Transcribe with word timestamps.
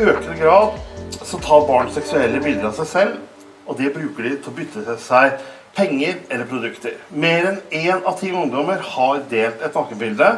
økende 0.00 0.36
grad 0.38 0.78
så 1.22 1.38
tar 1.38 1.66
barn 1.68 1.90
seksuelle 1.92 2.40
bilder 2.40 2.70
av 2.70 2.76
seg 2.78 2.86
selv, 2.88 3.18
og 3.66 3.76
det 3.78 3.92
bruker 3.92 4.24
de 4.24 4.36
til 4.38 4.48
å 4.48 4.56
bytte 4.56 4.96
seg 5.02 5.36
penger 5.74 6.18
eller 6.28 6.48
produkter. 6.48 6.96
Mer 7.08 7.48
enn 7.50 7.60
én 7.70 8.02
av 8.04 8.18
ti 8.20 8.30
ungdommer 8.32 8.82
har 8.94 9.22
delt 9.30 9.62
et 9.62 9.76
nakenbilde. 9.76 10.30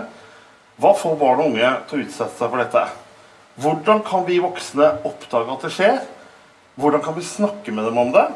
Hva 0.81 0.93
får 0.99 1.19
barn 1.21 1.43
og 1.43 1.53
unge 1.53 1.71
til 1.89 2.01
å 2.01 2.07
utsette 2.07 2.39
seg 2.39 2.51
for 2.51 2.63
dette? 2.63 2.85
Hvordan 3.63 4.03
kan 4.07 4.25
vi 4.27 4.41
voksne 4.43 4.89
oppdage 5.07 5.55
at 5.55 5.67
det 5.67 5.73
skjer? 5.75 6.01
Hvordan 6.75 7.03
kan 7.05 7.15
vi 7.15 7.27
snakke 7.27 7.75
med 7.75 7.87
dem 7.87 8.01
om 8.03 8.11
det? 8.15 8.27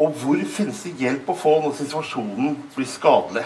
Og 0.00 0.14
hvor 0.22 0.40
finnes 0.48 0.80
det 0.86 0.96
hjelp 1.00 1.28
å 1.28 1.36
få 1.36 1.58
når 1.60 1.76
situasjonen 1.76 2.56
blir 2.76 2.88
skadelig? 2.88 3.44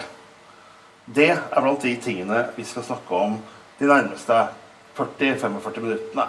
Det 1.07 1.29
er 1.35 1.61
blant 1.63 1.83
de 1.83 1.93
tingene 2.03 2.45
vi 2.55 2.63
skal 2.67 2.85
snakke 2.87 3.19
om 3.27 3.37
de 3.79 3.87
nærmeste 3.87 4.39
40-45 4.97 5.83
minuttene. 5.83 6.27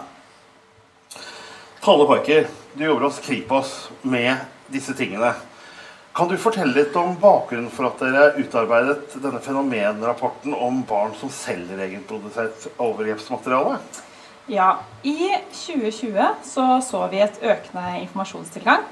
Tale 1.82 2.06
Parker, 2.10 2.48
du 2.74 2.84
jobber 2.84 3.06
hos 3.06 3.22
Kripos 3.22 3.76
med 4.02 4.42
disse 4.74 4.94
tingene. 4.98 5.32
Kan 6.18 6.26
du 6.26 6.34
fortelle 6.34 6.74
litt 6.74 6.96
om 6.98 7.12
bakgrunnen 7.22 7.70
for 7.70 7.86
at 7.86 8.00
dere 8.02 8.32
utarbeidet 8.40 9.12
denne 9.22 9.38
fenomenrapporten 9.38 10.50
om 10.50 10.80
barn 10.82 11.12
som 11.14 11.30
selger 11.30 11.78
egenprodusert 11.84 12.64
overgrepsmateriale? 12.74 13.76
Ja, 14.50 14.80
I 15.06 15.28
2020 15.54 16.18
så, 16.42 16.64
så 16.82 17.04
vi 17.12 17.20
et 17.22 17.38
økende 17.38 18.00
informasjonstilfang 18.00 18.82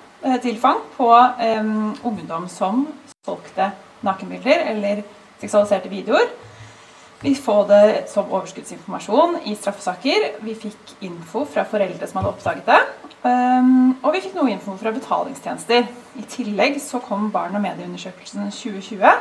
eh, 0.78 0.86
på 0.94 1.10
um, 1.10 1.96
ungdom 2.06 2.46
som 2.46 2.86
solgte 3.26 3.72
nakenbilder 4.06 4.62
eller 4.76 5.02
seksualiserte 5.40 5.90
videoer. 5.90 6.30
Vi 7.26 7.34
får 7.34 7.66
det 7.72 7.84
som 8.12 8.30
overskuddsinformasjon 8.30 9.40
i 9.50 9.58
straffesaker. 9.58 10.30
Vi 10.46 10.54
fikk 10.68 10.94
info 11.10 11.42
fra 11.42 11.66
foreldre 11.66 12.06
som 12.06 12.22
hadde 12.22 12.36
oppdaget 12.36 12.70
det. 12.70 12.80
Um, 13.24 13.96
og 14.04 14.12
vi 14.14 14.20
fikk 14.22 14.36
noe 14.36 14.52
info 14.52 14.76
fra 14.78 14.92
betalingstjenester. 14.94 15.88
I 16.16 16.24
tillegg 16.30 16.78
så 16.82 17.00
kom 17.02 17.30
Barn- 17.34 17.56
og 17.56 17.64
medieundersøkelsen 17.64 18.50
2020, 18.52 19.12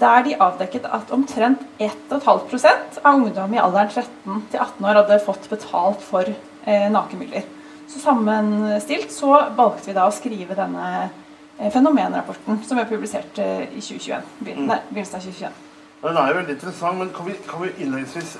der 0.00 0.24
de 0.26 0.36
avdekket 0.46 0.86
at 0.92 1.12
omtrent 1.14 1.62
1,5% 1.80 3.00
av 3.02 3.14
ungdom 3.16 3.54
i 3.56 3.60
alderen 3.62 3.90
13 3.90 4.42
til 4.52 4.60
18 4.60 4.88
år 4.88 5.00
hadde 5.00 5.20
fått 5.24 5.48
betalt 5.50 6.04
for 6.04 6.28
eh, 6.28 6.88
nakenbilder. 6.92 7.46
Så 7.88 8.02
sammenstilt 8.02 9.14
så 9.14 9.32
valgte 9.56 9.90
vi 9.90 9.96
da 9.96 10.08
å 10.08 10.14
skrive 10.14 10.58
denne 10.58 10.88
eh, 11.06 11.70
fenomenrapporten 11.72 12.60
som 12.66 12.80
vi 12.80 12.88
publiserte 12.90 13.46
i 13.70 13.80
2021. 13.80 14.34
Begynnelsen 14.42 15.18
av 15.18 15.24
2021. 15.24 15.62
Den 16.02 16.18
er 16.20 16.28
jo 16.28 16.36
veldig 16.40 16.54
interessant, 16.58 16.98
men 17.00 17.14
kan 17.14 17.26
vi, 17.26 17.38
kan 17.48 17.62
vi 17.64 17.72
innledningsvis 17.80 18.36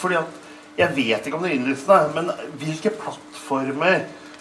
Fordi 0.00 0.16
at 0.20 0.49
jeg 0.80 0.94
vet 0.96 1.26
ikke 1.26 1.36
om 1.38 1.44
det 1.44 1.52
er 1.52 1.58
innlysende, 1.58 1.98
men 2.16 2.30
hvilke 2.60 2.92
plattformer 2.96 3.98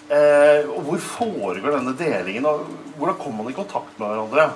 eh, 0.09 0.69
og 0.69 0.79
hvor 0.87 1.03
foregår 1.03 1.75
denne 1.77 1.95
delingen? 1.99 2.47
og 2.47 2.69
Hvordan 2.99 3.19
kommer 3.19 3.43
man 3.43 3.53
i 3.53 3.57
kontakt 3.57 3.99
med 3.99 4.07
hverandre? 4.07 4.49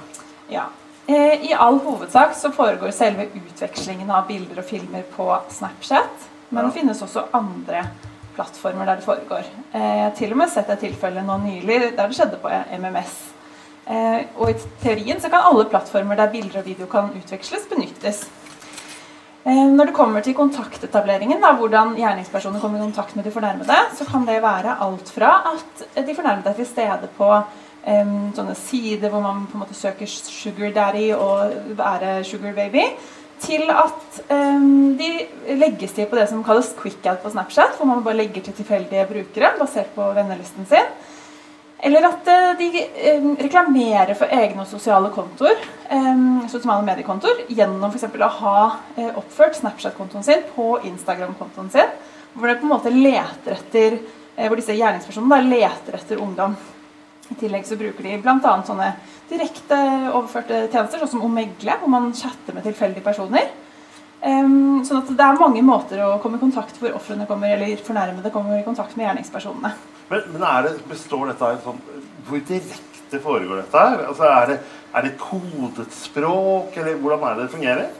Ja, 0.52 0.70
eh, 1.08 1.44
I 1.50 1.54
all 1.58 1.82
hovedsak 1.84 2.36
så 2.40 2.52
foregår 2.56 2.96
selve 2.96 3.28
utvekslingen 3.36 4.12
av 4.12 4.28
bilder 4.28 4.64
og 4.64 4.70
filmer 4.70 5.06
på 5.16 5.28
Snapchat. 5.52 6.30
Men 6.50 6.64
ja. 6.64 6.70
det 6.70 6.80
finnes 6.80 7.02
også 7.02 7.28
andre 7.34 7.86
plattformer 8.36 8.86
der 8.90 9.00
det 9.00 9.08
foregår. 9.08 9.46
Eh, 9.74 9.82
jeg 9.82 10.04
har 10.04 10.18
til 10.18 10.34
og 10.34 10.42
med 10.44 10.52
sett 10.54 10.70
et 10.74 10.84
tilfelle 10.88 11.24
nå 11.26 11.38
nylig 11.46 11.80
der 11.98 12.08
det 12.08 12.18
skjedde 12.18 12.42
på 12.42 12.52
MMS. 12.80 13.16
Eh, 13.84 14.22
og 14.40 14.52
i 14.52 14.56
teorien 14.84 15.20
så 15.20 15.32
kan 15.32 15.44
alle 15.50 15.66
plattformer 15.72 16.16
der 16.20 16.32
bilder 16.32 16.62
og 16.62 16.68
video 16.68 16.88
kan 16.92 17.12
utveksles, 17.18 17.68
benyttes. 17.72 18.24
Eh, 19.44 19.66
når 19.76 19.90
det 19.90 19.96
kommer 19.96 20.24
til 20.24 20.36
kontaktetableringen, 20.38 21.42
da, 21.44 21.50
hvordan 21.60 21.98
gjerningspersoner 21.98 22.62
kommer 22.64 22.80
i 22.80 22.86
kontakt 22.86 23.18
med 23.18 23.26
de 23.28 23.32
fornærmede, 23.34 23.76
så 23.98 24.06
kan 24.08 24.24
det 24.28 24.40
være 24.44 24.78
alt 24.86 25.10
fra 25.12 25.34
at 25.52 25.84
de 26.08 26.16
fornærmede 26.16 26.54
er 26.54 26.60
til 26.62 26.70
stede 26.70 27.10
på 27.18 27.28
um, 27.34 28.14
sånne 28.38 28.56
sider 28.56 29.12
hvor 29.12 29.20
man 29.26 29.44
på 29.50 29.58
en 29.58 29.66
måte 29.66 29.76
søker 29.76 30.08
sugar 30.08 30.72
daddy 30.72 31.10
og 31.18 31.76
være 31.76 32.24
sugar 32.24 32.56
baby, 32.56 32.86
til 33.44 33.68
at 33.68 34.22
um, 34.32 34.96
de 34.96 35.12
legges 35.60 35.92
til 35.92 36.08
på 36.08 36.16
det 36.16 36.30
som 36.32 36.46
kalles 36.48 36.72
quick 36.80 37.04
out' 37.04 37.20
på 37.20 37.34
Snapchat, 37.36 37.76
hvor 37.76 37.90
man 37.92 38.04
bare 38.04 38.22
legger 38.22 38.48
til 38.48 38.56
tilfeldige 38.62 39.10
brukere 39.12 39.52
basert 39.60 39.92
på 39.96 40.08
vennelisten 40.16 40.70
sin. 40.72 40.88
Eller 41.84 42.06
at 42.08 42.28
eh, 42.32 42.52
de 42.58 42.84
eh, 42.96 43.26
reklamerer 43.44 44.16
for 44.16 44.32
egne 44.32 44.64
sosiale 44.66 45.10
kontoer, 45.12 45.58
eh, 45.92 46.22
sosiale 46.52 46.86
mediekontoer 46.88 47.42
gjennom 47.52 47.92
f.eks. 47.92 48.06
å 48.08 48.30
ha 48.38 48.60
oppført 49.20 49.58
Snapchat-kontoen 49.60 50.24
sin 50.24 50.46
på 50.56 50.78
Instagram-kontoen 50.88 51.74
sin. 51.74 51.92
Hvor, 52.34 52.48
det 52.48 52.62
på 52.62 52.70
en 52.70 52.72
måte 52.72 52.94
leter 52.94 53.58
etter, 53.58 53.98
hvor 54.48 54.56
disse 54.58 54.78
gjerningspersonene 54.78 55.42
leter 55.52 56.00
etter 56.00 56.24
ungdom. 56.24 56.56
I 57.30 57.36
tillegg 57.42 57.68
så 57.68 57.76
bruker 57.78 58.08
de 58.08 58.16
bl.a. 58.24 58.54
sånne 58.66 58.88
direkte 59.30 59.78
overførte 60.14 60.64
tjenester, 60.72 61.04
sånn 61.04 61.12
som 61.18 61.28
Omegle, 61.28 61.76
hvor 61.82 61.92
man 61.92 62.10
chatter 62.16 62.56
med 62.56 62.66
tilfeldige 62.66 63.04
personer. 63.06 63.52
Um, 64.24 64.84
sånn 64.88 65.02
at 65.02 65.10
Det 65.12 65.24
er 65.26 65.36
mange 65.36 65.62
måter 65.68 66.00
å 66.00 66.14
komme 66.24 66.38
i 66.40 66.44
kontakt 66.44 66.78
hvor 66.80 66.94
ofrene 66.96 67.26
kommer, 67.28 67.58
eller 67.58 67.82
fornærmede 67.84 68.32
kommer 68.32 68.56
i 68.56 68.64
kontakt 68.64 68.96
med 68.96 69.10
gjerningspersonene. 69.10 69.74
Men, 70.08 70.22
men 70.32 70.46
det, 70.64 70.78
består 70.88 71.28
dette 71.28 71.48
av 71.48 71.58
sånn 71.64 71.82
Hvor 72.28 72.44
direkte 72.48 73.20
foregår 73.24 73.60
dette 73.64 73.82
her? 73.84 74.06
Altså 74.08 74.30
er, 74.30 74.54
det, 74.54 74.58
er 74.96 75.08
det 75.08 75.18
kodet 75.20 75.90
språk, 75.96 76.78
eller 76.80 76.96
hvordan 77.02 77.26
er 77.28 77.36
det 77.36 77.48
det 77.48 77.56
fungerer? 77.58 77.92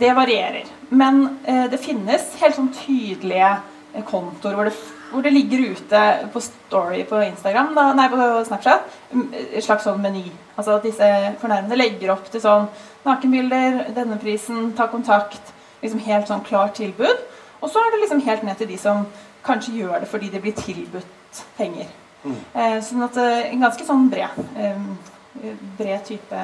Det 0.00 0.14
varierer. 0.16 0.70
Men 0.88 1.20
eh, 1.44 1.66
det 1.70 1.82
finnes 1.82 2.24
helt 2.40 2.56
sånn 2.56 2.72
tydelige 2.74 3.50
eh, 3.92 4.04
kontoer 4.06 4.56
hvor 4.56 4.70
det, 4.70 4.74
hvor 5.10 5.26
det, 5.26 5.34
ligger 5.34 5.74
ute 5.74 6.04
på 6.32 6.42
Story 6.46 7.02
på 7.10 7.20
Instagram, 7.26 7.74
da, 7.76 7.90
nei, 7.98 8.08
på 8.12 8.30
Snapchat, 8.48 8.88
en 9.12 9.28
slags 9.60 9.84
sånn 9.84 10.00
meny. 10.00 10.24
Altså 10.54 10.78
at 10.78 10.88
disse 10.88 11.10
fornærmede 11.42 11.78
legger 11.78 12.14
opp 12.14 12.32
til 12.32 12.42
sånn 12.44 12.70
nakenbilder, 13.04 13.84
denne 13.96 14.18
prisen, 14.20 14.72
ta 14.76 14.88
kontakt. 14.92 15.54
Liksom 15.80 16.02
helt 16.04 16.28
sånn 16.28 16.44
klart 16.44 16.76
tilbud. 16.76 17.24
Og 17.60 17.70
så 17.70 17.80
er 17.80 17.92
det 17.92 18.02
liksom 18.02 18.22
helt 18.26 18.44
ned 18.44 18.60
til 18.60 18.68
de 18.68 18.78
som 18.80 19.06
kanskje 19.46 19.78
gjør 19.80 20.02
det 20.02 20.08
fordi 20.10 20.28
det 20.32 20.42
blir 20.44 20.56
tilbudt 20.56 21.42
penger. 21.56 21.88
Mm. 22.24 22.36
Eh, 22.52 22.78
sånn 22.84 23.04
at 23.06 23.16
eh, 23.16 23.46
En 23.48 23.62
ganske 23.64 23.84
sånn 23.86 24.10
bred, 24.12 24.40
eh, 24.60 25.52
bred 25.78 26.02
type 26.04 26.40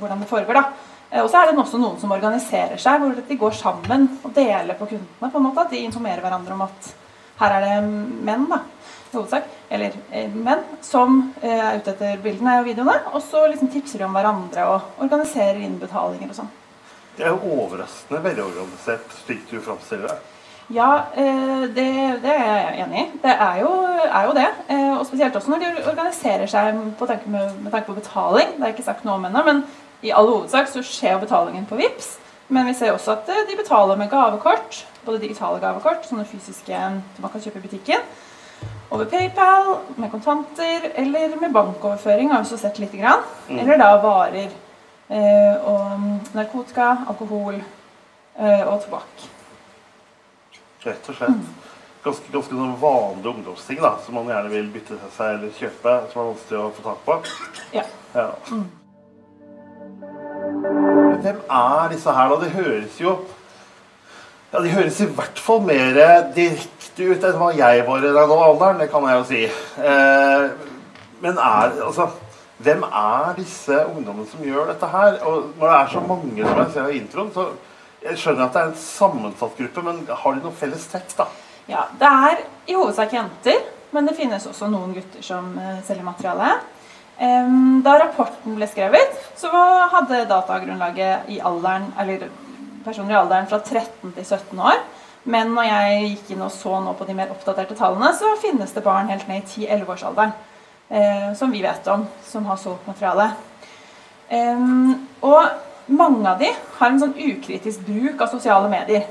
hvordan 0.00 0.24
det 0.24 0.30
foregår. 0.30 0.58
da. 0.58 0.88
Og 1.22 1.28
så 1.30 1.40
er 1.40 1.50
det 1.50 1.58
også 1.58 1.78
noen 1.78 1.98
som 1.98 2.12
organiserer 2.14 2.78
seg, 2.78 3.02
hvor 3.02 3.16
de 3.28 3.36
går 3.36 3.54
sammen 3.58 4.06
og 4.22 4.34
deler 4.34 4.76
på 4.78 4.86
kundene. 4.92 5.30
på 5.30 5.38
en 5.38 5.42
måte, 5.42 5.60
At 5.60 5.70
de 5.70 5.82
informerer 5.82 6.22
hverandre 6.22 6.54
om 6.54 6.62
at 6.62 6.92
her 7.40 7.54
er 7.56 7.60
det 7.64 7.90
menn, 8.22 8.46
da, 8.50 8.60
hovedsak, 9.16 9.46
eller 9.70 9.96
menn, 10.34 10.64
som 10.84 11.20
er 11.42 11.80
ute 11.80 11.94
etter 11.94 12.20
bildene 12.22 12.60
og 12.60 12.68
videoene. 12.68 12.96
Og 13.14 13.22
så 13.24 13.44
liksom 13.50 13.70
tipser 13.72 14.02
de 14.02 14.08
om 14.08 14.16
hverandre 14.16 14.66
og 14.70 15.04
organiserer 15.04 15.62
innbetalinger 15.66 16.32
og 16.32 16.40
sånn. 16.42 16.52
Det 17.16 17.26
er 17.26 17.34
jo 17.34 17.56
overraskende 17.60 18.22
velorganisert, 18.24 19.16
slik 19.24 19.42
du 19.50 19.58
framstiller 19.60 20.08
det. 20.08 20.20
Ja, 20.70 21.06
eh, 21.18 21.62
det, 21.74 21.86
det, 22.22 22.30
er 22.30 22.58
jeg 22.60 22.84
enig 22.84 23.00
i. 23.00 23.06
Det 23.24 23.32
er 23.34 23.56
jo, 23.64 23.70
er 24.06 24.26
jo 24.28 24.34
det. 24.36 24.46
Eh, 24.70 24.92
og 24.94 25.06
spesielt 25.08 25.36
også 25.36 25.50
når 25.50 25.64
de 25.64 25.70
organiserer 25.90 26.46
seg 26.50 26.78
på 26.98 27.08
tanke 27.10 27.30
med, 27.30 27.56
med, 27.58 27.72
tanke 27.72 27.90
på 27.90 27.96
betaling. 27.98 28.54
Det 28.54 28.68
er 28.68 28.74
ikke 28.76 28.86
sagt 28.86 29.04
noe 29.04 29.18
om 29.18 29.26
ennå, 29.26 29.42
men 29.48 29.64
i 30.06 30.14
all 30.14 30.30
hovedsak 30.30 30.70
så 30.70 30.84
skjer 30.86 31.18
betalingen 31.20 31.66
på 31.66 31.78
VIPS. 31.80 32.12
Men 32.54 32.70
vi 32.70 32.76
ser 32.78 32.94
også 32.94 33.16
at 33.16 33.28
eh, 33.34 33.42
de 33.50 33.58
betaler 33.58 33.98
med 33.98 34.12
gavekort. 34.14 34.84
Både 35.02 35.18
digitale 35.22 35.58
gavekort, 35.62 36.06
sånne 36.06 36.28
fysiske 36.28 36.78
som 36.78 37.24
man 37.24 37.34
kan 37.34 37.42
kjøpe 37.42 37.58
i 37.58 37.66
butikken. 37.66 38.06
Over 38.90 39.06
PayPal, 39.10 39.76
med 39.96 40.10
kontanter 40.10 40.90
eller 40.98 41.36
med 41.40 41.52
bankoverføring, 41.54 42.30
har 42.30 42.42
vi 42.42 42.48
også 42.48 42.58
sett 42.58 42.80
litt, 42.82 42.94
grann. 42.98 43.22
Mm. 43.48 43.58
Eller 43.62 43.78
da 43.78 43.90
varer 44.02 44.50
og 45.66 46.34
narkotika, 46.34 46.88
alkohol 47.10 47.60
og 48.38 48.76
tobakk. 48.84 49.24
Rett 50.86 51.08
og 51.12 51.18
slett. 51.18 51.48
Ganske, 52.00 52.30
ganske 52.32 52.56
sånn 52.56 52.76
vanlige 52.80 53.28
ungdomsting 53.34 53.80
da, 53.82 53.92
som 54.00 54.16
man 54.16 54.30
gjerne 54.30 54.48
vil 54.54 54.68
bytte 54.72 54.96
seg 55.12 55.34
eller 55.34 55.50
kjøpe. 55.58 55.96
Som 56.12 56.22
er 56.22 56.28
vanskelig 56.30 56.60
å 56.60 56.70
få 56.76 56.84
tak 56.86 57.02
på. 57.04 57.16
Ja. 57.76 57.82
ja. 58.14 58.28
Mm. 58.48 58.68
Hvem 61.20 61.42
er 61.44 61.92
disse 61.92 62.14
her, 62.16 62.32
da? 62.32 62.38
Det 62.40 62.54
høres 62.54 62.96
jo 63.00 63.18
ja, 64.50 64.62
De 64.64 64.72
høres 64.72 64.96
i 65.04 65.08
hvert 65.14 65.38
fall 65.38 65.60
mer 65.62 65.92
direkte 66.34 66.79
ut 67.00 67.24
enn 67.26 67.38
hva 67.40 67.50
jeg 67.56 67.84
var 67.86 68.04
i 68.04 68.10
den 68.12 68.34
alderen. 68.36 68.80
Det 68.80 68.90
kan 68.92 69.06
jeg 69.08 69.18
jo 69.18 69.24
si. 69.28 69.42
Eh, 69.84 70.50
men 71.24 71.38
er 71.38 71.78
altså 71.86 72.10
Hvem 72.60 72.82
er 72.84 73.30
disse 73.38 73.72
ungdommene 73.88 74.28
som 74.28 74.42
gjør 74.44 74.66
dette 74.68 74.88
her? 74.92 75.14
Og 75.24 75.54
når 75.56 75.62
det 75.64 75.76
er 75.78 75.86
så 75.94 76.00
mange 76.04 76.42
som 76.44 76.58
jeg 76.58 76.72
ser 76.74 76.90
i 76.90 76.98
introen, 76.98 77.30
så 77.32 77.46
jeg 78.04 78.18
skjønner 78.20 78.42
at 78.44 78.52
det 78.52 78.60
er 78.60 78.68
en 78.68 78.82
sammensatt 78.82 79.54
gruppe, 79.56 79.84
men 79.86 80.02
har 80.04 80.34
de 80.36 80.42
noe 80.44 80.58
felles 80.58 80.84
trekk, 80.92 81.14
da? 81.16 81.26
Ja, 81.70 81.86
Det 81.96 82.10
er 82.10 82.42
i 82.68 82.76
hovedsak 82.76 83.14
jenter, 83.16 83.64
men 83.96 84.10
det 84.10 84.18
finnes 84.18 84.44
også 84.44 84.68
noen 84.68 84.92
gutter 84.92 85.24
som 85.24 85.54
eh, 85.56 85.80
selger 85.88 86.04
materiale. 86.04 86.52
Da 87.20 87.96
rapporten 88.00 88.54
ble 88.56 88.64
skrevet, 88.68 89.16
så 89.36 89.48
hadde 89.92 90.22
datagrunnlaget 90.28 91.28
i 91.28 91.40
alderen, 91.44 91.90
eller 92.00 92.28
personer 92.84 93.12
i 93.12 93.18
alderen 93.18 93.48
fra 93.50 93.58
13 93.60 94.14
til 94.16 94.24
17 94.24 94.60
år. 94.60 94.80
Men 95.28 95.52
når 95.52 95.66
jeg 95.68 96.04
gikk 96.04 96.30
inn 96.34 96.44
og 96.46 96.52
så 96.54 96.78
nå 96.80 96.94
på 96.96 97.04
de 97.08 97.16
mer 97.16 97.32
oppdaterte 97.34 97.76
tallene, 97.76 98.12
så 98.16 98.32
finnes 98.40 98.72
det 98.72 98.84
barn 98.84 99.10
helt 99.12 99.28
ned 99.28 99.42
i 99.42 99.66
10-11-årsalderen 99.66 100.32
eh, 100.88 101.30
som 101.36 101.52
vi 101.52 101.60
vet 101.62 101.86
om, 101.92 102.06
som 102.24 102.46
har 102.48 102.60
solgt 102.60 102.88
materiale. 102.88 103.30
Um, 104.30 105.08
og 105.26 105.90
mange 105.90 106.24
av 106.30 106.38
de 106.40 106.48
har 106.78 106.90
en 106.90 107.00
sånn 107.02 107.16
ukritisk 107.18 107.82
bruk 107.84 108.22
av 108.22 108.32
sosiale 108.32 108.70
medier. 108.72 109.08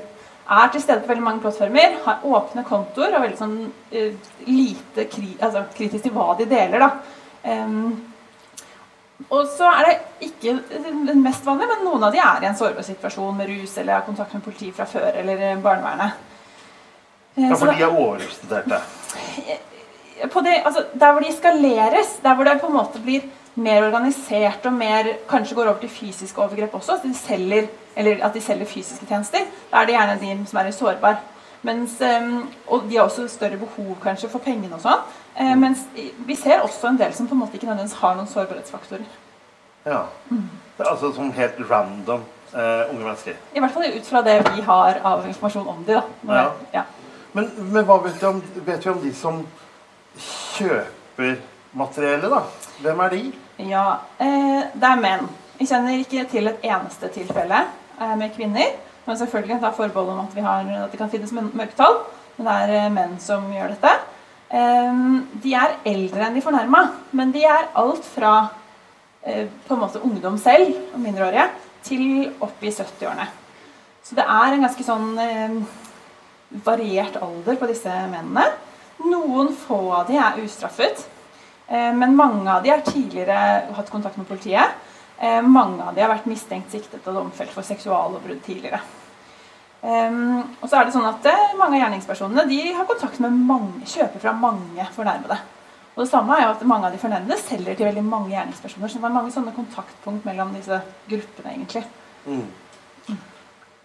Er 0.49 0.69
til 0.73 0.81
stede 0.81 1.03
på 1.03 1.11
veldig 1.11 1.25
mange 1.25 1.43
plattformer, 1.43 1.99
har 2.05 2.25
åpne 2.25 2.65
kontoer 2.65 3.13
og 3.13 3.25
veldig 3.27 3.37
sånn 3.37 3.57
uh, 3.69 4.29
lite 4.47 5.05
kri 5.11 5.35
altså, 5.37 5.67
kritisk 5.75 6.07
til 6.07 6.15
hva 6.15 6.31
de 6.39 6.49
deler. 6.49 6.87
da. 6.87 7.19
Em, 7.53 8.08
og 9.27 9.47
så 9.51 9.67
er 9.67 9.87
det 9.89 10.27
ikke 10.29 10.53
den 10.71 11.23
mest 11.23 11.45
vanlige, 11.45 11.67
men 11.73 11.85
noen 11.85 12.05
av 12.07 12.13
de 12.15 12.21
er 12.23 12.43
i 12.43 12.49
en 12.49 12.55
sårbar 12.57 12.85
situasjon 12.87 13.35
med 13.37 13.49
rus 13.51 13.77
eller 13.77 13.97
har 13.97 14.05
kontakt 14.07 14.33
med 14.33 14.45
politiet 14.45 14.77
fra 14.77 14.87
før 14.87 15.09
eller 15.11 15.41
eh, 15.49 15.57
barnevernet. 15.63 16.21
Eh, 17.35 17.49
Ja, 17.49 17.55
for 17.55 17.71
de 17.71 17.83
er 17.83 17.91
overrepresenterte. 17.91 18.79
på 20.33 20.41
det, 20.41 20.61
altså, 20.65 20.85
der 20.93 21.11
hvor 21.11 21.23
de 21.23 21.33
skaleres, 21.35 22.15
der 22.23 22.35
hvor 22.35 22.43
det 22.47 22.61
på 22.61 22.67
en 22.67 22.73
måte 22.73 22.99
blir 23.03 23.27
mer 23.59 23.83
organisert 23.83 24.65
og 24.65 24.73
mer, 24.73 25.07
kanskje 25.29 25.55
går 25.55 25.67
over 25.67 25.79
til 25.79 25.89
fysiske 25.89 26.41
overgrep 26.41 26.73
også, 26.73 26.95
at 26.97 27.03
de 27.03 27.13
selger, 27.15 27.67
eller 27.95 28.23
at 28.25 28.33
de 28.33 28.41
selger 28.41 28.65
fysiske 28.65 29.05
tjenester, 29.05 29.45
da 29.71 29.81
er 29.81 29.85
det 29.85 29.95
gjerne 29.95 30.19
de 30.21 30.47
som 30.47 30.59
er 30.59 30.71
sårbare. 30.71 31.17
Mens, 31.61 31.97
ehm, 32.01 32.47
og 32.67 32.85
de 32.89 32.95
har 32.95 33.03
også 33.03 33.27
større 33.27 33.57
behov 33.59 33.97
kanskje 34.03 34.29
for 34.31 34.39
pengene 34.39 34.77
og 34.77 34.83
sånn. 34.83 35.01
Eh, 35.35 35.55
mens 35.55 35.85
vi 36.25 36.35
ser 36.35 36.61
også 36.61 36.87
en 36.87 36.97
del 36.97 37.13
som 37.13 37.27
på 37.27 37.33
en 37.35 37.39
måte 37.43 37.55
ikke 37.59 37.67
nødvendigvis 37.69 37.99
har 38.01 38.15
noen 38.15 38.27
sårbarhetsfaktorer. 38.27 39.05
Ja. 39.85 40.01
Det 40.29 40.85
er 40.85 40.89
altså 40.91 41.13
som 41.15 41.31
helt 41.31 41.59
random 41.69 42.23
eh, 42.53 42.89
unge 42.91 43.03
mennesker. 43.05 43.33
I 43.55 43.59
hvert 43.59 43.71
fall 43.73 43.85
ut 43.97 44.05
fra 44.09 44.21
det 44.25 44.39
vi 44.55 44.61
har 44.61 44.99
av 45.03 45.27
informasjon 45.27 45.67
om 45.67 45.83
de 45.87 45.93
da. 45.93 46.03
Er- 46.27 46.35
Ja. 46.41 46.51
ja. 46.73 46.83
Men, 47.33 47.49
men 47.71 47.85
hva 47.85 47.99
vet 48.03 48.15
vi, 48.21 48.25
om, 48.27 48.41
vet 48.65 48.85
vi 48.85 48.89
om 48.89 49.01
de 49.03 49.13
som 49.13 49.43
kjøper 50.57 51.35
materiellet, 51.77 52.31
da? 52.31 52.41
Hvem 52.83 52.99
er 53.05 53.09
de? 53.13 53.21
Ja, 53.69 53.83
eh, 54.19 54.63
det 54.73 54.89
er 54.89 55.01
menn. 55.01 55.27
Vi 55.59 55.67
kjenner 55.67 55.99
ikke 55.99 56.23
til 56.31 56.47
et 56.47 56.63
eneste 56.63 57.09
tilfelle 57.13 57.65
eh, 57.99 58.15
med 58.17 58.31
kvinner. 58.35 58.71
Men 59.05 59.17
selvfølgelig 59.17 59.59
tar 59.61 59.71
forbehold 59.77 60.09
om 60.13 60.19
at, 60.25 60.35
vi 60.35 60.41
har, 60.45 60.65
at 60.85 60.91
det 60.91 60.99
kan 60.99 61.09
finnes 61.11 61.31
mør- 61.33 61.53
mørketall. 61.53 61.99
Men 62.37 62.47
det 62.47 62.55
er 62.63 62.73
eh, 62.85 62.89
menn 62.93 63.17
som 63.19 63.45
gjør 63.53 63.73
dette. 63.75 63.93
Eh, 64.49 64.93
de 65.43 65.51
er 65.53 65.75
eldre 65.85 66.25
enn 66.25 66.37
de 66.37 66.41
fornærma, 66.41 66.81
men 67.13 67.33
de 67.33 67.43
er 67.45 67.67
alt 67.77 68.05
fra 68.15 68.33
eh, 69.21 69.45
på 69.67 69.75
en 69.75 69.83
måte 69.83 70.01
ungdom 70.01 70.39
selv, 70.41 70.73
og 70.93 71.03
mindreårige, 71.03 71.45
til 71.85 72.31
opp 72.41 72.63
i 72.65 72.73
70-årene. 72.73 73.27
Så 74.03 74.17
det 74.17 74.25
er 74.25 74.55
en 74.55 74.65
ganske 74.65 74.85
sånn 74.85 75.11
eh, 75.21 75.59
variert 76.65 77.19
alder 77.21 77.59
på 77.61 77.69
disse 77.69 77.93
mennene. 78.09 78.47
Noen 79.05 79.53
få 79.55 79.83
av 80.01 80.09
de 80.09 80.17
er 80.17 80.41
ustraffet. 80.41 81.05
Eh, 81.69 81.91
Men 81.93 82.17
mange 82.17 82.49
av 82.49 82.65
de 82.65 82.73
har 82.73 82.81
tidligere 82.81 83.69
hatt 83.77 83.91
kontakt 83.93 84.17
med 84.17 84.27
politiet. 84.27 84.85
Mange 85.43 85.83
av 85.83 85.91
de 85.91 85.99
har 85.99 86.07
vært 86.07 86.29
mistenkt, 86.31 86.71
siktet 86.71 87.03
og 87.11 87.17
domfelt 87.17 87.51
for 87.51 87.67
seksuallovbrudd 87.67 88.39
tidligere. 88.45 88.79
Um, 89.79 90.41
og 90.59 90.67
så 90.67 90.75
er 90.75 90.87
det 90.87 90.91
sånn 90.91 91.05
at 91.07 91.23
eh, 91.31 91.53
Mange 91.55 91.77
av 91.77 91.85
gjerningspersonene 91.85 92.43
de 92.49 92.57
har 92.75 92.87
kontakt 92.87 93.21
med 93.23 93.31
mange, 93.47 93.85
kjøper 93.87 94.19
fra 94.19 94.33
mange 94.35 94.87
fornærmede. 94.91 95.37
Og 95.93 96.01
det 96.03 96.09
samme 96.11 96.35
er 96.35 96.43
jo 96.43 96.49
at 96.51 96.65
Mange 96.67 96.89
av 96.89 96.95
de 96.95 96.99
fornærmede 96.99 97.37
selger 97.39 97.77
til 97.79 97.87
veldig 97.87 98.03
mange 98.03 98.33
gjerningspersoner. 98.33 98.91
Så 98.91 98.99
det 98.99 99.07
er 99.07 99.15
mange 99.15 99.31
sånne 99.35 99.55
kontaktpunkt 99.55 100.27
mellom 100.27 100.51
disse 100.57 100.81
gruppene. 101.07 101.53
egentlig. 101.55 101.85
Mm. 102.25 102.45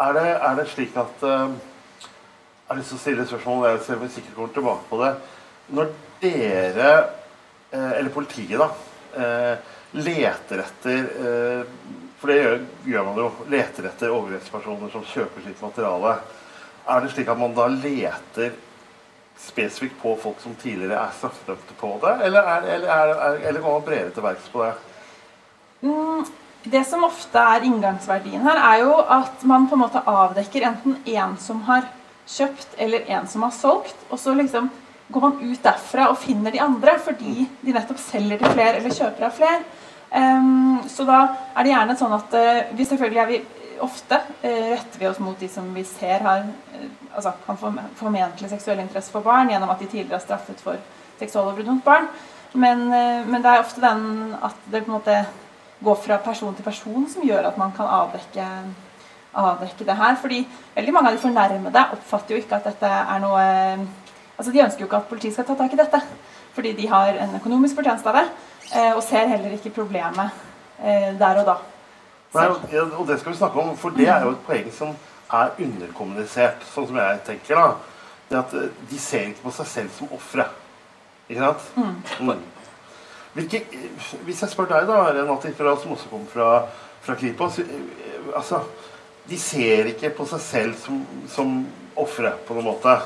Er, 0.02 0.16
det, 0.18 0.26
er 0.48 0.58
det 0.58 0.66
slik 0.72 0.96
at 0.98 1.22
uh, 1.22 1.54
Jeg 1.54 2.72
har 2.72 2.80
lyst 2.80 2.90
til 2.90 2.98
å 2.98 3.02
stille 3.04 3.22
et 3.22 3.30
spørsmål, 3.30 3.60
og 3.62 3.70
jeg 3.70 3.82
ser 3.86 4.00
vi 4.02 4.10
sikkert 4.16 4.38
kommer 4.38 4.54
tilbake 4.56 4.88
på 4.90 5.02
det. 5.04 5.12
Når 5.78 5.92
dere, 6.24 6.92
uh, 7.70 7.92
eller 8.00 8.14
politiet, 8.14 8.58
da, 8.58 8.70
uh, 9.14 9.76
leter 9.94 10.64
etter 10.64 11.06
For 12.24 12.32
det 12.32 12.38
gjør, 12.40 12.60
gjør 12.88 13.02
man 13.04 13.18
jo. 13.20 13.24
Leter 13.52 13.84
etter 13.84 14.12
overgrepspersoner 14.16 14.88
som 14.94 15.02
kjøper 15.04 15.42
sitt 15.44 15.58
materiale. 15.60 16.14
Er 16.88 17.02
det 17.04 17.10
slik 17.12 17.28
at 17.28 17.36
man 17.36 17.52
da 17.52 17.66
leter 17.68 18.54
spesifikt 19.44 19.98
på 20.00 20.14
folk 20.22 20.40
som 20.40 20.54
tidligere 20.56 21.02
er 21.02 21.12
straffedømte 21.18 21.76
på 21.76 21.90
det? 22.00 22.14
Eller, 22.30 22.48
er, 22.54 22.70
eller, 22.78 22.94
er, 22.94 23.12
er, 23.26 23.36
eller 23.50 23.60
går 23.60 23.76
man 23.76 23.84
bredere 23.90 24.14
til 24.16 24.24
verks 24.24 24.48
på 24.54 24.64
det? 24.64 24.72
Mm, 25.84 26.24
det 26.72 26.84
som 26.88 27.04
ofte 27.04 27.44
er 27.52 27.68
inngangsverdien 27.68 28.48
her, 28.48 28.62
er 28.70 28.80
jo 28.86 28.96
at 29.20 29.44
man 29.52 29.68
på 29.68 29.76
en 29.76 29.84
måte 29.84 30.06
avdekker 30.16 30.64
enten 30.70 30.96
en 31.04 31.36
som 31.44 31.60
har 31.68 31.92
kjøpt, 32.24 32.78
eller 32.80 33.04
en 33.18 33.28
som 33.28 33.44
har 33.44 33.52
solgt. 33.52 34.08
Og 34.08 34.16
så 34.24 34.32
liksom 34.40 34.72
går 35.12 35.28
man 35.28 35.40
ut 35.44 35.60
derfra 35.68 36.08
og 36.08 36.22
finner 36.24 36.56
de 36.56 36.64
andre, 36.72 36.96
fordi 37.04 37.50
de 37.60 37.76
nettopp 37.76 38.00
selger 38.00 38.40
til 38.40 38.56
flere 38.56 38.78
eller 38.80 39.02
kjøper 39.02 39.28
av 39.28 39.42
flere. 39.42 39.64
Ehm, 40.14 40.82
så 40.88 41.04
da 41.08 41.20
er 41.56 41.66
det 41.66 41.72
gjerne 41.72 41.96
sånn 41.98 42.12
at 42.14 42.34
eh, 42.38 42.66
vi 42.78 42.86
selvfølgelig 42.86 43.20
er 43.22 43.30
vi 43.32 43.40
ofte 43.82 44.20
eh, 44.46 44.74
retter 44.76 45.00
vi 45.00 45.08
oss 45.08 45.18
mot 45.18 45.40
de 45.40 45.48
som 45.50 45.66
vi 45.74 45.82
ser 45.88 46.22
har 46.22 46.44
eh, 46.44 46.84
altså, 47.10 47.32
kan 47.46 47.58
formentlig 47.98 48.50
seksuell 48.52 48.84
interesse 48.84 49.10
for 49.10 49.26
barn 49.26 49.50
gjennom 49.50 49.72
at 49.74 49.82
de 49.82 49.88
tidligere 49.90 50.20
er 50.20 50.22
straffet 50.22 50.62
for 50.62 50.78
seksuallovbrudd 51.18 51.72
mot 51.72 51.82
barn. 51.86 52.06
Men, 52.54 52.86
men 52.86 53.42
det 53.42 53.50
er 53.50 53.64
ofte 53.64 53.82
den 53.82 54.36
at 54.46 54.58
det 54.70 54.84
på 54.84 54.92
en 54.92 54.94
måte 54.94 55.16
går 55.82 55.96
fra 55.98 56.20
person 56.22 56.54
til 56.54 56.62
person 56.62 57.08
som 57.10 57.24
gjør 57.26 57.48
at 57.48 57.58
man 57.58 57.72
kan 57.74 57.88
avdekke, 57.90 58.44
avdekke 59.34 59.86
det 59.88 59.96
her. 59.98 60.14
Fordi 60.22 60.38
veldig 60.76 60.94
mange 60.94 61.10
av 61.10 61.16
de 61.16 61.24
fornærmede 61.24 61.82
oppfatter 61.96 62.36
jo 62.36 62.44
ikke 62.44 62.60
at 62.60 62.68
dette 62.70 62.92
er 63.00 63.22
noe 63.24 63.42
Altså 64.34 64.50
De 64.50 64.58
ønsker 64.64 64.82
jo 64.82 64.86
ikke 64.88 64.98
at 64.98 65.06
politiet 65.06 65.34
skal 65.34 65.44
ta 65.46 65.54
tak 65.54 65.74
i 65.76 65.78
dette, 65.78 65.98
fordi 66.56 66.72
de 66.74 66.88
har 66.90 67.14
en 67.22 67.36
økonomisk 67.38 67.76
fortjeneste 67.78 68.10
av 68.10 68.16
det, 68.18 68.24
og 68.96 69.02
ser 69.02 69.26
heller 69.30 69.54
ikke 69.56 69.70
problemet 69.74 70.30
eh, 70.80 71.12
der 71.18 71.40
og 71.42 71.46
da. 71.46 71.56
Nei, 72.34 72.46
og- 72.48 73.06
det 73.06 73.20
skal 73.20 73.32
vi 73.32 73.38
snakke 73.38 73.60
om, 73.60 73.76
for 73.76 73.90
det 73.90 74.08
er 74.08 74.24
jo 74.24 74.30
et 74.34 74.46
poeng 74.46 74.72
som 74.74 74.96
er 75.32 75.50
underkommunisert, 75.58 76.64
sånn 76.74 76.86
som 76.88 76.96
jeg 76.96 77.20
tenker. 77.26 77.54
da. 77.54 77.74
Det 78.30 78.38
at 78.38 78.54
eh, 78.54 78.68
De 78.90 78.98
ser 78.98 79.28
ikke 79.30 79.42
på 79.46 79.52
seg 79.52 79.66
selv 79.66 79.90
som 79.98 80.08
ofre. 80.12 80.46
Ikke 81.28 81.40
sant? 81.40 81.70
Mm. 81.76 82.42
Hvilke, 83.34 83.64
hvis 84.24 84.42
jeg 84.42 84.50
spør 84.50 84.68
deg, 84.70 84.86
da, 84.86 84.98
Renate, 85.10 85.54
som 85.56 85.92
også 85.92 86.08
kommer 86.10 86.26
fra, 86.30 86.66
fra 87.02 87.14
Kripos 87.14 87.58
eh, 87.58 87.66
altså, 88.36 88.60
De 89.28 89.38
ser 89.38 89.86
ikke 89.86 90.10
på 90.10 90.26
seg 90.28 90.40
selv 90.40 90.74
som, 90.78 91.00
som 91.28 91.66
ofre, 91.96 92.34
på 92.46 92.54
noen 92.54 92.64
måte. 92.68 92.98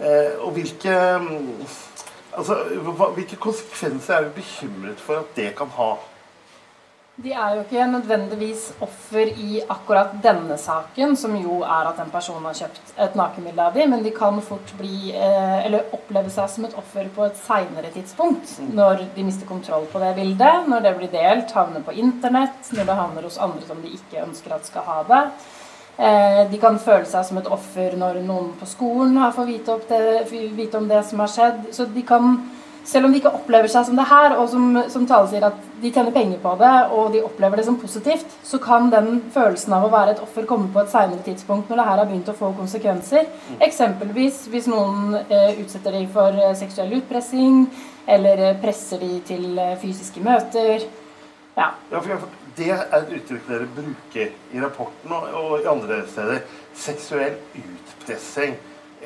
Eh, 0.00 0.38
og 0.40 0.54
hvilke 0.56 0.94
mm, 1.20 1.66
altså, 2.36 2.56
Hvilke 3.14 3.36
konsekvenser 3.36 4.14
er 4.14 4.28
du 4.28 4.38
bekymret 4.38 5.02
for 5.02 5.22
at 5.24 5.36
det 5.36 5.52
kan 5.58 5.70
ha? 5.76 5.94
De 7.20 7.32
er 7.36 7.56
jo 7.56 7.64
ikke 7.66 7.84
nødvendigvis 7.90 8.62
offer 8.80 9.28
i 9.28 9.58
akkurat 9.68 10.14
denne 10.24 10.56
saken, 10.56 11.12
som 11.20 11.34
jo 11.36 11.58
er 11.60 11.90
at 11.90 11.98
en 12.00 12.12
person 12.12 12.46
har 12.48 12.56
kjøpt 12.56 12.94
et 12.96 13.18
nakenbilde 13.18 13.66
av 13.66 13.76
dem, 13.76 13.90
men 13.92 14.04
de 14.06 14.12
kan 14.16 14.38
fort 14.40 14.72
bli, 14.78 15.10
eh, 15.12 15.66
eller 15.66 15.92
oppleve 15.92 16.32
seg 16.32 16.48
som 16.48 16.64
et 16.64 16.76
offer 16.80 17.10
på 17.12 17.26
et 17.26 17.36
seinere 17.36 17.92
tidspunkt. 17.92 18.54
Når 18.72 19.04
de 19.16 19.26
mister 19.26 19.46
kontroll 19.46 19.84
på 19.92 20.00
det 20.00 20.14
bildet, 20.16 20.70
når 20.72 20.86
det 20.86 20.96
blir 20.96 21.12
delt, 21.12 21.52
havner 21.52 21.84
på 21.84 21.92
internett, 21.92 22.72
når 22.72 22.88
det 22.88 23.00
havner 23.02 23.28
hos 23.28 23.38
andre 23.38 23.68
som 23.68 23.82
de 23.84 23.92
ikke 23.98 24.24
ønsker 24.24 24.56
at 24.56 24.70
skal 24.70 24.88
ha 24.88 25.02
det. 25.12 25.24
Eh, 26.00 26.50
De 26.50 26.58
kan 26.60 26.78
føle 26.80 27.04
seg 27.04 27.26
som 27.28 27.38
et 27.40 27.50
offer 27.52 27.92
når 28.00 28.22
noen 28.24 28.54
på 28.56 28.68
skolen 28.68 29.18
har 29.20 29.34
fått 29.36 29.50
vite, 29.50 29.76
det, 29.90 30.30
vite 30.56 30.78
om 30.80 30.88
det 30.88 31.02
som 31.04 31.20
har 31.20 31.28
skjedd. 31.28 31.66
Så 31.76 31.84
de 31.92 32.02
kan, 32.08 32.38
selv 32.88 33.06
om 33.06 33.12
de 33.12 33.20
ikke 33.20 33.34
opplever 33.36 33.68
seg 33.68 33.84
som 33.84 33.98
det 34.00 34.06
her, 34.08 34.32
og 34.40 34.48
som, 34.48 34.70
som 34.88 35.04
Tale 35.10 35.28
sier 35.28 35.44
at 35.50 35.58
de 35.82 35.92
tjener 35.92 36.14
penger 36.16 36.40
på 36.40 36.54
det, 36.62 36.72
og 36.96 37.12
de 37.12 37.20
opplever 37.26 37.60
det 37.60 37.66
som 37.68 37.76
positivt, 37.80 38.32
så 38.44 38.60
kan 38.64 38.88
den 38.92 39.20
følelsen 39.34 39.76
av 39.76 39.84
å 39.84 39.92
være 39.92 40.16
et 40.16 40.24
offer 40.24 40.48
komme 40.48 40.72
på 40.72 40.80
et 40.80 40.92
seinere 40.92 41.20
tidspunkt 41.26 41.68
når 41.68 41.82
det 41.82 41.88
her 41.90 42.02
har 42.02 42.08
begynt 42.08 42.32
å 42.32 42.38
få 42.40 42.54
konsekvenser. 42.56 43.28
Eksempelvis 43.68 44.46
hvis 44.52 44.72
noen 44.72 45.20
eh, 45.26 45.60
utsetter 45.60 45.98
dem 46.00 46.08
for 46.16 46.32
eh, 46.32 46.56
seksuell 46.56 46.96
utpressing, 47.02 47.66
eller 48.08 48.46
eh, 48.48 48.58
presser 48.64 49.04
dem 49.04 49.20
til 49.28 49.64
fysiske 49.84 50.24
møter. 50.24 50.88
Ja. 51.60 51.74
Ja, 51.92 52.00
for, 52.00 52.16
for 52.16 52.39
Det 52.60 52.68
er 52.74 52.82
et 52.92 53.12
uttrykk 53.16 53.46
dere 53.48 53.66
bruker 53.72 54.32
i 54.52 54.60
rapporten 54.60 55.12
og, 55.16 55.30
og 55.32 55.62
i 55.62 55.68
andre 55.70 56.02
steder. 56.10 56.42
Seksuell 56.76 57.38
utpressing. 57.56 58.58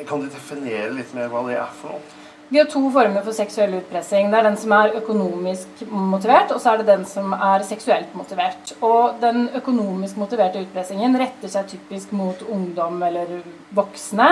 Kan 0.09 0.25
du 0.25 0.27
definere 0.27 0.91
litt 0.97 1.13
mer 1.15 1.31
hva 1.31 1.45
det 1.47 1.55
er 1.61 1.75
for 1.79 1.95
noe? 1.95 2.23
Vi 2.49 2.59
har 2.59 2.67
to 2.69 2.83
former 2.93 3.23
for 3.25 3.35
seksuell 3.35 3.73
utpressing. 3.79 4.29
Det 4.31 4.41
er 4.41 4.49
den 4.49 4.59
som 4.61 4.75
er 4.77 4.97
økonomisk 4.99 5.85
motivert, 5.89 6.51
og 6.53 6.61
så 6.61 6.75
er 6.75 6.83
det 6.83 6.91
den 6.91 7.07
som 7.09 7.33
er 7.33 7.65
seksuelt 7.67 8.13
motivert. 8.19 8.75
Og 8.85 9.17
den 9.23 9.47
økonomisk 9.57 10.19
motiverte 10.21 10.61
utpressingen 10.67 11.17
retter 11.19 11.51
seg 11.51 11.71
typisk 11.73 12.13
mot 12.15 12.43
ungdom 12.45 13.01
eller 13.07 13.39
voksne. 13.75 14.29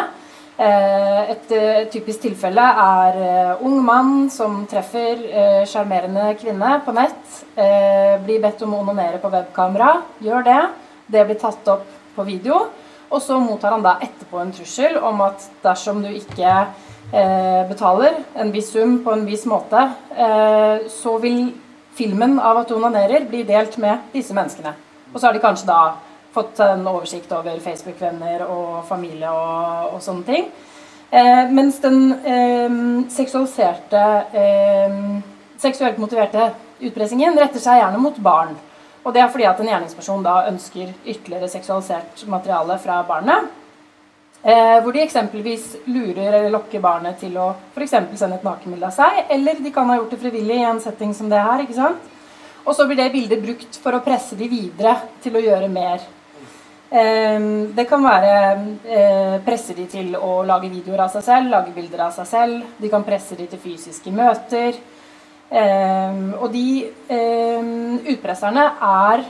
Eh, 0.58 1.30
et 1.32 1.52
eh, 1.56 1.86
typisk 1.88 2.26
tilfelle 2.26 2.60
er 2.60 3.16
eh, 3.16 3.62
ung 3.64 3.78
mann 3.84 4.28
som 4.30 4.66
treffer 4.68 5.22
sjarmerende 5.68 6.34
kvinne 6.40 6.74
på 6.84 6.92
nett. 6.96 7.40
Blir 8.26 8.42
bedt 8.42 8.62
om 8.66 8.76
å 8.76 8.82
onanere 8.84 9.20
på 9.22 9.30
webkamera. 9.32 9.94
Gjør 10.22 10.46
det. 10.46 10.60
Det 11.08 11.24
blir 11.28 11.40
tatt 11.40 11.72
opp 11.72 11.88
på 12.16 12.26
video. 12.28 12.66
Og 13.12 13.20
så 13.20 13.38
mottar 13.40 13.74
han 13.74 13.84
da 13.84 13.98
etterpå 14.04 14.40
en 14.40 14.52
trussel 14.54 14.96
om 15.00 15.20
at 15.24 15.44
dersom 15.64 16.00
du 16.04 16.08
ikke 16.12 16.62
betaler 17.68 18.14
en 18.40 18.52
viss 18.54 18.70
sum 18.72 18.94
på 19.04 19.12
en 19.12 19.26
viss 19.28 19.42
måte, 19.44 19.82
så 20.88 21.12
vil 21.20 21.50
filmen 21.92 22.38
av 22.40 22.62
at 22.62 22.70
du 22.70 22.78
onanerer 22.78 23.26
bli 23.28 23.42
delt 23.44 23.76
med 23.82 24.06
disse 24.14 24.32
menneskene. 24.32 24.72
Og 25.12 25.18
så 25.20 25.28
har 25.28 25.36
de 25.36 25.42
kanskje 25.44 25.68
da 25.68 25.80
fått 26.32 26.60
en 26.64 26.86
oversikt 26.88 27.32
over 27.36 27.60
Facebook-venner 27.60 28.44
og 28.48 28.82
familie 28.88 29.30
og, 29.30 29.96
og 29.96 30.02
sånne 30.04 30.26
ting. 30.28 30.50
Eh, 31.12 31.44
mens 31.52 31.78
den 31.82 32.12
eh, 32.24 32.76
seksualiserte, 33.12 34.04
eh, 34.32 35.00
seksuelt 35.60 36.00
motiverte 36.00 36.50
utpressingen 36.82 37.36
retter 37.38 37.60
seg 37.62 37.82
gjerne 37.82 38.00
mot 38.00 38.16
barn. 38.24 38.54
Og 39.02 39.14
det 39.14 39.22
er 39.22 39.32
fordi 39.32 39.48
at 39.50 39.60
en 39.60 39.68
gjerningsperson 39.68 40.22
da 40.24 40.44
ønsker 40.48 40.94
ytterligere 41.02 41.50
seksualisert 41.50 42.22
materiale 42.30 42.78
fra 42.80 43.02
barnet. 43.06 43.50
Eh, 44.42 44.78
hvor 44.82 44.90
de 44.94 45.02
eksempelvis 45.04 45.68
lurer 45.86 46.32
eller 46.32 46.50
lokker 46.50 46.82
barnet 46.82 47.20
til 47.20 47.36
å 47.38 47.52
f.eks. 47.74 47.92
sende 48.18 48.40
et 48.40 48.46
nakenbilde 48.46 48.88
av 48.88 48.96
seg. 48.96 49.20
Eller 49.30 49.60
de 49.62 49.74
kan 49.74 49.90
ha 49.90 49.98
gjort 50.00 50.16
det 50.16 50.22
frivillig 50.22 50.58
i 50.58 50.66
en 50.66 50.80
setting 50.82 51.14
som 51.14 51.30
det 51.30 51.42
her. 51.42 51.62
ikke 51.62 51.78
sant? 51.78 52.10
Og 52.62 52.74
så 52.78 52.86
blir 52.86 52.98
det 52.98 53.12
bildet 53.14 53.42
brukt 53.42 53.78
for 53.82 53.94
å 53.94 54.02
presse 54.02 54.38
de 54.38 54.48
videre 54.50 54.96
til 55.22 55.38
å 55.38 55.42
gjøre 55.42 55.70
mer. 55.70 56.02
Eh, 56.92 57.40
det 57.72 57.86
kan 57.88 58.04
være 58.04 58.32
eh, 58.84 59.36
presse 59.46 59.72
de 59.76 59.86
til 59.88 60.16
å 60.16 60.42
lage 60.44 60.68
videoer 60.68 61.06
av 61.06 61.12
seg 61.14 61.24
selv, 61.24 61.52
lage 61.52 61.72
bilder 61.72 62.06
av 62.08 62.16
seg 62.16 62.28
selv. 62.28 62.72
De 62.78 62.90
kan 62.92 63.06
presse 63.06 63.38
de 63.38 63.46
til 63.48 63.62
fysiske 63.62 64.12
møter. 64.12 64.76
Ehm, 65.52 66.32
og 66.40 66.48
de 66.52 66.86
ehm, 67.12 67.98
utpresserne 68.14 68.64
er 68.88 69.24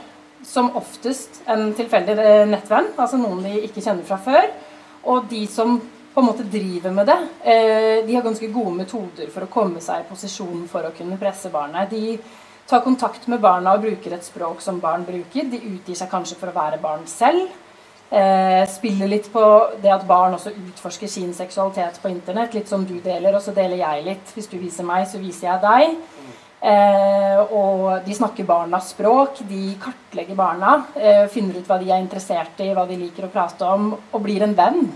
som 0.46 0.70
oftest 0.78 1.42
en 1.50 1.72
tilfeldig 1.74 2.14
eh, 2.18 2.44
nettvenn, 2.50 2.92
altså 2.96 3.18
noen 3.18 3.42
de 3.46 3.56
ikke 3.66 3.82
kjenner 3.82 4.06
fra 4.06 4.18
før. 4.22 4.46
Og 5.10 5.26
de 5.30 5.42
som 5.50 5.80
på 6.12 6.20
en 6.20 6.28
måte 6.28 6.46
driver 6.46 6.94
med 6.94 7.08
det, 7.08 7.18
eh, 7.42 7.98
de 8.06 8.14
har 8.14 8.22
ganske 8.22 8.50
gode 8.54 8.74
metoder 8.76 9.30
for 9.32 9.46
å 9.46 9.50
komme 9.50 9.82
seg 9.82 10.02
i 10.02 10.08
posisjon 10.10 10.66
for 10.70 10.86
å 10.86 10.94
kunne 10.94 11.18
presse 11.18 11.50
barnet. 11.50 11.90
De 11.90 12.18
tar 12.68 12.84
kontakt 12.84 13.26
med 13.28 13.40
barna 13.40 13.74
og 13.76 13.84
bruker 13.84 14.14
et 14.16 14.24
språk 14.24 14.62
som 14.64 14.80
barn 14.80 15.04
bruker. 15.08 15.48
De 15.50 15.60
utgir 15.74 15.98
seg 15.98 16.10
kanskje 16.12 16.38
for 16.40 16.52
å 16.52 16.56
være 16.56 16.80
barn 16.82 17.04
selv. 17.10 17.50
Eh, 18.12 18.62
spiller 18.68 19.08
litt 19.08 19.30
på 19.32 19.42
det 19.80 19.92
at 19.92 20.04
barn 20.04 20.34
også 20.36 20.52
utforsker 20.52 21.08
sin 21.08 21.32
seksualitet 21.34 21.96
på 22.02 22.10
internett. 22.12 22.54
Litt 22.54 22.68
som 22.68 22.84
du 22.84 22.98
deler, 23.00 23.34
og 23.34 23.40
så 23.44 23.54
deler 23.56 23.80
jeg 23.80 24.04
litt. 24.04 24.34
Hvis 24.36 24.50
du 24.50 24.58
viser 24.60 24.84
meg, 24.84 25.06
så 25.08 25.20
viser 25.20 25.48
jeg 25.48 25.62
deg. 25.64 25.96
Eh, 26.62 27.40
og 27.50 28.04
de 28.04 28.14
snakker 28.14 28.46
barnas 28.46 28.92
språk, 28.92 29.40
de 29.48 29.72
kartlegger 29.82 30.36
barna, 30.38 30.84
eh, 30.94 31.24
finner 31.26 31.58
ut 31.58 31.66
hva 31.66 31.80
de 31.80 31.90
er 31.90 31.98
interessert 31.98 32.60
i, 32.62 32.68
hva 32.70 32.86
de 32.86 33.00
liker 33.00 33.26
å 33.26 33.32
prate 33.32 33.66
om, 33.66 33.88
og 34.12 34.22
blir 34.22 34.44
en 34.44 34.54
venn. 34.54 34.86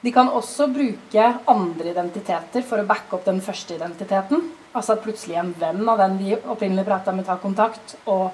De 0.00 0.12
kan 0.12 0.28
også 0.28 0.68
bruke 0.72 1.26
andre 1.50 1.90
identiteter 1.90 2.62
for 2.62 2.78
å 2.78 2.86
backe 2.86 3.16
opp 3.16 3.24
den 3.24 3.40
første 3.40 3.74
identiteten. 3.74 4.44
Altså 4.72 4.94
at 4.94 5.02
plutselig 5.02 5.38
en 5.40 5.54
venn 5.58 5.82
av 5.88 5.98
den 5.98 6.20
de 6.20 6.36
opprinnelig 6.38 6.86
prata 6.86 7.12
med, 7.12 7.26
tar 7.26 7.42
kontakt 7.42 7.96
og 8.06 8.30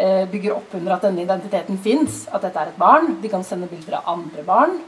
Eh, 0.00 0.28
bygger 0.28 0.54
opp 0.56 0.74
under 0.74 0.94
at 0.94 1.02
denne 1.04 1.20
identiteten 1.26 1.76
fins, 1.84 2.22
at 2.32 2.40
dette 2.40 2.56
er 2.56 2.70
et 2.70 2.78
barn. 2.80 3.18
De 3.20 3.28
kan 3.28 3.42
sende 3.44 3.66
bilder 3.68 3.98
av 3.98 4.06
andre 4.14 4.40
barn 4.46 4.78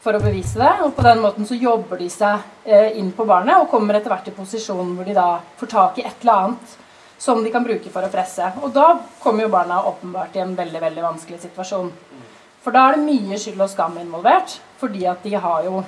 for 0.00 0.16
å 0.16 0.20
bevise 0.22 0.56
det. 0.56 0.70
Og 0.86 0.94
på 0.96 1.04
den 1.04 1.20
måten 1.20 1.44
så 1.44 1.58
jobber 1.60 2.00
de 2.00 2.06
seg 2.08 2.64
eh, 2.64 2.94
inn 2.96 3.10
på 3.12 3.26
barnet 3.28 3.60
og 3.60 3.68
kommer 3.68 3.98
etter 3.98 4.14
hvert 4.14 4.30
i 4.30 4.32
posisjonen 4.32 4.94
hvor 4.96 5.04
de 5.04 5.16
da 5.18 5.26
får 5.60 5.72
tak 5.74 6.00
i 6.00 6.06
et 6.06 6.24
eller 6.24 6.46
annet 6.46 6.72
som 7.20 7.44
de 7.44 7.52
kan 7.52 7.66
bruke 7.68 7.92
for 7.92 8.06
å 8.06 8.12
presse. 8.12 8.48
Og 8.64 8.72
da 8.72 8.86
kommer 9.20 9.44
jo 9.44 9.52
barna 9.52 9.82
åpenbart 9.90 10.40
i 10.40 10.44
en 10.46 10.56
veldig 10.56 10.82
veldig 10.86 11.04
vanskelig 11.04 11.42
situasjon. 11.44 11.92
For 12.64 12.72
da 12.72 12.86
er 12.86 12.96
det 12.96 13.04
mye 13.10 13.36
skyld 13.42 13.60
og 13.60 13.74
skam 13.74 14.00
involvert, 14.00 14.56
fordi 14.80 15.04
at 15.10 15.20
de 15.26 15.36
har 15.36 15.68
jo 15.68 15.84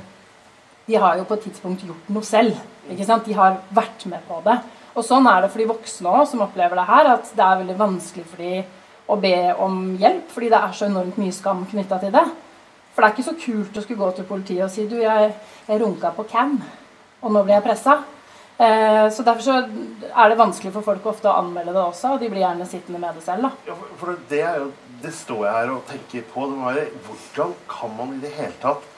de 0.88 1.00
har 1.00 1.16
jo 1.16 1.24
på 1.28 1.36
et 1.36 1.48
tidspunkt 1.48 1.88
gjort 1.88 2.12
noe 2.12 2.24
selv. 2.24 2.60
De 2.88 3.37
har 3.37 3.61
vært 3.75 4.07
med 4.11 4.25
på 4.28 4.40
det. 4.45 4.59
Og 4.99 5.04
sånn 5.07 5.28
er 5.30 5.45
det 5.45 5.52
for 5.52 5.62
de 5.62 5.68
voksne 5.68 6.11
òg, 6.11 6.26
som 6.26 6.42
opplever 6.42 6.78
det 6.78 6.88
her, 6.88 7.12
at 7.14 7.30
det 7.37 7.45
er 7.45 7.62
veldig 7.62 7.78
vanskelig 7.78 8.26
for 8.26 8.42
de 8.42 8.64
å 9.09 9.16
be 9.21 9.37
om 9.64 9.80
hjelp, 10.00 10.28
fordi 10.35 10.50
det 10.52 10.59
er 10.59 10.76
så 10.76 10.88
enormt 10.88 11.16
mye 11.21 11.33
skam 11.33 11.64
knytta 11.71 12.00
til 12.02 12.12
det. 12.12 12.25
For 12.92 13.04
det 13.04 13.09
er 13.09 13.14
ikke 13.14 13.28
så 13.28 13.38
kult 13.38 13.78
å 13.78 13.85
skulle 13.85 14.02
gå 14.02 14.11
til 14.16 14.26
politiet 14.28 14.66
og 14.66 14.73
si 14.75 14.88
du, 14.90 14.99
jeg, 15.00 15.30
jeg 15.68 15.80
runka 15.80 16.11
på 16.16 16.26
cam, 16.28 16.59
og 17.23 17.33
nå 17.33 17.45
blir 17.45 17.57
jeg 17.57 17.66
pressa. 17.68 18.00
Eh, 18.59 19.07
så 19.14 19.23
derfor 19.23 19.45
så 19.47 19.57
er 19.62 20.33
det 20.33 20.40
vanskelig 20.40 20.73
for 20.75 20.83
folk 20.83 21.07
ofte 21.07 21.30
å 21.30 21.37
anmelde 21.38 21.76
det 21.76 21.83
også, 21.85 22.16
og 22.16 22.23
de 22.25 22.30
blir 22.33 22.42
gjerne 22.42 22.66
sittende 22.66 23.00
med 23.04 23.14
det 23.14 23.23
selv. 23.23 23.52
Ja, 23.68 23.78
for 24.00 24.18
det, 24.33 24.42
jo, 24.42 24.71
det 25.04 25.14
står 25.14 25.45
jeg 25.47 25.57
her 25.61 25.75
og 25.76 25.85
tenker 25.88 26.26
på. 26.35 26.49
Det 26.50 26.59
må 26.59 26.73
være, 26.73 26.87
hvordan 27.07 27.54
kan 27.71 27.95
man 28.00 28.16
i 28.16 28.23
det 28.25 28.35
hele 28.35 28.57
tatt 28.64 28.95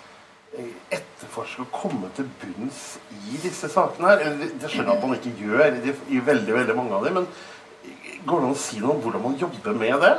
etterforske 0.50 1.62
og 1.62 1.70
komme 1.74 2.10
til 2.16 2.26
bunns 2.40 2.98
i 3.14 3.38
disse 3.42 3.70
sakene 3.70 4.10
her. 4.10 4.24
Eller, 4.26 4.54
det 4.58 4.70
skjønner 4.70 4.92
jeg 4.92 4.98
at 4.98 5.06
man 5.06 5.18
ikke 5.18 5.36
gjør 5.38 5.76
i, 6.10 6.22
veldig 6.26 6.56
veldig 6.56 6.76
mange 6.78 6.96
av 6.96 7.06
dem, 7.06 7.20
men 7.20 8.24
går 8.26 8.42
det 8.42 8.48
an 8.48 8.56
å 8.56 8.64
si 8.64 8.80
noe 8.80 8.96
om 8.96 9.04
hvordan 9.04 9.24
man 9.28 9.38
jobber 9.40 9.78
med 9.78 10.02
det? 10.04 10.16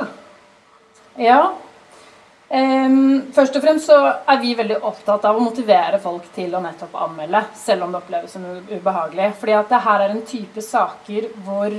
Ja. 1.20 1.42
Um, 2.52 3.32
først 3.32 3.54
og 3.56 3.64
fremst 3.64 3.88
så 3.88 3.98
er 4.28 4.40
vi 4.42 4.52
veldig 4.56 4.82
opptatt 4.84 5.24
av 5.24 5.38
å 5.38 5.44
motivere 5.44 6.00
folk 6.02 6.26
til 6.34 6.52
å 6.52 6.60
nettopp 6.64 6.96
anmelde, 7.00 7.44
selv 7.56 7.86
om 7.86 7.94
det 7.94 8.00
oppleves 8.02 8.34
som 8.36 8.44
ubehagelig. 8.68 9.30
Fordi 9.40 9.56
at 9.56 9.72
det 9.72 9.84
her 9.86 10.04
er 10.04 10.16
en 10.16 10.26
type 10.28 10.64
saker 10.64 11.30
hvor 11.46 11.76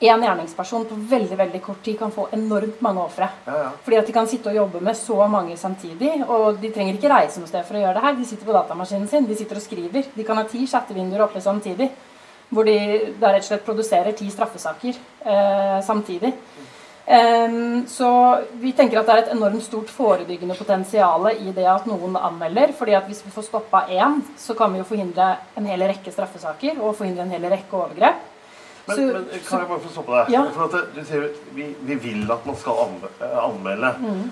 én 0.00 0.22
gjerningsperson 0.22 0.84
på 0.86 0.96
veldig 1.10 1.36
veldig 1.36 1.60
kort 1.62 1.80
tid 1.82 1.96
kan 1.98 2.12
få 2.14 2.28
enormt 2.32 2.80
mange 2.84 3.02
ofre. 3.02 3.28
Ja, 3.46 3.56
ja. 3.64 3.70
Fordi 3.82 3.96
at 3.98 4.06
de 4.06 4.14
kan 4.14 4.28
sitte 4.30 4.52
og 4.52 4.54
jobbe 4.60 4.82
med 4.84 4.96
så 4.96 5.26
mange 5.26 5.56
samtidig. 5.58 6.12
Og 6.28 6.60
de 6.62 6.70
trenger 6.74 6.94
ikke 6.94 7.10
reise 7.10 7.42
noe 7.42 7.50
sted 7.50 7.66
for 7.66 7.78
å 7.78 7.82
gjøre 7.82 7.96
det 7.98 8.04
her. 8.06 8.14
De 8.20 8.28
sitter 8.28 8.46
på 8.46 8.54
datamaskinen 8.54 9.10
sin, 9.10 9.26
de 9.26 9.38
sitter 9.38 9.58
og 9.58 9.64
skriver. 9.64 10.12
De 10.14 10.26
kan 10.28 10.38
ha 10.38 10.46
ti 10.46 10.62
chattevinduer 10.70 11.26
oppe 11.26 11.42
samtidig. 11.42 11.90
Hvor 12.48 12.64
de 12.64 12.78
da 13.18 13.34
rett 13.34 13.42
og 13.42 13.50
slett 13.50 13.66
produserer 13.66 14.14
ti 14.16 14.30
straffesaker 14.32 14.94
eh, 14.94 15.78
samtidig. 15.84 16.32
Um, 17.08 17.86
så 17.88 18.08
vi 18.60 18.74
tenker 18.76 19.00
at 19.00 19.06
det 19.08 19.14
er 19.14 19.22
et 19.22 19.30
enormt 19.32 19.64
stort 19.64 19.88
forebyggende 19.88 20.52
potensial 20.58 21.30
i 21.32 21.54
det 21.56 21.64
at 21.64 21.86
noen 21.88 22.18
anmelder. 22.20 22.74
fordi 22.76 22.94
at 22.94 23.06
hvis 23.08 23.24
vi 23.24 23.32
får 23.34 23.48
stoppa 23.48 23.86
én, 23.88 24.20
så 24.36 24.54
kan 24.54 24.72
vi 24.72 24.78
jo 24.78 24.84
forhindre 24.84 25.36
en 25.56 25.66
hel 25.66 25.88
rekke 25.88 26.12
straffesaker 26.12 26.78
og 26.78 26.96
forhindre 26.96 27.24
en 27.24 27.32
hel 27.32 27.48
rekke 27.48 27.72
overgrep. 27.72 28.37
Men, 28.88 28.96
så, 28.96 29.06
men, 29.12 29.24
kan 29.44 29.62
jeg 29.62 29.68
bare 29.68 29.80
få 29.84 29.90
stoppe 29.92 30.14
deg? 30.16 30.30
Ja. 30.32 30.42
For 30.54 30.64
at 30.66 30.92
du 30.94 31.00
sier 31.04 31.26
vi, 31.52 31.66
vi, 31.84 31.96
vil 32.06 32.30
at 32.32 32.46
man 32.48 32.56
skal 32.56 32.94
eh, 33.20 33.34
anmelde. 33.42 33.90
Mm. 34.00 34.22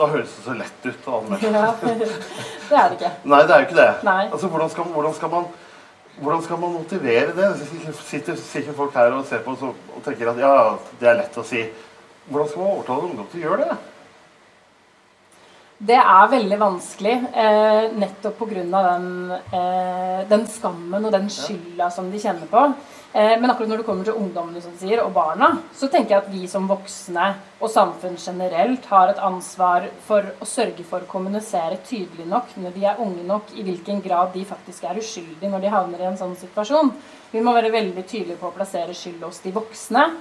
Da 0.00 0.08
høres 0.10 0.32
det 0.32 0.42
så 0.46 0.56
lett 0.58 0.88
ut 0.88 1.06
å 1.06 1.20
anmelde. 1.20 1.52
Ja, 1.54 1.68
det 2.70 2.80
er 2.80 2.90
det 2.90 2.98
ikke. 2.98 3.12
Nei, 3.30 3.42
det 3.46 3.54
er 3.54 3.62
jo 3.62 3.68
ikke 3.68 3.78
det. 3.78 3.90
Altså, 4.24 4.50
hvordan 4.50 4.72
skal, 4.72 4.90
hvordan, 4.96 5.16
skal, 5.20 5.32
man 5.36 5.48
hvordan 6.18 6.42
skal 6.48 6.60
man 6.64 6.76
motivere 6.80 7.36
det? 7.38 7.52
Sitter, 8.00 8.40
sitter 8.40 8.76
folk 8.76 8.98
her 8.98 9.14
og 9.14 9.24
ser 9.30 9.44
på 9.46 9.54
og, 9.54 9.86
og 9.94 10.04
tenker 10.06 10.32
at 10.32 10.42
ja, 10.42 10.52
det 11.00 11.12
er 11.12 11.18
lett 11.22 11.38
å 11.38 11.46
si. 11.46 11.62
Hvordan 12.26 12.50
skal 12.50 12.64
man 12.64 12.76
overtale 12.76 13.10
ungdom 13.10 13.30
til 13.30 13.42
å 13.42 13.48
gjøre 13.50 13.70
det? 13.70 13.80
Det 15.82 15.96
er 15.98 16.28
veldig 16.30 16.56
vanskelig, 16.60 17.12
eh, 17.34 17.88
nettopp 17.98 18.38
pga. 18.38 18.62
Den, 18.70 19.30
eh, 19.32 20.28
den 20.28 20.46
skammen 20.46 21.04
og 21.04 21.10
den 21.10 21.26
skylda 21.26 21.90
som 21.90 22.10
de 22.10 22.18
kjenner 22.18 22.46
på. 22.46 22.74
Eh, 23.12 23.40
men 23.40 23.50
akkurat 23.50 23.68
når 23.68 23.78
det 23.78 23.86
kommer 23.86 24.04
til 24.04 24.14
ungdommene 24.14 24.62
som 24.62 24.76
sier, 24.78 25.02
og 25.02 25.12
barna, 25.12 25.58
så 25.74 25.90
tenker 25.90 26.10
jeg 26.10 26.22
at 26.22 26.30
vi 26.30 26.46
som 26.46 26.68
voksne 26.68 27.34
og 27.60 27.68
samfunn 27.68 28.16
generelt 28.16 28.86
har 28.86 29.08
et 29.08 29.18
ansvar 29.18 29.88
for 30.06 30.22
å 30.22 30.46
sørge 30.46 30.84
for 30.84 31.00
å 31.00 31.10
kommunisere 31.10 31.82
tydelig 31.84 32.28
nok 32.28 32.54
når 32.56 32.74
de 32.74 32.84
er 32.84 33.00
unge 33.00 33.26
nok, 33.26 33.52
i 33.56 33.64
hvilken 33.64 34.00
grad 34.02 34.32
de 34.32 34.44
faktisk 34.44 34.84
er 34.84 34.94
uskyldige 35.02 35.50
når 35.50 35.60
de 35.60 35.68
havner 35.68 36.00
i 36.00 36.04
en 36.04 36.16
sånn 36.16 36.36
situasjon. 36.36 36.92
Vi 37.32 37.40
må 37.40 37.52
være 37.52 37.72
veldig 37.72 38.06
tydelige 38.06 38.38
på 38.38 38.52
å 38.52 38.54
plassere 38.54 38.94
skyld 38.94 39.20
hos 39.24 39.40
de 39.40 39.50
voksne. 39.50 40.12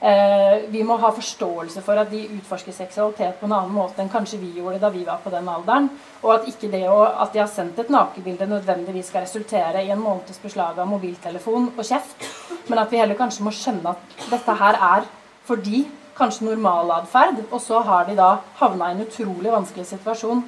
Eh, 0.00 0.68
vi 0.70 0.84
må 0.86 0.94
ha 1.02 1.08
forståelse 1.10 1.82
for 1.82 1.98
at 1.98 2.10
de 2.12 2.20
utforsker 2.36 2.74
seksualitet 2.74 3.40
på 3.40 3.48
en 3.48 3.54
annen 3.56 3.74
måte 3.74 3.98
enn 3.98 4.10
kanskje 4.12 4.38
vi 4.38 4.52
gjorde 4.60 4.78
da 4.78 4.92
vi 4.94 5.02
var 5.06 5.18
på 5.24 5.32
den 5.34 5.48
alderen. 5.50 5.88
Og 6.22 6.34
at 6.36 6.46
ikke 6.50 6.70
det 6.70 6.84
å, 6.86 7.00
at 7.02 7.34
de 7.34 7.42
har 7.42 7.50
sendt 7.50 7.80
et 7.82 7.90
nakenbilde 7.90 8.46
nødvendigvis 8.46 9.10
skal 9.10 9.26
resultere 9.26 9.82
i 9.82 9.90
en 9.90 10.02
måneds 10.02 10.38
beslag 10.42 10.78
av 10.78 10.86
mobiltelefon 10.90 11.72
og 11.74 11.82
kjeft. 11.82 12.28
Men 12.68 12.84
at 12.84 12.92
vi 12.92 13.00
heller 13.02 13.18
kanskje 13.18 13.46
må 13.46 13.54
skjønne 13.54 13.96
at 13.96 14.20
dette 14.30 14.58
her 14.60 14.78
er 14.92 15.08
for 15.48 15.58
de 15.58 15.82
kanskje 16.18 16.46
normalatferd. 16.46 17.42
Og 17.50 17.58
så 17.64 17.82
har 17.82 18.06
de 18.06 18.14
da 18.18 18.36
havna 18.62 18.92
i 18.92 18.96
en 18.96 19.02
utrolig 19.06 19.50
vanskelig 19.50 19.88
situasjon 19.90 20.44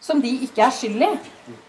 som 0.00 0.20
de 0.20 0.32
ikke 0.46 0.64
er 0.64 0.74
skyld 0.74 1.02
i. 1.04 1.14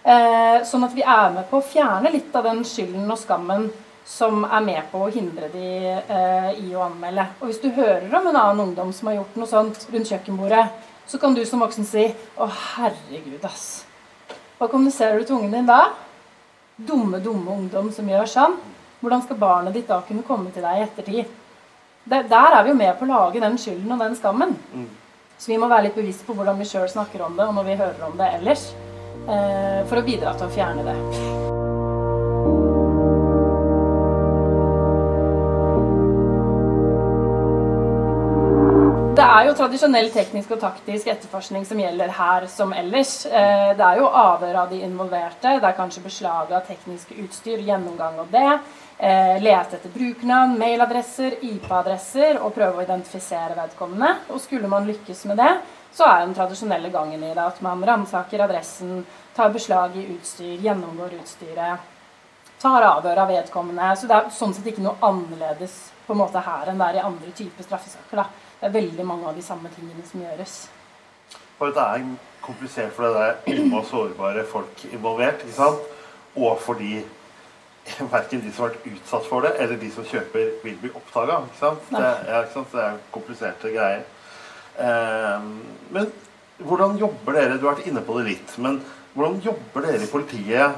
Eh, 0.07 0.59
sånn 0.65 0.87
at 0.87 0.93
vi 0.95 1.03
er 1.03 1.33
med 1.35 1.49
på 1.49 1.59
å 1.59 1.65
fjerne 1.69 2.13
litt 2.13 2.33
av 2.33 2.47
den 2.47 2.63
skylden 2.65 3.09
og 3.11 3.19
skammen 3.19 3.67
som 4.11 4.43
er 4.43 4.63
med 4.65 4.87
på 4.91 5.05
å 5.05 5.11
hindre 5.11 5.47
de 5.53 5.67
eh, 5.87 6.49
i 6.59 6.73
å 6.75 6.83
anmelde. 6.83 7.29
Og 7.39 7.47
hvis 7.47 7.61
du 7.63 7.69
hører 7.71 8.11
om 8.11 8.27
en 8.27 8.35
annen 8.35 8.65
ungdom 8.65 8.91
som 8.95 9.07
har 9.07 9.21
gjort 9.21 9.37
noe 9.39 9.47
sånt 9.49 9.85
rundt 9.93 10.11
kjøkkenbordet, 10.11 10.65
så 11.07 11.19
kan 11.19 11.35
du 11.35 11.45
som 11.47 11.63
voksen 11.63 11.87
si 11.87 12.03
'Å, 12.37 12.47
herregud, 12.47 13.43
ass'. 13.47 13.85
Hva 14.59 14.67
kommuniserer 14.67 15.19
du 15.19 15.25
til 15.25 15.35
ungen 15.35 15.51
din 15.51 15.65
da? 15.65 15.93
Dumme, 16.75 17.19
dumme 17.23 17.51
ungdom 17.51 17.91
som 17.91 18.07
gjør 18.07 18.27
sånn. 18.27 18.59
Hvordan 19.01 19.23
skal 19.23 19.37
barnet 19.37 19.73
ditt 19.73 19.87
da 19.87 20.01
kunne 20.07 20.27
komme 20.27 20.51
til 20.51 20.61
deg 20.61 20.77
i 20.77 20.83
ettertid? 20.83 21.25
Der, 22.03 22.23
der 22.23 22.59
er 22.59 22.63
vi 22.63 22.69
jo 22.69 22.75
med 22.75 22.93
på 22.99 23.05
å 23.05 23.13
lage 23.13 23.41
den 23.41 23.57
skylden 23.57 23.91
og 23.91 23.99
den 23.99 24.15
skammen. 24.15 24.55
Mm. 24.73 24.87
Så 25.37 25.51
vi 25.53 25.57
må 25.57 25.67
være 25.71 25.87
litt 25.87 25.95
bevisst 25.97 26.25
på 26.27 26.35
hvordan 26.37 26.59
vi 26.59 26.69
sjøl 26.69 26.89
snakker 26.89 27.25
om 27.25 27.37
det, 27.37 27.47
og 27.47 27.55
når 27.57 27.69
vi 27.71 27.81
hører 27.81 28.05
om 28.05 28.17
det 28.17 28.29
ellers. 28.37 28.71
Eh, 29.25 29.81
for 29.89 30.01
å 30.01 30.05
bidra 30.05 30.35
til 30.37 30.49
å 30.49 30.53
fjerne 30.53 30.85
det. 30.85 31.70
Det 39.11 39.23
er 39.27 39.43
jo 39.43 39.53
tradisjonell 39.59 40.07
teknisk 40.13 40.53
og 40.55 40.61
taktisk 40.61 41.09
etterforskning 41.11 41.65
som 41.67 41.79
gjelder 41.81 42.13
her 42.15 42.45
som 42.47 42.71
ellers. 42.71 43.25
Eh, 43.25 43.73
Det 43.75 43.83
er 43.83 43.97
jo 43.99 44.05
avhør 44.07 44.55
av 44.61 44.69
de 44.69 44.77
involverte, 44.85 45.59
det 45.59 45.67
er 45.67 45.75
kanskje 45.75 46.03
beslag 46.03 46.51
av 46.51 46.61
teknisk 46.65 47.11
utstyr, 47.19 47.59
gjennomgang 47.59 48.19
av 48.19 48.31
det. 48.31 48.59
eh, 48.99 49.41
Lete 49.41 49.75
etter 49.75 49.89
brukernavn, 49.89 50.57
mailadresser, 50.57 51.43
IP-adresser 51.43 52.39
og 52.39 52.53
prøve 52.55 52.77
å 52.77 52.83
identifisere 52.85 53.55
vedkommende. 53.55 54.15
Og 54.29 54.39
skulle 54.39 54.67
man 54.69 54.87
lykkes 54.87 55.25
med 55.25 55.37
det, 55.37 55.57
så 55.93 56.05
er 56.05 56.25
den 56.25 56.35
tradisjonelle 56.35 56.89
gangen 56.89 57.21
i 57.23 57.33
det 57.33 57.37
at 57.37 57.61
man 57.61 57.83
ransaker 57.83 58.39
adressen, 58.39 59.05
tar 59.35 59.49
beslag 59.49 59.95
i 59.95 60.07
utstyr, 60.15 60.57
gjennomgår 60.61 61.19
utstyret, 61.19 61.79
tar 62.61 62.81
avhør 62.83 63.17
av 63.17 63.27
vedkommende. 63.27 63.97
Så 63.97 64.07
det 64.07 64.15
er 64.15 64.29
sånn 64.29 64.53
sett 64.53 64.65
ikke 64.67 64.85
noe 64.85 64.95
annerledes 65.01 65.91
på 66.07 66.13
en 66.13 66.19
måte 66.19 66.39
her 66.39 66.69
enn 66.69 66.77
det 66.77 66.87
er 66.87 66.95
i 66.95 67.05
andre 67.05 67.31
typer 67.35 67.63
straffesaker. 67.63 68.15
da. 68.15 68.25
Det 68.61 68.67
er 68.69 68.75
veldig 68.75 69.05
mange 69.09 69.25
av 69.25 69.33
de 69.33 69.41
samme 69.41 69.69
tingene 69.73 70.03
som 70.05 70.21
gjøres. 70.21 70.57
For 71.57 71.73
det 71.73 71.81
er 71.81 72.03
komplisert 72.45 72.93
for 72.93 73.09
det 73.09 73.23
er 73.25 73.57
unge 73.57 73.79
og 73.79 73.87
sårbare 73.89 74.43
folk 74.49 74.83
involvert. 74.91 75.41
ikke 75.41 75.57
sant? 75.57 75.89
Og 76.35 76.59
fordi 76.61 76.99
verken 78.13 78.43
de 78.43 78.51
som 78.53 78.67
har 78.67 78.75
vært 78.75 78.89
utsatt 78.91 79.25
for 79.25 79.45
det, 79.45 79.55
eller 79.57 79.79
de 79.81 79.89
som 79.93 80.05
kjøper, 80.05 80.51
vil 80.63 80.77
bli 80.81 80.91
oppdaga. 80.93 81.39
Det, 81.57 81.71
det 82.27 82.83
er 82.85 82.99
kompliserte 83.13 83.73
greier. 83.73 84.03
Ehm, 84.77 85.55
men 85.89 86.11
hvordan 86.61 86.99
jobber 87.01 87.39
dere? 87.39 87.57
Du 87.57 87.65
har 87.65 87.75
vært 87.75 87.89
inne 87.89 88.03
på 88.05 88.19
det 88.19 88.27
litt. 88.29 88.53
Men 88.61 88.77
hvordan 89.15 89.41
jobber 89.41 89.87
dere 89.87 90.05
i 90.05 90.11
politiet? 90.11 90.77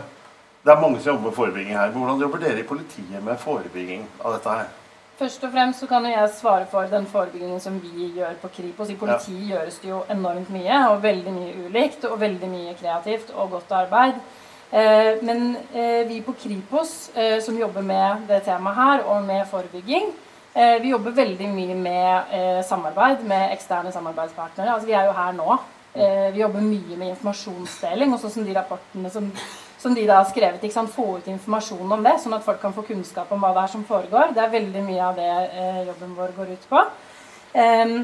Det 0.64 0.72
er 0.72 0.80
mange 0.80 1.02
som 1.02 1.14
jobber 1.14 1.28
med 1.28 1.36
forebygging 1.36 1.76
her. 1.76 1.92
Men 1.92 2.00
hvordan 2.06 2.24
jobber 2.24 2.46
dere 2.46 2.64
i 2.64 2.70
politiet 2.72 3.20
med 3.24 3.44
forebygging 3.44 4.08
av 4.24 4.38
dette 4.38 4.56
her? 4.56 4.72
Først 5.18 5.44
og 5.46 5.52
fremst 5.54 5.80
så 5.80 5.88
kan 5.88 6.06
jo 6.06 6.12
jeg 6.12 6.30
svare 6.34 6.66
for 6.72 6.90
den 6.90 7.06
forebyggingen 7.06 7.60
som 7.62 7.76
vi 7.82 8.10
gjør 8.16 8.34
på 8.42 8.50
Kripos. 8.56 8.90
I 8.90 8.98
politiet 8.98 9.50
gjøres 9.52 9.78
det 9.84 9.92
jo 9.92 10.02
enormt 10.10 10.50
mye, 10.50 10.80
og 10.90 11.04
veldig 11.04 11.34
mye 11.36 11.68
ulikt, 11.68 12.08
og 12.10 12.20
veldig 12.22 12.50
mye 12.50 12.74
kreativt 12.80 13.30
og 13.36 13.52
godt 13.52 13.76
arbeid. 13.84 14.18
Eh, 14.74 15.22
men 15.22 15.56
eh, 15.74 16.02
vi 16.10 16.22
på 16.26 16.34
Kripos, 16.44 17.12
eh, 17.16 17.38
som 17.46 17.58
jobber 17.58 17.86
med 17.86 18.26
det 18.28 18.42
temaet 18.48 18.80
her, 18.80 19.06
og 19.06 19.24
med 19.24 19.46
forebygging, 19.52 20.14
vi 20.54 20.92
jobber 20.92 21.16
veldig 21.18 21.48
mye 21.50 21.76
med 21.76 22.34
eh, 22.38 22.60
samarbeid 22.62 23.24
med 23.26 23.56
eksterne 23.56 23.92
samarbeidspartnere. 23.92 24.76
Altså, 24.76 24.86
vi 24.86 24.94
er 24.94 25.08
jo 25.08 25.16
her 25.18 25.32
nå. 25.34 25.56
Eh, 25.94 26.34
vi 26.34 26.42
jobber 26.42 26.62
mye 26.62 26.98
med 26.98 27.12
informasjonsdeling, 27.14 28.14
også 28.14 28.30
som 28.34 28.46
de 28.46 28.54
rapportene 28.54 29.10
som, 29.14 29.32
som 29.84 29.94
de 29.96 30.06
da 30.08 30.22
har 30.22 30.30
skrevet. 30.32 30.64
Ikke 30.64 30.74
sant? 30.78 30.92
Få 30.96 31.18
ut 31.20 31.28
informasjon 31.28 31.92
om 31.92 32.04
det, 32.06 32.16
sånn 32.24 32.36
at 32.38 32.46
folk 32.46 32.62
kan 32.64 32.74
få 32.76 32.86
kunnskap 32.88 33.32
om 33.36 33.42
hva 33.44 33.52
det 33.58 33.66
er 33.66 33.72
som 33.74 33.84
foregår. 33.88 34.32
Det 34.36 34.44
er 34.46 34.54
veldig 34.54 34.84
mye 34.88 35.02
av 35.12 35.18
det 35.20 35.30
eh, 35.52 35.82
jobben 35.90 36.14
vår 36.18 36.32
går 36.38 36.54
ut 36.56 36.68
på. 36.72 36.84
Em, 37.54 37.98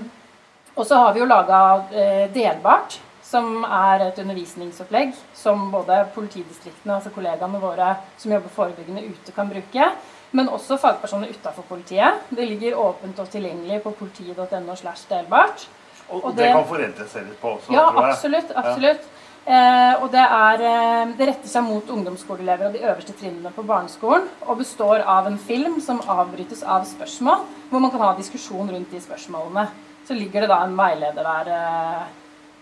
og 0.75 0.85
så 0.85 0.99
har 0.99 1.13
vi 1.15 1.21
jo 1.23 1.27
laga 1.29 1.59
eh, 1.91 2.25
Delbart, 2.35 2.99
som 3.29 3.63
er 3.63 4.07
et 4.09 4.19
undervisningsopplegg 4.23 5.11
som 5.37 5.67
både 5.71 6.01
politidistriktene, 6.15 6.95
altså 6.97 7.11
kollegaene 7.13 7.59
våre 7.61 7.91
som 8.17 8.31
jobber 8.33 8.49
forebyggende 8.55 9.03
ute, 9.05 9.33
kan 9.35 9.49
bruke. 9.51 9.91
Men 10.31 10.49
også 10.53 10.77
fagpersoner 10.77 11.31
utafor 11.33 11.65
politiet. 11.69 12.19
Det 12.29 12.45
ligger 12.45 12.75
åpent 12.77 13.17
og 13.21 13.29
tilgjengelig 13.33 13.79
på 13.85 13.93
politiet.no. 13.97 14.75
slash 14.77 15.07
delbart. 15.09 15.67
Og, 16.09 16.23
Og 16.25 16.35
det, 16.35 16.43
det- 16.43 16.51
kan 16.57 16.67
foreldre 16.69 17.07
se 17.09 17.21
litt 17.23 17.39
på 17.41 17.55
også, 17.55 17.73
Ja, 17.73 17.87
tror 17.91 18.01
jeg. 18.05 18.13
absolutt. 18.13 18.51
absolutt. 18.55 19.07
Eh, 19.45 19.93
og 20.03 20.09
det, 20.13 20.21
er, 20.21 20.63
eh, 20.67 21.11
det 21.17 21.27
retter 21.31 21.49
seg 21.49 21.65
mot 21.65 21.89
ungdomsskoleelever 21.89 22.69
og 22.69 22.75
de 22.75 22.83
øverste 22.83 23.15
trinnene 23.17 23.51
på 23.55 23.65
barneskolen. 23.65 24.27
Og 24.45 24.59
består 24.61 25.05
av 25.07 25.29
en 25.29 25.39
film 25.41 25.79
som 25.81 26.03
avbrytes 26.05 26.61
av 26.63 26.85
spørsmål, 26.89 27.45
hvor 27.71 27.83
man 27.83 27.93
kan 27.93 28.03
ha 28.03 28.13
diskusjon 28.17 28.69
rundt 28.69 28.91
de 28.91 29.01
spørsmålene. 29.01 29.67
Så 30.05 30.17
ligger 30.17 30.45
det 30.45 30.51
da 30.51 30.63
en 30.65 30.77
veileder 30.77 31.31
der 31.31 31.51
eh, 31.55 32.07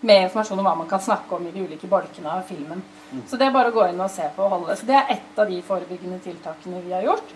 med 0.00 0.28
informasjon 0.28 0.60
om 0.62 0.68
hva 0.68 0.76
man 0.78 0.88
kan 0.90 1.02
snakke 1.02 1.36
om 1.36 1.46
i 1.48 1.52
de 1.52 1.64
ulike 1.66 1.90
bolkene 1.90 2.30
av 2.38 2.44
filmen. 2.48 2.82
Så 3.26 3.36
det 3.40 3.48
er 3.48 3.54
bare 3.54 3.72
å 3.72 3.74
gå 3.74 3.86
inn 3.88 4.00
og 4.04 4.12
se 4.12 4.26
på 4.36 4.44
og 4.44 4.52
holde. 4.54 4.76
Så 4.78 4.86
det 4.86 4.94
er 4.94 5.14
ett 5.16 5.40
av 5.40 5.48
de 5.50 5.58
forebyggende 5.64 6.20
tiltakene 6.22 6.82
vi 6.84 6.92
har 6.94 7.06
gjort. 7.08 7.32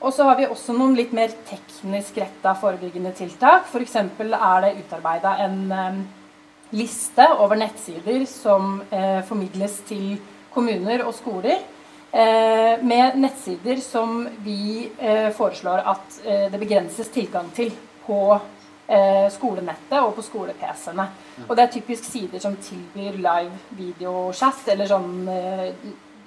Og 0.00 0.12
så 0.14 0.26
har 0.28 0.36
vi 0.38 0.46
også 0.48 0.74
noen 0.76 0.94
litt 0.96 1.12
mer 1.16 1.32
teknisk 1.48 2.18
retta 2.20 2.54
forebyggende 2.60 3.12
tiltak. 3.16 3.68
F.eks. 3.70 3.96
er 3.96 4.64
det 4.64 4.76
utarbeida 4.80 5.36
en 5.44 5.58
eh, 5.72 6.00
liste 6.70 7.28
over 7.38 7.56
nettsider 7.56 8.24
som 8.26 8.80
eh, 8.90 9.22
formidles 9.26 9.80
til 9.88 10.16
kommuner 10.54 11.04
og 11.06 11.14
skoler. 11.14 11.62
Eh, 12.10 12.82
med 12.82 13.18
nettsider 13.20 13.80
som 13.82 14.22
vi 14.44 14.88
eh, 14.98 15.30
foreslår 15.36 15.82
at 15.92 16.20
eh, 16.24 16.46
det 16.52 16.60
begrenses 16.62 17.10
tilgang 17.12 17.50
til 17.54 17.72
på 18.06 18.20
eh, 18.88 19.26
skolenettet 19.34 19.98
og 20.00 20.14
på 20.16 20.24
skole-PC-ene. 20.24 21.06
Og 21.46 21.54
det 21.56 21.66
er 21.66 21.74
typisk 21.74 22.06
sider 22.08 22.42
som 22.42 22.56
tilbyr 22.56 23.18
live 23.20 23.58
videochat, 23.76 24.64
eller 24.72 24.88
sånn 24.90 25.28
eh, 25.28 25.66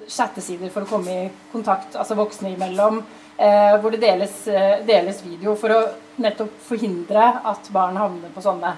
chattesider 0.09 0.69
for 0.73 0.85
å 0.85 0.89
komme 0.89 1.15
i 1.25 1.31
kontakt, 1.51 1.95
altså 1.97 2.17
voksne 2.19 2.53
imellom. 2.53 3.01
Eh, 3.39 3.75
hvor 3.79 3.95
det 3.95 4.01
deles, 4.03 4.35
deles 4.85 5.23
video 5.23 5.55
for 5.57 5.71
å 5.71 5.81
nettopp 6.19 6.57
forhindre 6.67 7.31
at 7.47 7.69
barn 7.71 7.97
havner 7.97 8.31
på 8.35 8.43
sånne 8.43 8.75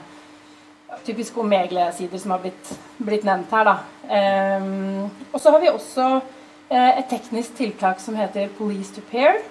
typisk 1.05 1.37
Omegle-sider 1.37 2.17
som 2.17 2.31
har 2.35 2.43
blitt, 2.43 2.71
blitt 2.97 3.25
nevnt 3.27 3.51
her. 3.51 3.71
Ehm, 4.09 5.09
og 5.31 5.41
så 5.41 5.53
har 5.53 5.63
vi 5.63 5.71
også 5.71 6.07
eh, 6.69 6.99
et 6.99 7.09
teknisk 7.09 7.57
tiltak 7.57 7.99
som 8.03 8.17
heter 8.19 8.51
Police 8.57 8.95
to 8.95 9.03
Pair. 9.11 9.41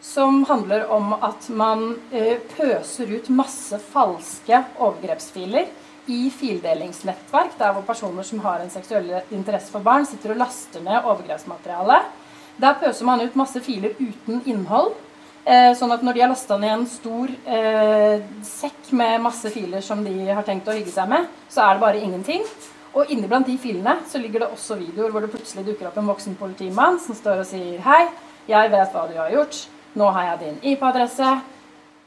Som 0.00 0.44
handler 0.46 0.86
om 0.94 1.12
at 1.14 1.48
man 1.50 1.96
eh, 2.14 2.38
pøser 2.54 3.10
ut 3.16 3.30
masse 3.34 3.78
falske 3.90 4.62
overgrepsfiler 4.78 5.66
i 6.08 6.28
fildelingsnettverk, 6.32 7.58
der 7.58 7.74
hvor 7.74 7.84
personer 7.84 8.24
som 8.24 8.40
har 8.40 8.62
en 8.62 8.70
seksuell 8.72 9.10
interesse 9.34 9.72
for 9.72 9.84
barn, 9.84 10.06
sitter 10.08 10.32
og 10.32 10.40
laster 10.40 10.84
ned 10.84 11.02
overgrepsmateriale. 11.02 11.98
Der 12.58 12.78
pøser 12.80 13.06
man 13.06 13.20
ut 13.22 13.36
masse 13.38 13.60
filer 13.62 13.98
uten 13.98 14.40
innhold. 14.46 14.94
Eh, 15.48 15.70
sånn 15.78 15.94
at 15.94 16.02
når 16.04 16.12
de 16.12 16.20
har 16.20 16.28
lasta 16.28 16.58
ned 16.60 16.74
en 16.74 16.82
stor 16.90 17.30
eh, 17.48 18.18
sekk 18.44 18.90
med 19.00 19.22
masse 19.24 19.48
filer 19.54 19.80
som 19.84 20.02
de 20.04 20.12
har 20.28 20.44
tenkt 20.44 20.68
å 20.68 20.74
hygge 20.76 20.92
seg 20.92 21.08
med, 21.08 21.24
så 21.48 21.62
er 21.64 21.78
det 21.78 21.84
bare 21.86 22.02
ingenting. 22.04 22.44
Og 22.92 23.08
inni 23.14 23.30
blant 23.30 23.48
de 23.48 23.54
filene 23.60 23.94
så 24.10 24.20
ligger 24.20 24.44
det 24.44 24.50
også 24.52 24.76
videoer 24.76 25.14
hvor 25.14 25.24
det 25.24 25.32
plutselig 25.32 25.64
dukker 25.70 25.88
opp 25.88 25.96
en 26.00 26.10
voksen 26.10 26.36
politimann 26.36 27.00
som 27.00 27.16
står 27.16 27.40
og 27.46 27.48
sier 27.48 27.80
Hei, 27.86 28.02
jeg 28.50 28.74
vet 28.74 28.92
hva 28.92 29.06
du 29.08 29.16
har 29.16 29.32
gjort. 29.32 29.62
Nå 29.96 30.12
har 30.12 30.34
jeg 30.34 30.42
din 30.44 30.60
IP-adresse. 30.74 31.32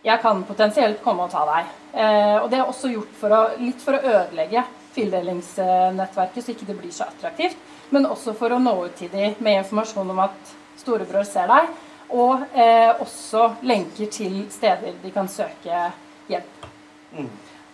Jeg 0.06 0.21
kan 0.21 0.45
potensielt 0.45 1.01
komme 1.01 1.25
og 1.25 1.34
ta 1.34 1.41
deg. 1.49 1.75
Eh, 1.97 2.38
og 2.43 2.49
det 2.54 2.62
er 2.62 2.69
også 2.69 2.93
gjort 2.93 3.19
for 3.23 3.34
å, 3.34 3.43
litt 3.58 3.82
for 3.82 3.97
å 3.97 4.06
ødelegge 4.06 4.67
fildelingsnettverket, 4.93 6.43
så 6.45 6.54
ikke 6.54 6.69
det 6.69 6.77
blir 6.77 6.93
så 6.93 7.10
attraktivt. 7.10 7.58
Men 7.89 8.06
også 8.06 8.38
for 8.38 8.54
å 8.54 8.62
nå 8.62 8.84
ut 8.86 8.99
til 9.01 9.10
dem 9.10 9.34
med 9.41 9.63
informasjon 9.63 10.13
om 10.13 10.27
at 10.30 10.60
storebror 10.82 11.25
ser 11.25 11.49
deg. 11.49 11.73
Og 12.12 12.43
eh, 12.56 12.91
også 13.00 13.54
lenker 13.62 14.12
til 14.12 14.43
steder 14.52 14.97
de 15.04 15.12
kan 15.15 15.30
søke 15.32 15.86
hjelp. 16.30 16.67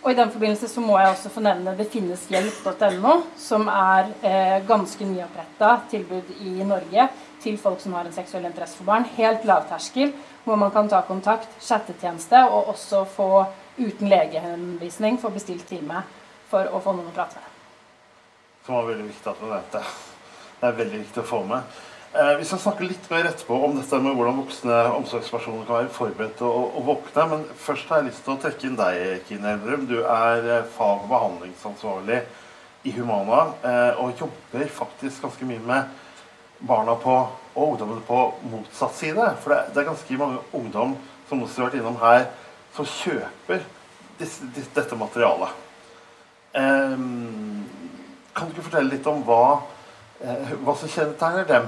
Og 0.04 0.12
i 0.12 0.16
den 0.16 0.30
forbindelse 0.32 0.70
så 0.70 0.82
må 0.82 0.98
jeg 1.02 1.10
også 1.12 1.30
få 1.34 1.42
nevne 1.44 1.74
det 1.78 1.90
finnes 1.92 2.28
hjelp.no, 2.32 3.16
som 3.38 3.68
er 3.68 4.12
eh, 4.22 4.60
ganske 4.68 5.06
nyoppretta 5.06 5.72
tilbud 5.92 6.30
i 6.46 6.54
Norge 6.64 7.10
til 7.44 7.58
folk 7.60 7.82
som 7.82 7.98
har 7.98 8.08
en 8.08 8.16
seksuell 8.16 8.46
interesse 8.48 8.78
for 8.78 8.88
barn. 8.88 9.08
Helt 9.18 9.46
lavterskel, 9.46 10.14
hvor 10.46 10.56
man 10.56 10.72
kan 10.72 10.90
ta 10.90 11.02
kontakt, 11.08 11.50
chattetjeneste, 11.62 12.46
og 12.46 12.72
også 12.74 13.04
få 13.18 13.32
uten 13.78 14.10
legehenvisning 14.10 15.20
få 15.22 15.34
bestilt 15.34 15.68
time 15.70 16.06
for 16.50 16.70
å 16.72 16.82
få 16.82 16.96
noen 16.96 17.12
å 17.12 17.16
prate 17.16 17.42
med. 17.42 17.54
Som 18.66 18.80
var 18.80 18.90
veldig 18.94 19.10
viktig 19.10 19.32
at 19.32 19.42
du 19.42 19.46
nevnte. 19.50 19.84
Det 20.58 20.70
er 20.70 20.80
veldig 20.82 21.04
viktig 21.04 21.24
å 21.24 21.28
få 21.28 21.44
med. 21.52 21.78
Eh, 22.14 22.38
vi 22.38 22.46
skal 22.46 22.60
snakke 22.60 22.86
litt 22.88 23.10
mer 23.12 23.28
etterpå 23.28 23.58
om 23.66 23.74
dette 23.76 23.98
med 24.00 24.16
hvordan 24.16 24.38
voksne 24.40 24.76
omsorgspersoner 24.96 25.66
kan 25.68 25.82
være 25.82 25.92
forberedt 25.92 26.42
og, 26.48 26.78
å 26.80 26.84
våkne. 26.88 27.26
Men 27.34 27.46
først 27.60 27.90
har 27.92 28.00
jeg 28.00 28.08
lyst 28.08 28.22
til 28.24 28.34
å 28.34 28.40
trekke 28.42 28.68
inn 28.70 28.78
deg, 28.80 29.26
Kine 29.28 29.52
Elverum. 29.52 29.84
Du 29.90 29.98
er 30.00 30.46
eh, 30.46 30.70
fag- 30.78 31.04
og 31.04 31.10
behandlingsansvarlig 31.12 32.22
i 32.88 32.94
Humana 32.96 33.42
eh, 33.60 34.00
og 34.00 34.22
jobber 34.22 34.72
faktisk 34.72 35.26
ganske 35.26 35.48
mye 35.50 35.64
med 35.68 35.90
barna 36.68 36.96
på 36.98 37.16
og 37.58 37.74
ungdommene 37.74 38.06
på 38.08 38.22
motsatt 38.54 38.96
side. 38.96 39.26
For 39.44 39.52
det, 39.52 39.74
det 39.76 39.82
er 39.82 39.90
ganske 39.90 40.20
mange 40.22 40.40
ungdom 40.56 40.94
som 41.28 41.42
også 41.44 41.66
har 41.66 41.68
vært 41.68 41.82
innom 41.82 41.98
her, 42.00 42.30
som 42.78 42.88
kjøper 42.88 43.66
disse, 44.22 44.48
dette 44.56 44.96
materialet. 44.96 45.66
Um, 46.54 47.66
kan 48.38 48.48
du 48.48 48.56
ikke 48.56 48.70
fortelle 48.70 48.94
litt 48.94 49.10
om 49.10 49.20
hva, 49.28 49.58
hva 50.62 50.78
som 50.78 50.94
kjennetegner 50.94 51.50
dem? 51.50 51.68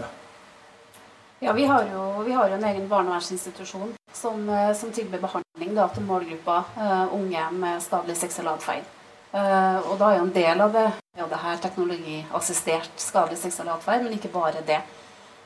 Ja, 1.41 1.53
vi 1.53 1.65
har 1.65 1.83
jo, 1.93 2.23
vi 2.23 2.31
har 2.31 2.49
jo 2.49 2.55
en 2.55 2.63
egen 2.63 2.87
barnevernsinstitusjon 2.87 3.93
som, 4.13 4.49
eh, 4.49 4.73
som 4.73 4.91
tilbyr 4.91 5.21
behandling 5.23 5.75
da, 5.75 5.85
til 5.87 6.03
målgruppa 6.03 6.55
uh, 6.75 7.13
unge 7.15 7.43
med 7.55 7.79
skadelig 7.79 8.17
seksuell 8.19 8.49
atferd. 8.51 8.89
Uh, 9.31 9.77
og 9.87 9.93
da 10.01 10.09
er 10.09 10.17
jo 10.17 10.25
en 10.25 10.33
del 10.35 10.63
av 10.65 10.73
det, 10.75 10.83
ja, 11.15 11.27
det 11.31 11.39
her 11.39 11.61
teknologiassistert 11.63 12.99
skadelig 12.99 13.39
seksuell 13.39 13.71
atferd, 13.71 14.03
men 14.03 14.17
ikke 14.17 14.33
bare 14.33 14.65
det. 14.67 14.81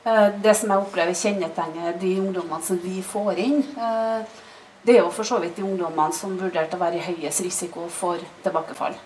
Uh, 0.02 0.34
det 0.42 0.56
som 0.58 0.74
jeg 0.74 0.82
opplever 0.82 1.14
kjennetegner 1.20 1.94
de 2.02 2.10
ungdommene 2.24 2.66
som 2.66 2.82
vi 2.82 2.96
får 3.12 3.38
inn, 3.44 3.62
det 4.84 4.96
er 4.96 5.00
jo 5.04 5.14
for 5.14 5.30
så 5.30 5.38
vidt 5.40 5.54
de 5.60 5.64
ungdommene 5.64 6.12
som 6.12 6.34
vurderte 6.40 6.74
å 6.74 6.82
være 6.82 6.98
i 6.98 7.06
høyest 7.06 7.44
risiko 7.46 7.86
for 7.88 8.18
tilbakefall. 8.42 8.98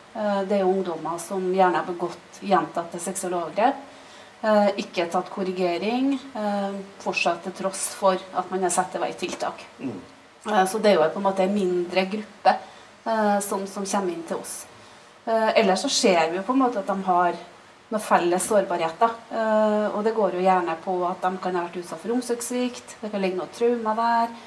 det 0.48 0.56
er 0.56 0.64
jo 0.64 0.72
ungdommer 0.72 1.20
som 1.22 1.44
gjerne 1.54 1.78
har 1.78 1.86
begått 1.86 2.40
gjentatte 2.40 2.98
seksuelle 2.98 3.44
overgrep 3.44 3.87
ikke 4.78 5.08
tatt 5.10 5.30
korrigering, 5.34 6.12
eh, 6.14 6.74
fortsatt 7.02 7.42
til 7.42 7.52
tross 7.58 7.88
for 7.98 8.14
at 8.14 8.50
man 8.50 8.62
har 8.62 8.70
satt 8.70 8.94
i 8.94 9.00
vei 9.02 9.12
tiltak. 9.18 9.64
Mm. 9.80 10.00
Eh, 10.46 10.64
så 10.64 10.78
det 10.78 10.92
er 10.92 10.94
jo 10.94 11.08
på 11.10 11.18
en 11.18 11.26
måte 11.26 11.42
en 11.42 11.54
mindre 11.54 12.04
gruppe 12.06 12.54
eh, 13.04 13.38
som, 13.40 13.66
som, 13.66 13.84
kommer 13.84 14.12
inn 14.12 14.22
til 14.28 14.38
oss. 14.38 14.66
Eh, 15.26 15.58
ellers 15.58 15.82
så 15.82 15.90
ser 15.90 16.30
vi 16.30 16.38
jo 16.38 16.44
på 16.46 16.54
en 16.54 16.62
måte 16.62 16.78
at 16.78 16.86
de 16.86 17.02
har 17.08 17.40
noen 17.88 18.04
felles 18.04 18.46
sårbarheter. 18.46 19.16
Eh, 19.32 19.86
og 19.90 20.04
det 20.06 20.14
går 20.14 20.38
jo 20.38 20.44
gjerne 20.44 20.76
på 20.84 20.94
at 21.08 21.24
de 21.24 21.32
kan 21.42 21.58
ha 21.58 21.64
vært 21.66 21.80
utsatt 21.82 22.02
for 22.04 22.14
omsorgssvikt, 22.14 22.94
det 23.02 23.10
kan 23.10 23.24
ligge 23.24 23.40
noe 23.40 23.50
traumer 23.56 23.98
der. 23.98 24.38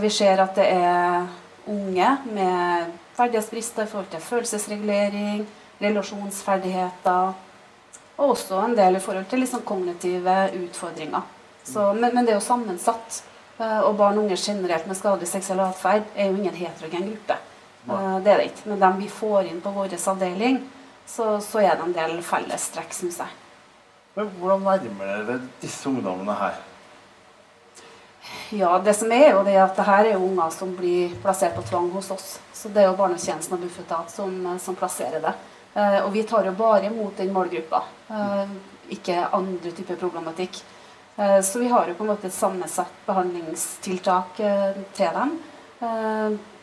vi 0.00 0.08
ser 0.08 0.40
at 0.40 0.54
det 0.56 0.70
er 0.72 1.26
unge 1.68 2.12
med 2.32 2.94
ferdighetsbrister 3.16 3.84
i 3.84 3.90
forhold 3.90 4.06
til 4.08 4.22
følelsesregulering, 4.24 5.42
relasjonsferdigheter 5.82 7.34
og 8.16 8.32
også 8.32 8.60
en 8.64 8.76
del 8.76 8.96
i 8.96 9.00
forhold 9.02 9.26
til 9.30 9.42
liksom 9.44 9.64
kognitive 9.68 10.36
utfordringer. 10.56 11.24
Så, 11.64 11.92
men, 11.92 12.14
men, 12.14 12.24
det 12.24 12.32
er 12.32 12.38
jo 12.38 12.44
sammensatt. 12.44 13.22
Eh, 13.58 13.80
og 13.80 13.96
barn 13.98 14.18
og 14.18 14.26
unge 14.26 14.36
generelt 14.38 14.86
med 14.86 14.98
skadelig 14.98 15.28
seksuell 15.30 15.64
atferd 15.64 16.06
er 16.14 16.30
jo 16.30 16.36
ingen 16.36 16.56
heterogen 16.56 17.10
gruppe. 17.10 17.38
Eh, 17.88 18.14
det 18.24 18.32
er 18.32 18.40
det 18.40 18.48
ikke. 18.50 18.68
Men 18.70 18.84
dem 18.84 19.00
vi 19.02 19.10
får 19.10 19.50
inn 19.50 19.60
på 19.64 19.72
vår 19.74 19.96
avdeling, 19.96 20.62
så, 21.06 21.40
så, 21.40 21.60
er 21.62 21.76
det 21.76 21.86
en 21.86 21.96
del 21.96 22.22
fellestrekk, 22.24 22.94
syns 22.94 23.20
jeg. 23.22 23.34
Men 24.16 24.30
Hvordan 24.38 24.64
nærmer 24.64 25.26
dere 25.28 25.40
disse 25.60 25.88
ungdommene 25.88 26.38
her? 26.38 26.56
Ja, 28.50 28.78
det 28.78 28.94
som 28.94 29.12
er 29.12 29.28
jo 29.34 29.42
det 29.46 29.56
at 29.60 29.76
det 29.76 29.84
her 29.86 30.08
er 30.08 30.22
unger 30.22 30.50
som 30.54 30.72
blir 30.74 31.12
plassert 31.22 31.54
på 31.54 31.62
tvang 31.66 31.90
hos 31.94 32.10
oss. 32.14 32.38
Så 32.54 32.70
det 32.72 32.82
er 32.82 32.88
jo 32.90 32.98
barnetjenesten 32.98 33.54
og 33.58 33.62
Bufetat 33.62 34.10
som, 34.10 34.32
som 34.62 34.78
plasserer 34.78 35.22
det. 35.22 35.34
Eh, 35.76 36.04
og 36.04 36.12
vi 36.12 36.22
tar 36.22 36.46
jo 36.48 36.54
bare 36.56 36.86
imot 36.86 37.18
den 37.20 37.32
målgruppa, 37.32 37.82
eh, 38.08 38.48
ikke 38.96 39.26
andre 39.32 39.72
typer 39.76 39.98
problematikk. 40.00 40.62
Eh, 41.18 41.40
så 41.40 41.58
vi 41.58 41.68
har 41.68 41.88
jo 41.88 41.94
på 41.94 42.04
en 42.04 42.10
måte 42.14 42.26
et 42.26 42.32
sammensatt 42.32 43.04
behandlingstiltak 43.06 44.40
til 44.94 45.12
dem. 45.12 45.38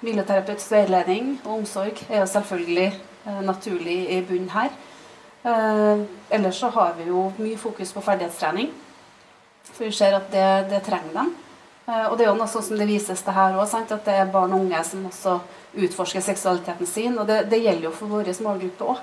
Miljøterapeutisk 0.01 0.71
veiledning 0.71 1.39
og 1.45 1.59
omsorg 1.59 1.99
er 2.09 2.19
jo 2.19 2.25
selvfølgelig 2.25 2.93
naturlig 3.45 4.09
i 4.09 4.21
bunnen 4.21 4.49
her. 4.49 4.71
Ellers 6.31 6.57
så 6.57 6.69
har 6.69 6.95
vi 6.97 7.03
jo 7.03 7.31
mye 7.37 7.57
fokus 7.57 7.93
på 7.93 8.01
ferdighetstrening. 8.01 8.71
For 9.63 9.85
vi 9.85 9.91
ser 9.91 10.15
at 10.17 10.31
det, 10.31 10.69
det 10.69 10.81
trenger 10.83 11.13
dem. 11.13 11.35
Og 12.09 12.17
det 12.17 12.25
er 12.25 12.31
jo 12.31 12.39
noe 12.39 12.49
sånn 12.49 12.63
som 12.63 12.77
det 12.77 12.87
vises 12.89 13.21
til 13.21 13.33
her 13.33 13.53
òg, 13.53 13.75
at 13.91 14.05
det 14.05 14.17
er 14.17 14.33
barn 14.33 14.53
og 14.53 14.65
unge 14.65 14.83
som 14.83 15.05
også 15.05 15.39
utforske 15.73 16.21
seksualiteten 16.21 16.87
sin. 16.87 17.17
Og 17.17 17.27
det, 17.27 17.43
det 17.51 17.61
gjelder 17.63 17.89
jo 17.89 17.95
for 17.97 18.11
vår 18.11 18.31
målgruppe 18.45 18.93
òg. 18.93 19.01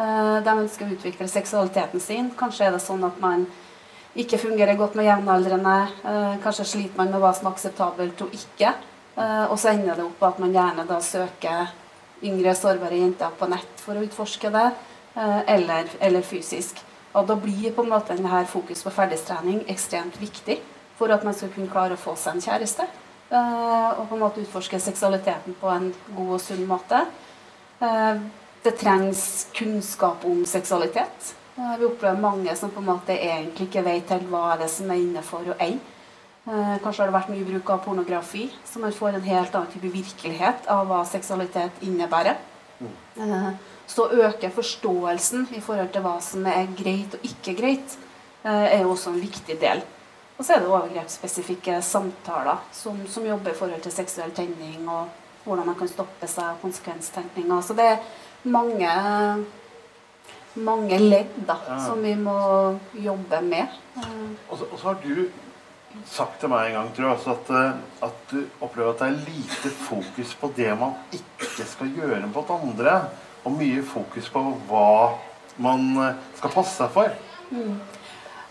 Eh, 0.00 0.36
de 0.44 0.54
ønsker 0.54 0.86
å 0.86 0.94
utvikle 0.94 1.28
seksualiteten 1.28 2.02
sin. 2.02 2.30
Kanskje 2.38 2.68
er 2.68 2.76
det 2.76 2.82
sånn 2.84 3.04
at 3.06 3.18
man 3.22 3.46
ikke 4.18 4.40
fungerer 4.40 4.78
godt 4.78 4.96
med 4.98 5.08
jevnaldrende. 5.08 5.76
Eh, 6.04 6.36
kanskje 6.44 6.68
sliter 6.68 7.00
man 7.00 7.12
med 7.12 7.22
hva 7.22 7.32
som 7.36 7.48
er 7.48 7.56
akseptabelt 7.56 8.24
og 8.26 8.36
ikke. 8.36 8.74
Eh, 9.16 9.44
og 9.48 9.56
så 9.60 9.74
ender 9.74 9.98
det 9.98 10.06
opp 10.06 10.22
at 10.30 10.40
man 10.42 10.54
gjerne 10.54 10.86
da 10.88 11.00
søker 11.04 11.74
yngre, 12.24 12.54
sårbare 12.56 13.00
jenter 13.00 13.32
på 13.38 13.48
nett 13.48 13.80
for 13.80 13.96
å 13.96 14.04
utforske 14.04 14.50
det, 14.52 14.66
eller, 15.48 15.88
eller 16.04 16.22
fysisk. 16.22 16.76
Og 17.16 17.24
da 17.26 17.34
blir 17.40 17.72
på 17.72 17.80
en 17.82 17.88
måte 17.90 18.12
denne 18.12 18.42
fokus 18.46 18.84
på 18.84 18.92
ferdigstrening 18.92 19.62
ekstremt 19.72 20.20
viktig 20.20 20.58
for 20.98 21.10
at 21.16 21.24
man 21.24 21.34
skal 21.34 21.48
kunne 21.54 21.72
klare 21.72 21.96
å 21.96 22.00
få 22.00 22.12
seg 22.20 22.36
en 22.36 22.44
kjæreste. 22.44 22.84
Eh, 23.30 23.90
og 23.94 24.08
på 24.10 24.16
en 24.16 24.22
måte 24.24 24.42
utforske 24.42 24.80
seksualiteten 24.82 25.54
på 25.60 25.70
en 25.70 25.92
god 26.16 26.32
og 26.34 26.40
sunn 26.42 26.64
måte. 26.66 27.04
Eh, 27.78 28.22
det 28.64 28.72
trengs 28.80 29.22
kunnskap 29.54 30.24
om 30.26 30.42
seksualitet. 30.46 31.30
Eh, 31.54 31.76
vi 31.78 31.86
opplever 31.86 32.18
mange 32.20 32.56
som 32.58 32.72
på 32.74 32.82
en 32.82 32.90
måte 32.90 33.14
egentlig 33.14 33.68
ikke 33.68 33.84
vet 33.86 34.10
helt 34.10 34.26
hva 34.32 34.48
er 34.54 34.64
det 34.64 34.70
som 34.72 34.90
er 34.90 35.02
innenfor 35.04 35.52
og 35.54 35.62
ei. 35.62 35.78
Kanskje 36.50 37.04
har 37.04 37.10
det 37.10 37.14
vært 37.14 37.28
mye 37.30 37.44
bruk 37.46 37.68
av 37.70 37.82
pornografi, 37.84 38.46
så 38.66 38.80
man 38.82 38.94
får 38.96 39.18
en 39.18 39.26
helt 39.26 39.54
annen 39.54 39.70
type 39.70 39.90
virkelighet 39.92 40.64
av 40.72 40.88
hva 40.88 41.02
seksualitet 41.06 41.82
innebærer. 41.84 42.40
Så 43.86 44.08
øker 44.08 44.50
forståelsen 44.56 45.44
i 45.54 45.60
forhold 45.62 45.92
til 45.92 46.02
hva 46.02 46.16
som 46.24 46.48
er 46.50 46.72
greit 46.74 47.14
og 47.14 47.28
ikke 47.28 47.54
greit, 47.60 47.94
er 48.42 48.80
jo 48.80 48.96
også 48.96 49.12
en 49.12 49.20
viktig 49.20 49.58
del. 49.60 49.84
Og 50.40 50.46
så 50.46 50.54
er 50.54 50.62
det 50.62 50.70
overgrepsspesifikke 50.72 51.82
samtaler 51.84 52.62
som, 52.72 52.96
som, 53.12 53.26
jobber 53.28 53.52
i 53.52 53.58
forhold 53.58 53.82
til 53.84 53.92
seksuell 53.92 54.30
tenning 54.32 54.86
og 54.88 55.10
hvordan 55.44 55.66
man 55.68 55.76
kan 55.76 55.90
stoppe 55.90 56.28
seg, 56.28 56.54
og 56.54 56.62
konsekvenstenkninga. 56.62 57.58
Så 57.60 57.76
det 57.76 57.84
er 57.90 57.98
mange, 58.48 58.94
mange 60.64 61.00
ledd 61.02 61.36
da, 61.44 61.58
ja. 61.68 61.76
som 61.84 62.00
vi 62.00 62.14
må 62.16 62.38
jobbe 62.96 63.42
med. 63.50 63.76
Og 64.48 64.56
så, 64.56 64.64
og 64.64 64.78
så, 64.78 64.86
har 64.86 64.98
du 65.04 65.28
sagt 66.08 66.40
til 66.40 66.54
meg 66.54 66.70
en 66.70 66.78
gang 66.78 66.90
tror 66.96 67.10
jeg, 67.10 67.36
at, 67.36 67.54
eh, 67.60 68.08
at, 68.08 68.26
du 68.32 68.64
opplever 68.64 68.94
at 68.94 69.04
det 69.04 69.10
er 69.10 69.22
lite 69.28 69.76
fokus 69.84 70.36
på 70.40 70.54
det 70.56 70.72
man 70.80 70.96
ikke 71.20 71.68
skal 71.68 71.92
gjøre 72.00 72.24
mot 72.32 72.56
andre, 72.56 73.02
og 73.44 73.60
mye 73.60 73.84
fokus 73.84 74.32
på 74.32 74.48
hva 74.72 74.90
man 75.60 75.90
eh, 76.00 76.28
skal 76.40 76.56
passe 76.56 76.80
seg 76.80 76.96
for. 76.96 77.12
Mm. 77.52 77.76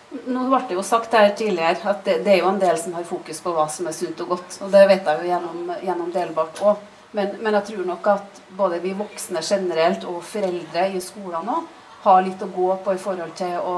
Nå 0.09 0.45
ble 0.49 0.59
det 0.67 0.73
jo 0.73 0.83
sagt 0.85 1.13
her 1.13 1.29
tidligere 1.37 1.91
at 1.91 2.05
det, 2.05 2.21
det, 2.25 2.33
er 2.33 2.39
jo 2.41 2.49
en 2.49 2.61
del 2.61 2.77
som 2.81 2.95
har 2.97 3.05
fokus 3.05 3.41
på 3.45 3.53
hva 3.53 3.67
som 3.69 3.89
er 3.89 3.93
sunt 3.93 4.21
og 4.25 4.35
godt. 4.35 4.57
Og 4.65 4.71
det 4.73 4.85
vet 4.89 5.05
jeg 5.05 5.21
jo 5.21 5.29
gjennom, 5.29 5.73
gjennom 5.85 6.13
Delbart 6.13 6.61
òg. 6.65 6.87
Men, 7.11 7.35
men, 7.41 7.55
jeg 7.57 7.67
tror 7.71 7.85
nok 7.89 8.07
at 8.09 8.41
både 8.57 8.79
vi 8.83 8.93
voksne 8.97 9.41
generelt 9.45 10.05
og 10.09 10.21
foreldre 10.25 10.87
i 10.93 11.01
skolene 11.01 11.57
òg 11.57 11.75
har 12.03 12.21
litt 12.23 12.41
å 12.45 12.49
gå 12.53 12.67
på 12.83 12.93
i 12.95 13.01
forhold 13.01 13.33
til 13.35 13.57
å 13.59 13.75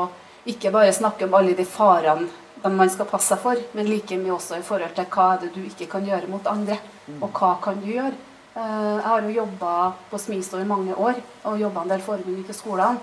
ikke 0.52 0.72
bare 0.74 0.94
snakke 0.94 1.26
om 1.26 1.36
alle 1.38 1.56
de 1.58 1.66
farene 1.66 2.28
man 2.70 2.90
skal 2.94 3.08
passe 3.10 3.32
seg 3.32 3.40
for, 3.42 3.62
men 3.74 3.88
like 3.90 4.18
mye 4.22 4.36
også 4.36 4.60
i 4.60 4.66
forhold 4.66 4.94
til 4.94 5.08
hva 5.10 5.32
er 5.34 5.40
det 5.42 5.54
du 5.56 5.64
ikke 5.66 5.88
kan 5.90 6.06
gjøre 6.06 6.30
mot 6.30 6.46
andre. 6.50 6.78
Og 7.18 7.32
hva 7.34 7.56
kan 7.64 7.80
du 7.82 7.88
gjøre? 7.90 8.14
Eh, 8.54 8.92
jeg 9.00 9.08
har 9.08 9.24
jo 9.26 9.34
jobba 9.40 9.72
på 10.12 10.20
Smisto 10.20 10.60
i 10.60 10.68
mange 10.68 10.94
år 10.94 11.18
og 11.48 11.60
jobba 11.60 11.82
en 11.82 11.94
del 11.94 12.04
forebygging 12.06 12.46
i 12.46 12.56
skolene. 12.56 13.02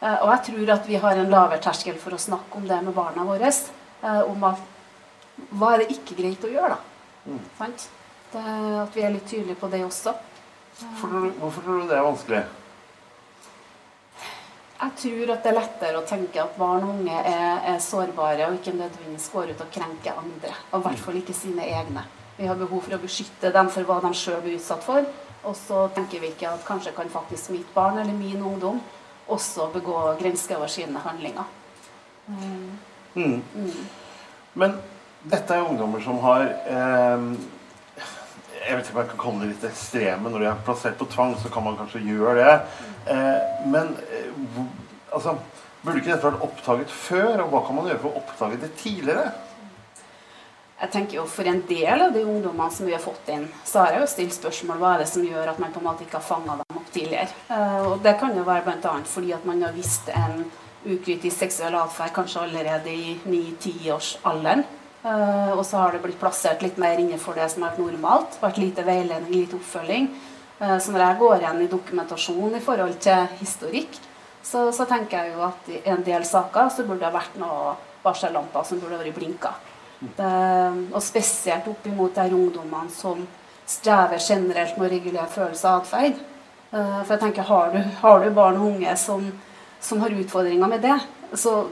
Eh, 0.00 0.18
og 0.22 0.30
jeg 0.34 0.42
tror 0.50 0.72
at 0.76 0.88
vi 0.88 0.98
har 1.00 1.20
en 1.20 1.30
lavere 1.32 1.62
terskel 1.62 1.96
for 2.00 2.16
å 2.16 2.20
snakke 2.20 2.60
om 2.60 2.66
det 2.68 2.80
med 2.84 2.96
barna 2.96 3.24
våre. 3.24 3.52
Eh, 4.02 4.22
om 4.28 4.44
at 4.50 4.60
hva 5.52 5.72
er 5.74 5.84
det 5.84 5.96
ikke 5.96 6.18
greit 6.18 6.44
å 6.44 6.52
gjøre, 6.52 6.76
da? 6.76 7.32
Mm. 7.32 7.72
Det, 8.32 8.44
at 8.82 8.94
vi 8.96 9.02
er 9.04 9.12
litt 9.14 9.26
tydelige 9.28 9.60
på 9.60 9.70
det 9.72 9.82
også. 9.86 10.12
Hvorfor, 10.76 11.28
hvorfor 11.40 11.64
tror 11.64 11.82
du 11.82 11.90
det 11.90 11.96
er 11.96 12.04
vanskelig? 12.04 12.44
Jeg 14.76 14.92
tror 15.00 15.30
at 15.32 15.44
det 15.44 15.50
er 15.50 15.56
lettere 15.56 16.00
å 16.00 16.04
tenke 16.04 16.42
at 16.42 16.56
barn 16.60 16.84
og 16.84 16.98
unge 16.98 17.16
er, 17.16 17.62
er 17.72 17.78
sårbare 17.80 18.50
og 18.50 18.58
ikke 18.58 18.74
nødvendigvis 18.76 19.30
går 19.32 19.54
ut 19.54 19.62
og 19.64 19.70
krenker 19.72 20.18
andre. 20.20 20.52
Og 20.70 20.82
i 20.82 20.84
hvert 20.84 21.00
fall 21.06 21.16
ikke 21.22 21.36
sine 21.36 21.64
egne. 21.64 22.04
Vi 22.36 22.48
har 22.50 22.58
behov 22.60 22.82
for 22.84 22.98
å 22.98 23.00
beskytte 23.00 23.52
dem 23.54 23.70
for 23.72 23.88
hva 23.88 24.02
de 24.04 24.10
sjøl 24.12 24.42
blir 24.44 24.58
utsatt 24.58 24.84
for. 24.84 25.08
Og 25.48 25.56
så 25.56 25.86
tenker 25.96 26.20
vi 26.20 26.34
ikke 26.34 26.50
at 26.50 26.66
kanskje 26.66 26.92
kan 26.92 27.08
faktisk 27.08 27.54
mitt 27.54 27.72
barn 27.72 28.02
eller 28.02 28.12
min 28.12 28.42
ungdom 28.42 28.82
også 29.32 29.70
begå 29.74 29.96
grenseoverskridende 30.20 31.02
handlinger. 31.04 31.44
Mm. 32.26 32.78
Mm. 33.14 33.86
Men 34.54 34.76
dette 35.30 35.54
er 35.54 35.66
ungdommer 35.66 36.02
som 36.04 36.18
har 36.24 36.42
eh, 36.46 37.26
Jeg 38.66 38.76
vet 38.76 38.88
ikke 38.88 38.96
om 38.96 39.00
jeg 39.00 39.10
kan 39.12 39.20
kalle 39.22 39.42
det 39.42 39.50
litt 39.52 39.66
ekstreme. 39.68 40.30
Når 40.30 40.42
de 40.42 40.48
er 40.50 40.64
plassert 40.66 40.98
på 40.98 41.08
tvang, 41.10 41.36
så 41.38 41.50
kan 41.52 41.66
man 41.66 41.78
kanskje 41.78 42.02
gjøre 42.06 42.36
det. 42.40 42.54
Eh, 43.14 43.66
men 43.70 43.94
eh, 44.10 44.62
altså, 45.14 45.36
burde 45.82 46.02
ikke 46.02 46.12
dette 46.12 46.26
vært 46.26 46.46
oppdaget 46.46 46.94
før? 46.94 47.44
Og 47.44 47.52
hva 47.54 47.64
kan 47.66 47.78
man 47.78 47.90
gjøre 47.90 48.02
for 48.04 48.12
å 48.12 48.22
oppdage 48.22 48.62
det 48.64 48.72
tidligere? 48.80 49.30
Jeg 50.76 50.92
tenker 50.92 51.16
jo 51.22 51.28
For 51.30 51.48
en 51.48 51.62
del 51.68 52.02
av 52.04 52.12
de 52.12 52.26
ungdommene 52.26 52.74
som 52.74 52.88
vi 52.88 52.92
har 52.92 53.00
fått 53.00 53.30
inn, 53.32 53.46
så 53.64 53.84
har 53.84 53.94
jeg 53.94 54.04
jo 54.04 54.12
stilt 54.12 54.36
spørsmål 54.36 54.82
hva 54.82 54.94
er 54.96 55.04
det 55.04 55.10
som 55.14 55.24
gjør 55.24 55.54
at 55.54 55.62
man 55.62 55.72
på 55.72 55.80
en 55.80 55.88
måte 55.88 56.04
ikke 56.04 56.18
har 56.18 56.26
fanga 56.26 56.58
tidligere. 56.96 57.28
Eh, 57.52 57.82
og 57.90 58.00
det 58.04 58.16
kan 58.20 58.34
jo 58.36 58.46
være 58.46 58.64
bl.a. 58.66 58.94
fordi 59.06 59.34
at 59.36 59.44
man 59.48 59.62
har 59.62 59.76
visst 59.76 60.08
en 60.12 60.46
ukritisk 60.86 61.36
seksuell 61.36 61.76
atferd 61.78 62.14
kanskje 62.16 62.42
allerede 62.46 62.92
i 62.92 63.16
9-10-årsalderen. 63.26 64.64
Uh, 65.06 65.52
og 65.54 65.62
så 65.62 65.78
har 65.78 65.94
det 65.94 66.00
blitt 66.02 66.18
plassert 66.18 66.64
litt 66.64 66.78
mer 66.82 66.98
innenfor 66.98 67.36
det 67.38 67.46
som 67.52 67.62
har 67.62 67.76
vært 67.76 67.84
normalt. 67.84 68.38
Vært 68.42 68.58
lite 68.58 68.82
veiledning, 68.86 69.44
lite 69.44 69.58
oppfølging. 69.58 70.08
Uh, 70.58 70.78
så 70.82 70.90
når 70.90 71.04
jeg 71.04 71.18
går 71.20 71.36
igjen 71.36 71.62
i 71.62 71.68
dokumentasjon 71.70 72.56
i 72.58 72.62
forhold 72.64 72.96
til 73.04 73.38
historikk, 73.38 74.00
så, 74.42 74.64
så, 74.74 74.86
tenker 74.86 75.20
jeg 75.20 75.36
jo 75.36 75.44
at 75.46 75.70
i 75.70 75.80
en 75.92 76.02
del 76.06 76.26
saker 76.26 76.70
så 76.74 76.86
burde 76.86 77.04
det 77.04 77.10
ha 77.10 77.14
vært 77.14 77.38
noen 77.38 77.78
varsellamper 78.02 78.66
som 78.66 78.82
burde 78.82 78.98
vært 78.98 79.14
blinka. 79.14 79.54
Det, 79.96 80.32
og 80.92 81.02
spesielt 81.02 81.66
opp 81.70 81.86
imot 81.88 82.18
de 82.18 82.26
ungdommene 82.34 82.92
som 82.92 83.22
strever 83.66 84.20
generelt 84.22 84.76
med 84.76 84.88
å 84.88 84.92
regulere 84.92 85.30
følelser 85.32 85.70
og 85.70 85.84
atferd. 85.84 86.18
Uh, 86.76 87.00
for 87.06 87.14
jeg 87.14 87.22
tenker, 87.22 87.46
har 87.48 87.72
du, 87.72 87.78
har 88.02 88.20
du 88.20 88.30
barn 88.36 88.58
og 88.60 88.74
unge 88.74 88.94
som, 89.00 89.24
som 89.80 90.00
har 90.02 90.12
utfordringer 90.12 90.68
med 90.68 90.82
det, 90.84 90.96
så 91.32 91.62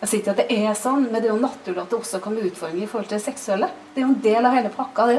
jeg 0.00 0.08
sier 0.08 0.22
ikke 0.22 0.32
at 0.32 0.40
det 0.42 0.56
er 0.56 0.76
sånn, 0.76 1.08
men 1.10 1.20
det 1.20 1.28
er 1.28 1.34
jo 1.34 1.42
naturlig 1.42 1.82
at 1.82 1.92
det 1.92 1.98
også 1.98 2.20
kan 2.24 2.36
bli 2.36 2.48
utfordringer 2.48 2.84
i 2.84 2.88
forhold 2.88 3.10
til 3.10 3.18
det 3.18 3.24
seksuelle. 3.26 3.68
Det 3.92 4.00
er 4.00 4.06
jo 4.06 4.12
en 4.14 4.22
del 4.24 4.48
av 4.48 4.56
hele 4.56 4.70
pakka, 4.72 5.08
det. 5.10 5.18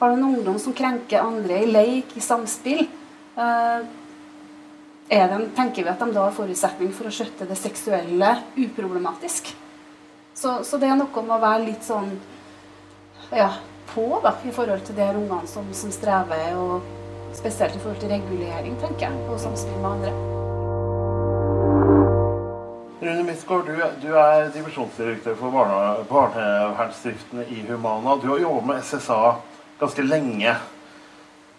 Har 0.00 0.10
du 0.10 0.16
en 0.16 0.26
ungdom 0.28 0.58
som 0.62 0.74
krenker 0.74 1.22
andre 1.22 1.60
i 1.62 1.70
leik, 1.70 2.16
i 2.18 2.22
samspill, 2.22 2.82
uh, 3.38 3.86
det, 5.08 5.38
tenker 5.54 5.84
vi 5.84 5.92
at 5.92 6.02
de 6.02 6.10
da 6.14 6.26
har 6.26 6.34
forutsetning 6.34 6.90
for 6.96 7.06
å 7.06 7.14
skjøtte 7.14 7.46
det 7.46 7.58
seksuelle 7.60 8.32
uproblematisk. 8.56 9.52
Så, 10.34 10.56
så, 10.64 10.78
det 10.82 10.88
er 10.90 10.98
noe 10.98 11.22
med 11.22 11.36
å 11.36 11.42
være 11.42 11.66
litt 11.68 11.86
sånn 11.86 12.10
ja, 13.30 13.52
på 13.92 14.08
da, 14.24 14.34
i 14.42 14.54
forhold 14.54 14.82
til 14.86 14.98
de 14.98 15.10
ungene 15.12 15.46
som, 15.50 15.68
som 15.76 15.92
strever, 15.94 16.56
og 16.58 17.03
spesielt 17.36 17.76
i 17.76 17.78
forhold 17.82 18.00
til 18.00 18.08
regulering, 18.08 18.78
tenker 18.80 19.08
jeg, 19.08 19.28
og 19.28 19.40
samspill 19.40 19.78
med 19.82 19.90
andre. 19.90 20.12
Rune 23.04 23.24
Midtgaard, 23.26 23.66
du, 23.68 23.80
du, 24.02 24.12
er 24.16 24.50
divisjonsdirektør 24.54 25.34
for 25.36 25.52
barne, 25.52 26.04
barnevernsdriftene 26.08 27.44
i 27.52 27.64
Humana. 27.68 28.16
Du 28.22 28.30
har 28.30 28.38
jobbet 28.40 28.68
med 28.70 28.82
SSA 28.82 29.18
ganske 29.80 30.02
lenge. 30.06 30.54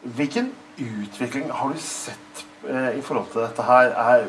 Hvilken 0.02 0.52
utvikling 0.80 1.52
har 1.52 1.74
du 1.74 1.82
sett 1.82 2.46
eh, 2.70 2.98
i 2.98 3.02
forhold 3.02 3.28
til 3.34 3.44
dette 3.44 3.66
her? 3.68 3.92
Er, 3.94 4.26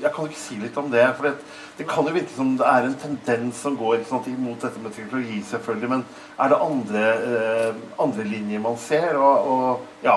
jeg 0.00 0.12
kan 0.14 0.28
ikke 0.28 0.40
si 0.40 0.56
litt 0.60 0.76
om 0.80 0.88
det. 0.92 1.04
for 1.16 1.28
det, 1.28 1.34
det 1.78 1.88
kan 1.88 2.08
jo 2.08 2.14
virke 2.14 2.32
som 2.36 2.54
det 2.56 2.68
er 2.68 2.88
en 2.88 2.96
tendens 3.00 3.60
som 3.60 3.76
går 3.76 4.04
sant, 4.08 4.28
imot 4.28 4.64
dette 4.64 4.80
med 4.80 4.96
teknologi, 4.96 5.42
selvfølgelig. 5.50 5.90
Men 5.92 6.06
er 6.40 6.52
det 6.52 6.62
andre, 6.70 7.04
eh, 7.34 7.84
andre 8.00 8.24
linjer 8.24 8.64
man 8.64 8.80
ser? 8.80 9.16
Og, 9.16 9.52
og 9.52 10.06
ja. 10.06 10.16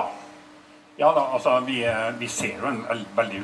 Ja 1.00 1.14
da, 1.16 1.22
altså 1.32 1.54
vi, 1.64 1.78
vi 2.18 2.26
ser 2.28 2.58
jo 2.60 2.68
en 2.68 2.82
veldig 3.16 3.38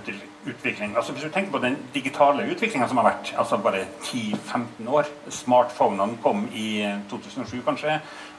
utvikling. 0.45 0.97
Altså 0.97 1.13
Hvis 1.13 1.23
du 1.25 1.31
tenker 1.33 1.55
på 1.55 1.61
den 1.63 1.79
digitale 1.95 2.45
utviklinga 2.53 2.85
som 2.89 2.99
har 3.01 3.07
vært, 3.07 3.31
altså 3.39 3.57
bare 3.65 3.87
10-15 4.03 4.91
år 4.93 5.09
Smartphonene 5.33 6.19
kom 6.21 6.43
i 6.53 6.85
2007 7.09 7.63
kanskje, 7.65 7.95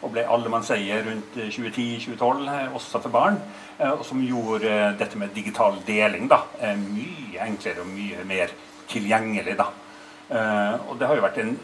og 0.05 0.13
ble 0.13 0.27
allemannseie 0.29 0.99
rundt 1.07 1.39
2010-2012, 1.39 2.51
også 2.77 3.01
for 3.07 3.15
barn. 3.15 3.39
Eh, 3.79 3.89
og 3.89 4.05
som 4.05 4.21
gjorde 4.21 4.75
dette 5.01 5.17
med 5.17 5.33
digital 5.33 5.81
deling 5.87 6.29
da, 6.29 6.43
eh, 6.61 6.77
mye 6.77 7.41
enklere 7.47 7.81
og 7.81 7.89
mye 7.89 8.21
mer 8.35 8.53
tilgjengelig. 8.87 9.57
da. 9.57 9.71
Eh, 10.29 10.89
og 10.91 10.99
det 10.99 11.07
har 11.07 11.15
jo 11.15 11.25
vært 11.25 11.41
en 11.41 11.57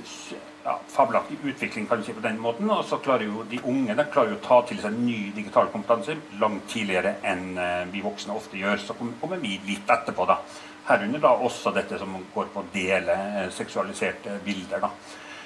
ja, 0.64 0.80
fabelaktig 0.88 1.38
utvikling 1.44 1.88
kan 1.88 2.04
si 2.04 2.14
på 2.14 2.24
den 2.24 2.40
måten. 2.40 2.70
Og 2.72 2.86
så 2.88 3.00
klarer 3.04 3.28
jo 3.28 3.46
de 3.50 3.60
unge 3.70 3.96
de 3.96 4.06
klarer 4.12 4.34
jo 4.34 4.40
å 4.40 4.46
ta 4.46 4.62
til 4.68 4.80
seg 4.84 4.96
ny 4.98 5.32
digital 5.36 5.72
kompetanse 5.74 6.16
langt 6.42 6.68
tidligere 6.72 7.18
enn 7.28 7.58
uh, 7.58 7.84
vi 7.92 8.04
voksne 8.06 8.36
ofte 8.36 8.60
gjør. 8.60 8.80
Så 8.82 8.96
kommer 8.98 9.42
vi 9.42 9.58
litt 9.68 9.90
etterpå, 9.90 10.28
da. 10.30 10.40
Herunder 10.88 11.22
da 11.24 11.34
også 11.48 11.72
dette 11.76 12.00
som 12.00 12.16
går 12.34 12.50
på 12.54 12.64
å 12.64 12.72
dele 12.74 13.18
uh, 13.18 13.50
seksualiserte 13.54 14.40
bilder. 14.46 14.88
da. 14.88 14.92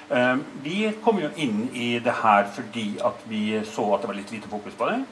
Uh, 0.08 0.38
vi 0.64 0.86
kom 1.04 1.20
jo 1.20 1.32
inn 1.36 1.66
i 1.76 1.90
det 2.04 2.14
her 2.22 2.48
fordi 2.54 2.90
at 3.04 3.26
vi 3.28 3.60
så 3.68 3.90
at 3.94 4.04
det 4.04 4.12
var 4.12 4.20
litt 4.20 4.32
lite 4.32 4.50
fokus 4.50 4.78
på 4.78 4.88
det. 4.90 5.02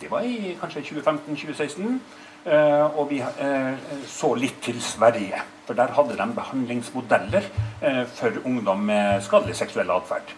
Det 0.00 0.08
var 0.12 0.24
i 0.24 0.56
kanskje 0.60 0.82
2015-2016. 0.88 2.00
Uh, 2.40 2.96
og 2.96 3.10
vi 3.10 3.18
uh, 3.20 3.74
så 4.08 4.32
litt 4.38 4.62
til 4.64 4.80
Sverige. 4.80 5.42
For 5.66 5.76
der 5.76 5.92
hadde 5.92 6.16
de 6.16 6.26
behandlingsmodeller 6.38 7.48
uh, 7.82 8.04
for 8.16 8.40
ungdom 8.48 8.86
med 8.88 9.20
skadelig 9.26 9.58
seksuell 9.60 9.92
atferd. 9.92 10.34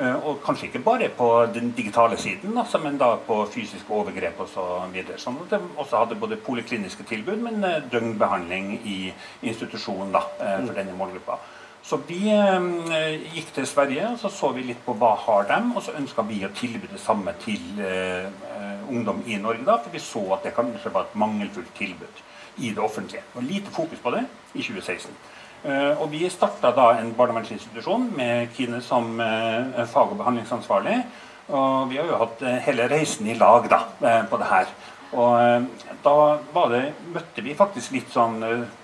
og 0.00 0.38
kanskje 0.40 0.66
ikke 0.66 0.80
bare 0.80 1.08
på 1.12 1.26
den 1.54 1.74
digitale 1.76 2.16
siden, 2.16 2.58
altså, 2.58 2.78
men 2.78 2.96
da 2.96 3.16
på 3.26 3.42
fysiske 3.52 3.92
overgrep 3.92 4.38
osv. 4.40 4.54
Så 4.54 4.66
videre. 4.94 5.18
sånn 5.18 5.36
at 5.42 5.50
de 5.50 5.58
også 5.76 5.98
hadde 5.98 6.16
både 6.16 6.38
polikliniske 6.40 7.04
tilbud, 7.04 7.36
men 7.36 7.60
døgnbehandling 7.92 8.70
i 8.84 9.12
institusjon 9.42 10.14
da, 10.14 10.22
for 10.38 10.72
denne 10.78 10.96
målgruppa. 10.96 11.36
Så 11.82 11.96
vi 12.06 12.28
eh, 12.28 13.22
gikk 13.34 13.54
til 13.56 13.66
Sverige 13.66 14.12
og 14.12 14.18
så 14.20 14.30
så 14.32 14.50
vi 14.56 14.66
litt 14.68 14.82
på 14.84 14.94
hva 15.00 15.14
har 15.24 15.48
dem, 15.48 15.72
og 15.76 15.82
så 15.84 15.96
ønska 15.96 16.24
vi 16.28 16.42
å 16.44 16.52
tilby 16.54 16.90
det 16.90 17.00
samme 17.00 17.32
til 17.40 17.80
eh, 17.80 18.28
ungdom 18.88 19.22
i 19.26 19.36
Norge. 19.36 19.64
da, 19.64 19.78
For 19.82 19.90
vi 19.90 19.98
så 19.98 20.24
at 20.34 20.44
det 20.44 20.54
kanskje 20.56 20.94
var 20.94 21.08
et 21.08 21.16
mangelfullt 21.18 21.74
tilbud 21.76 22.24
i 22.56 22.70
det 22.70 22.78
offentlige. 22.78 23.22
Og 23.34 23.42
lite 23.42 23.70
fokus 23.70 23.98
på 23.98 24.10
det 24.10 24.24
i 24.54 24.62
2016. 24.62 25.14
Uh, 25.60 26.00
og 26.00 26.06
vi 26.08 26.24
starta 26.32 26.70
da 26.72 26.86
en 26.96 27.10
barnevernsinstitusjon 27.16 28.06
med 28.16 28.48
Kine 28.56 28.80
som 28.80 29.18
uh, 29.20 29.84
fag- 29.84 30.14
og 30.14 30.16
behandlingsansvarlig. 30.16 31.02
Og 31.48 31.90
vi 31.90 31.98
har 31.98 32.08
jo 32.08 32.20
hatt 32.22 32.44
uh, 32.46 32.54
hele 32.64 32.86
reisen 32.88 33.28
i 33.28 33.36
lag 33.36 33.68
da, 33.68 33.82
på 34.30 34.40
det 34.40 34.48
her. 34.48 34.72
Og 35.10 35.66
da 36.04 36.14
det, 36.70 36.84
møtte 37.10 37.42
vi 37.42 37.56
faktisk 37.58 37.96
litt 37.96 38.12
sånn 38.14 38.38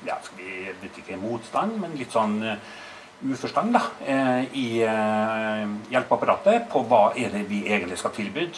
ja, 0.05 0.17
skal 0.25 0.41
vi 0.41 0.73
vet 0.83 0.99
ikke 0.99 1.21
motstand, 1.23 1.77
men 1.79 1.95
litt 1.95 2.11
sånn 2.11 2.41
uforstand 3.31 3.77
da, 3.79 3.85
i 4.51 4.83
hjelpeapparatet 4.83 6.67
på 6.73 6.83
hva 6.91 7.13
er 7.15 7.31
det 7.31 7.45
vi 7.47 7.63
egentlig 7.71 8.01
skal 8.03 8.17
tilby 8.19 8.49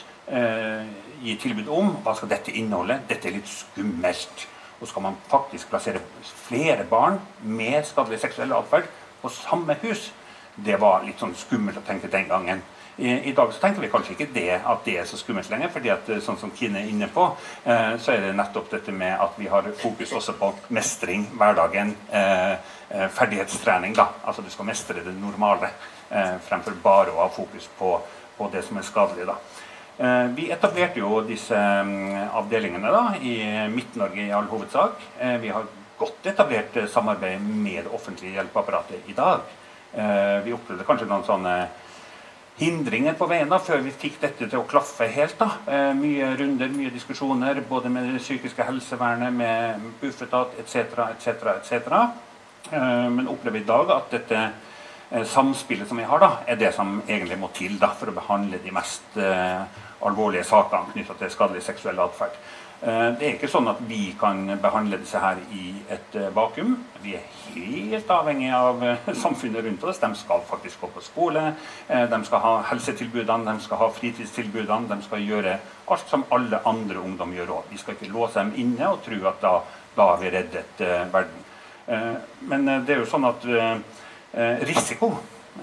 gi 1.22 1.36
tilbud 1.40 1.68
om. 1.72 1.96
Hva 2.04 2.14
skal 2.16 2.30
dette 2.32 2.54
inneholde? 2.54 3.00
Dette 3.08 3.28
er 3.28 3.36
litt 3.38 3.50
skummelt. 3.50 4.46
Og 4.78 4.88
skal 4.88 5.02
man 5.08 5.18
faktisk 5.30 5.70
plassere 5.72 6.02
flere 6.46 6.84
barn 6.86 7.18
med 7.42 7.82
skadelig 7.86 8.20
seksuell 8.22 8.54
atferd 8.54 8.86
på 9.22 9.30
samme 9.34 9.74
hus? 9.82 10.10
Det 10.54 10.78
var 10.80 11.06
litt 11.06 11.18
sånn 11.22 11.36
skummelt 11.38 11.78
å 11.78 11.86
tenke 11.86 12.10
den 12.10 12.28
gangen. 12.30 12.62
I, 12.98 13.30
I, 13.30 13.32
dag 13.32 13.52
så 13.54 13.60
tenker 13.62 13.82
vi 13.82 13.90
kanskje 13.92 14.16
ikke 14.16 14.32
det 14.34 14.56
at 14.56 14.80
det 14.86 14.96
er 14.98 15.04
så 15.06 15.18
skummelt 15.20 15.50
lenger. 15.52 15.70
fordi 15.70 15.90
at 15.94 16.08
eh, 16.10 16.18
sånn 16.22 16.38
som 16.40 16.50
Kine 16.50 16.80
er 16.80 16.88
inne 16.90 17.06
på, 17.14 17.28
eh, 17.62 17.92
så 18.02 18.12
er 18.14 18.24
det 18.24 18.32
nettopp 18.34 18.72
dette 18.72 18.90
med 18.90 19.14
at 19.14 19.38
vi 19.38 19.46
har 19.46 19.68
fokus 19.78 20.16
også 20.18 20.34
på 20.40 20.50
mestring, 20.74 21.28
hverdagen. 21.38 21.94
Eh, 22.10 22.52
eh 22.88 23.08
ferdighetstrening. 23.14 23.94
da, 23.94 24.08
Altså 24.24 24.42
du 24.42 24.50
skal 24.50 24.66
mestre 24.66 25.04
det 25.04 25.14
normale 25.14 25.70
eh, 26.10 26.38
fremfor 26.48 26.74
bare 26.82 27.14
å 27.14 27.22
ha 27.22 27.28
fokus 27.28 27.70
på, 27.78 28.00
på 28.36 28.50
det 28.52 28.64
som 28.64 28.76
er 28.78 28.82
skadelig. 28.82 29.26
da. 29.26 29.38
Eh, 29.98 30.26
vi 30.30 30.44
etablerte 30.54 31.00
jo 31.02 31.24
disse 31.26 31.58
mm, 31.58 32.30
avdelingene 32.38 32.90
da, 32.94 33.02
i 33.18 33.34
Midt-Norge 33.72 34.28
i 34.28 34.34
all 34.34 34.46
hovedsak. 34.46 35.00
Eh, 35.18 35.34
vi 35.42 35.50
har 35.50 35.64
godt 35.98 36.28
etablert 36.30 36.76
samarbeid 36.92 37.42
med 37.42 37.82
det 37.82 37.90
offentlige 37.90 38.36
hjelpeapparatet 38.36 39.08
i 39.10 39.16
dag. 39.16 39.42
Eh, 39.98 40.36
vi 40.44 40.54
opplevde 40.54 40.86
kanskje 40.86 41.08
noen 41.10 41.26
sånne 41.26 41.54
hindringer 42.60 43.16
på 43.18 43.26
veien 43.30 43.50
da, 43.50 43.58
før 43.58 43.82
vi 43.82 43.90
fikk 43.90 44.20
dette 44.22 44.46
til 44.46 44.60
å 44.60 44.68
klaffe 44.70 45.08
helt. 45.10 45.34
da. 45.38 45.90
Mye 45.94 46.30
runder, 46.38 46.70
mye 46.74 46.94
diskusjoner, 46.94 47.60
både 47.66 47.90
med 47.90 48.08
det 48.14 48.22
psykiske 48.22 48.66
helsevernet, 48.66 49.34
med 49.34 49.84
Bufetat 50.00 50.58
etc., 50.62 50.96
etc., 51.10 51.52
etc. 51.54 51.92
Men 53.14 53.30
opplever 53.30 53.62
i 53.62 53.66
dag 53.66 53.94
at 53.94 54.10
dette 54.10 54.42
samspillet 55.30 55.86
som 55.88 56.02
vi 56.02 56.08
har, 56.10 56.18
da, 56.18 56.32
er 56.50 56.58
det 56.58 56.72
som 56.74 56.98
egentlig 57.06 57.38
må 57.38 57.52
til 57.54 57.78
da, 57.78 57.92
for 57.94 58.10
å 58.10 58.18
behandle 58.18 58.58
de 58.64 58.74
mest 58.74 59.14
alvorlige 60.06 60.46
sakene 60.46 60.92
knytta 60.92 61.18
til 61.18 61.30
skadelig 61.34 61.62
seksuell 61.66 62.00
atferd. 62.02 62.38
Eh, 62.78 63.08
det 63.18 63.24
er 63.26 63.32
ikke 63.34 63.48
sånn 63.50 63.66
at 63.72 63.80
vi 63.90 64.12
kan 64.18 64.44
behandle 64.62 65.00
disse 65.00 65.18
her 65.18 65.40
i 65.50 65.72
et 65.90 66.14
eh, 66.14 66.28
vakuum. 66.34 66.76
Vi 67.02 67.16
er 67.18 67.24
helt 67.50 68.12
avhengig 68.14 68.52
av 68.54 68.84
eh, 68.86 69.08
samfunnet 69.24 69.66
rundt 69.66 69.86
oss. 69.90 69.98
De 69.98 70.12
skal 70.20 70.44
faktisk 70.46 70.84
gå 70.84 70.92
på 70.94 71.02
skole, 71.02 71.42
de 71.88 72.20
skal 72.28 72.42
ha 72.44 72.54
helsetilbudene, 72.70 73.50
de 73.50 73.66
skal 73.66 73.82
ha 73.82 73.90
fritidstilbudene. 73.96 74.86
De 74.92 75.08
skal 75.08 75.26
gjøre 75.26 75.58
alt 75.90 76.12
som 76.12 76.26
alle 76.34 76.62
andre 76.70 77.02
ungdom 77.02 77.34
gjør 77.34 77.56
òg. 77.58 77.68
Vi 77.72 77.82
skal 77.82 77.98
ikke 77.98 78.12
låse 78.14 78.38
dem 78.38 78.54
inne 78.62 78.92
og 78.92 79.02
tro 79.02 79.18
at 79.26 79.42
da, 79.42 79.54
da 79.96 80.10
har 80.12 80.22
vi 80.22 80.32
reddet 80.36 80.82
verden. 81.10 81.44
Men 82.50 82.66
det 82.84 82.92
er 82.92 82.98
jo 83.00 83.08
sånn 83.08 83.24
at 83.24 83.46
risiko 84.68 85.08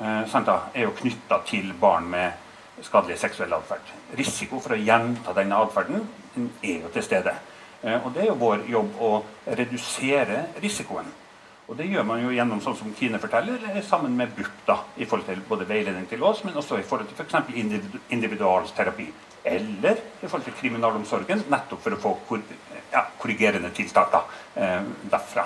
er 0.01 0.81
jo 0.81 0.95
knytta 0.97 1.37
til 1.45 1.69
barn 1.79 2.09
med 2.09 2.44
skadelig 2.83 3.17
seksuell 3.19 3.53
atferd. 3.55 3.91
Risiko 4.17 4.59
for 4.63 4.75
å 4.75 4.79
gjenta 4.79 5.33
denne 5.35 5.59
atferden 5.63 6.07
er 6.61 6.81
jo 6.81 6.91
til 6.93 7.05
stede. 7.05 7.35
Eh, 7.81 7.99
og 8.01 8.11
det 8.13 8.23
er 8.23 8.31
jo 8.31 8.39
vår 8.41 8.65
jobb 8.69 8.97
å 9.03 9.11
redusere 9.45 10.45
risikoen. 10.63 11.07
Og 11.65 11.77
det 11.79 11.87
gjør 11.89 12.05
man 12.05 12.21
jo 12.21 12.33
gjennom 12.33 12.61
sånn 12.61 12.77
som 12.77 12.93
Kine 12.97 13.19
forteller, 13.21 13.61
eh, 13.71 13.81
sammen 13.81 14.15
med 14.17 14.35
BUP. 14.35 14.65
da, 14.65 14.77
I 14.97 15.05
forhold 15.05 15.27
til 15.27 15.41
både 15.49 15.67
veiledning 15.67 16.07
til 16.09 16.23
oss, 16.23 16.43
men 16.43 16.53
også 16.53 16.79
i 16.79 16.83
forhold 16.83 17.07
til 17.07 17.25
f.eks. 17.25 18.01
individualterapi. 18.09 19.07
Eller 19.45 19.97
i 20.23 20.27
forhold 20.27 20.43
til 20.43 20.53
kriminalomsorgen, 20.53 21.43
nettopp 21.49 21.81
for 21.81 21.91
å 21.91 21.97
få 21.97 22.41
ja, 22.91 23.05
korrigerende 23.19 23.69
tiltak 23.69 24.11
da, 24.11 24.23
derfra. 25.11 25.45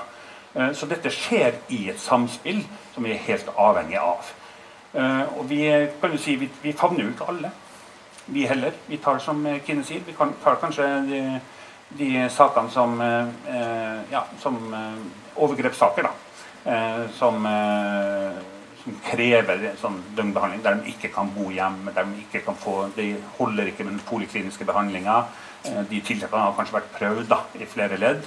Så 0.74 0.88
dette 0.88 1.12
skjer 1.12 1.60
i 1.70 1.90
et 1.90 2.00
samspill 2.00 2.64
som 2.94 3.04
vi 3.04 3.12
er 3.12 3.18
helt 3.28 3.50
avhengig 3.58 3.98
av. 4.00 4.32
Og 4.94 5.44
vi 5.50 5.64
kan 6.02 6.12
jo 6.12 6.18
si, 6.18 6.34
vi, 6.42 6.48
vi 6.64 6.72
favner 6.74 7.04
jo 7.04 7.12
ikke 7.12 7.28
alle 7.30 7.52
vi 8.32 8.46
heller. 8.48 8.72
Vi 8.86 8.98
tar 8.98 9.20
som 9.20 9.42
Kine 9.66 9.84
sier, 9.86 10.04
vi 10.06 10.14
tar 10.14 10.60
kanskje 10.62 10.88
de, 11.10 11.22
de 11.98 12.10
sakene 12.34 12.72
som, 12.74 13.02
eh, 13.02 14.00
ja, 14.12 14.24
som 14.40 14.60
eh, 14.74 15.02
overgrepssaker. 15.36 16.04
da. 16.10 16.14
Eh, 16.72 17.04
som, 17.16 17.46
som, 18.84 18.96
krever 19.06 19.62
sånn 19.80 20.00
døgnbehandling, 20.16 20.62
der 20.64 20.80
de 20.80 20.92
ikke 20.92 21.12
kan 21.14 21.30
bo 21.34 21.50
hjemme. 21.54 21.94
De 21.96 22.24
ikke 22.26 22.44
kan 22.46 22.58
få, 22.58 22.90
de 22.96 23.14
holder 23.38 23.72
ikke 23.72 23.86
med 23.86 23.98
den 23.98 24.08
polikliniske 24.08 24.66
behandlinga. 24.66 25.24
de 25.90 26.00
tiltakene 26.00 26.40
har 26.40 26.54
kanskje 26.56 26.74
vært 26.78 26.94
prøvd 26.96 27.26
da, 27.28 27.42
i 27.60 27.66
flere 27.68 27.98
ledd 28.00 28.24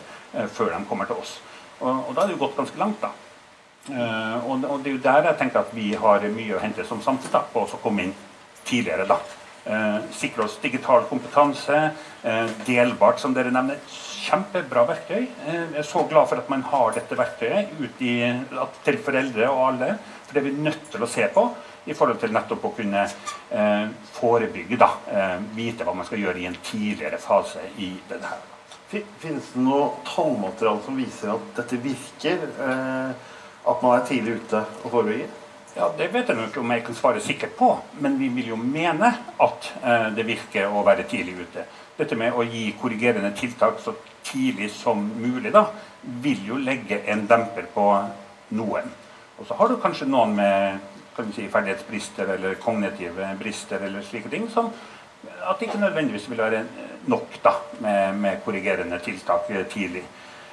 før 0.52 0.74
de 0.74 0.84
kommer 0.88 1.08
til 1.08 1.16
oss. 1.16 1.38
Og, 1.80 2.08
og 2.08 2.14
da 2.14 2.22
er 2.22 2.26
det 2.28 2.34
jo 2.36 2.42
gått 2.44 2.58
ganske 2.58 2.78
langt. 2.78 3.00
da. 3.00 3.08
Og, 3.90 4.64
og, 4.64 4.76
det 4.82 4.92
er 4.92 4.94
jo 4.94 5.02
der 5.02 5.26
jeg 5.26 5.38
tenker 5.40 5.64
at 5.64 5.72
vi 5.74 5.88
har 5.98 6.26
mye 6.30 6.54
å 6.56 6.62
hente 6.62 6.84
som 6.86 7.02
samfunn 7.02 7.48
på 7.52 7.64
å 7.66 7.80
komme 7.82 8.06
inn 8.06 8.12
tidligere. 8.64 9.08
da. 9.10 9.18
Eh, 9.64 9.98
sikre 10.10 10.44
oss 10.44 10.58
digital 10.62 11.04
kompetanse. 11.10 11.90
Eh, 12.22 12.46
delbart, 12.66 13.20
som 13.20 13.34
dere 13.34 13.52
nevner. 13.54 13.78
Kjempebra 14.22 14.86
verktøy. 14.88 15.22
Eh, 15.22 15.54
jeg 15.54 15.78
er 15.78 15.86
så 15.86 16.02
glad 16.10 16.28
for 16.28 16.42
at 16.42 16.48
man 16.50 16.62
har 16.62 16.94
dette 16.96 17.18
verktøyet 17.18 17.74
ut 17.78 18.02
i, 18.02 18.14
til 18.84 18.98
foreldre 18.98 19.50
og 19.50 19.66
alle. 19.68 19.92
For 20.26 20.34
det 20.34 20.42
er 20.42 20.48
vi 20.48 20.64
nødt 20.66 20.90
til 20.90 21.02
å 21.02 21.10
se 21.10 21.28
på 21.34 21.46
i 21.84 21.94
forhold 21.98 22.20
til 22.22 22.34
nettopp 22.34 22.64
å 22.66 22.74
kunne 22.74 23.04
eh, 23.06 23.86
forebygge. 24.18 24.78
da, 24.78 24.90
eh, 25.10 25.36
Vite 25.54 25.86
hva 25.86 25.94
man 25.94 26.06
skal 26.06 26.22
gjøre 26.22 26.42
i 26.42 26.48
en 26.50 26.58
tidligere 26.62 27.18
fase 27.22 27.62
i 27.78 27.92
det 28.08 28.22
her. 28.22 28.48
Finnes 28.92 29.54
det 29.54 29.62
noe 29.62 30.02
tallmateriale 30.04 30.82
som 30.84 30.98
viser 30.98 31.32
at 31.32 31.54
dette 31.56 31.78
virker? 31.80 32.48
Eh, 32.66 33.30
at 33.66 33.82
man 33.82 33.98
er 33.98 34.06
tidlig 34.06 34.40
ute 34.40 34.64
og 34.84 34.90
forebygger? 34.90 35.38
Ja, 35.76 35.88
Det 35.96 36.10
vet 36.12 36.28
jeg 36.28 36.36
ikke 36.36 36.60
om 36.60 36.70
jeg 36.70 36.84
kan 36.84 36.94
svare 36.94 37.20
sikkert 37.20 37.54
på, 37.56 37.68
men 38.00 38.18
vi 38.20 38.28
vil 38.28 38.48
jo 38.52 38.56
mene 38.56 39.08
at 39.40 39.72
eh, 39.82 40.08
det 40.16 40.26
virker 40.26 40.68
å 40.68 40.82
være 40.84 41.06
tidlig 41.08 41.46
ute. 41.46 41.64
Dette 41.96 42.16
med 42.16 42.34
å 42.36 42.44
gi 42.44 42.74
korrigerende 42.80 43.32
tiltak 43.36 43.80
så 43.80 43.94
tidlig 44.24 44.70
som 44.74 45.00
mulig 45.16 45.52
da, 45.52 45.66
vil 46.02 46.44
jo 46.46 46.58
legge 46.60 47.00
en 47.08 47.24
demper 47.26 47.70
på 47.72 47.86
noen. 48.58 48.90
Og 49.38 49.48
så 49.48 49.56
har 49.56 49.68
du 49.68 49.78
kanskje 49.80 50.10
noen 50.10 50.36
med 50.36 50.90
kan 51.16 51.32
si, 51.32 51.44
ferdighetsbrister 51.48 52.34
eller 52.36 52.54
kognitive 52.60 53.34
brister 53.40 53.82
eller 53.84 54.04
slike 54.06 54.30
ting 54.32 54.46
som 54.48 54.70
at 55.22 55.58
det 55.58 55.68
ikke 55.68 55.80
nødvendigvis 55.80 56.28
vil 56.30 56.40
være 56.40 56.62
nok 57.06 57.36
da, 57.44 57.52
med, 57.80 58.14
med 58.18 58.40
korrigerende 58.44 58.98
tiltak 59.04 59.50
tidlig. 59.70 60.02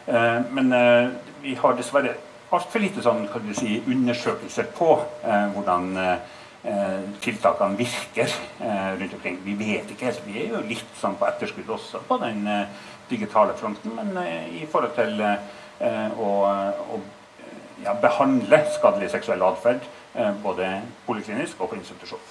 Eh, 0.06 0.40
men 0.52 0.74
eh, 0.74 1.10
vi 1.42 1.56
har 1.56 1.78
dessverre 1.78 2.16
altfor 2.56 2.84
lite 2.84 3.04
sånn, 3.06 3.28
kan 3.32 3.46
du 3.46 3.54
si, 3.58 3.80
undersøkelser 3.86 4.70
på 4.78 4.92
eh, 5.24 5.48
hvordan 5.54 5.90
eh, 6.02 7.04
tiltakene 7.24 7.78
virker 7.80 8.32
eh, 8.60 8.90
rundt 9.00 9.14
omkring. 9.20 9.40
Vi 9.46 9.56
vet 9.60 9.92
ikke 9.94 10.10
helt. 10.10 10.26
Vi 10.26 10.42
er 10.44 10.56
jo 10.56 10.64
litt 10.66 10.98
sånn 11.00 11.18
på 11.20 11.28
etterskudd 11.30 11.70
også 11.78 12.04
på 12.08 12.20
den 12.24 12.44
eh, 12.50 12.90
digitale 13.12 13.56
fronten. 13.60 13.96
Men 14.00 14.18
eh, 14.24 14.50
i 14.64 14.66
forhold 14.70 14.98
til 14.98 15.22
eh, 15.22 16.20
å, 16.20 16.34
å 16.98 17.00
ja, 17.86 17.96
behandle 18.02 18.64
skadelig 18.76 19.14
seksuell 19.14 19.46
atferd 19.46 19.86
både 20.44 20.66
poliklinisk 21.06 21.62
og 21.62 21.70
på 21.70 21.78
institusjon. 21.78 22.22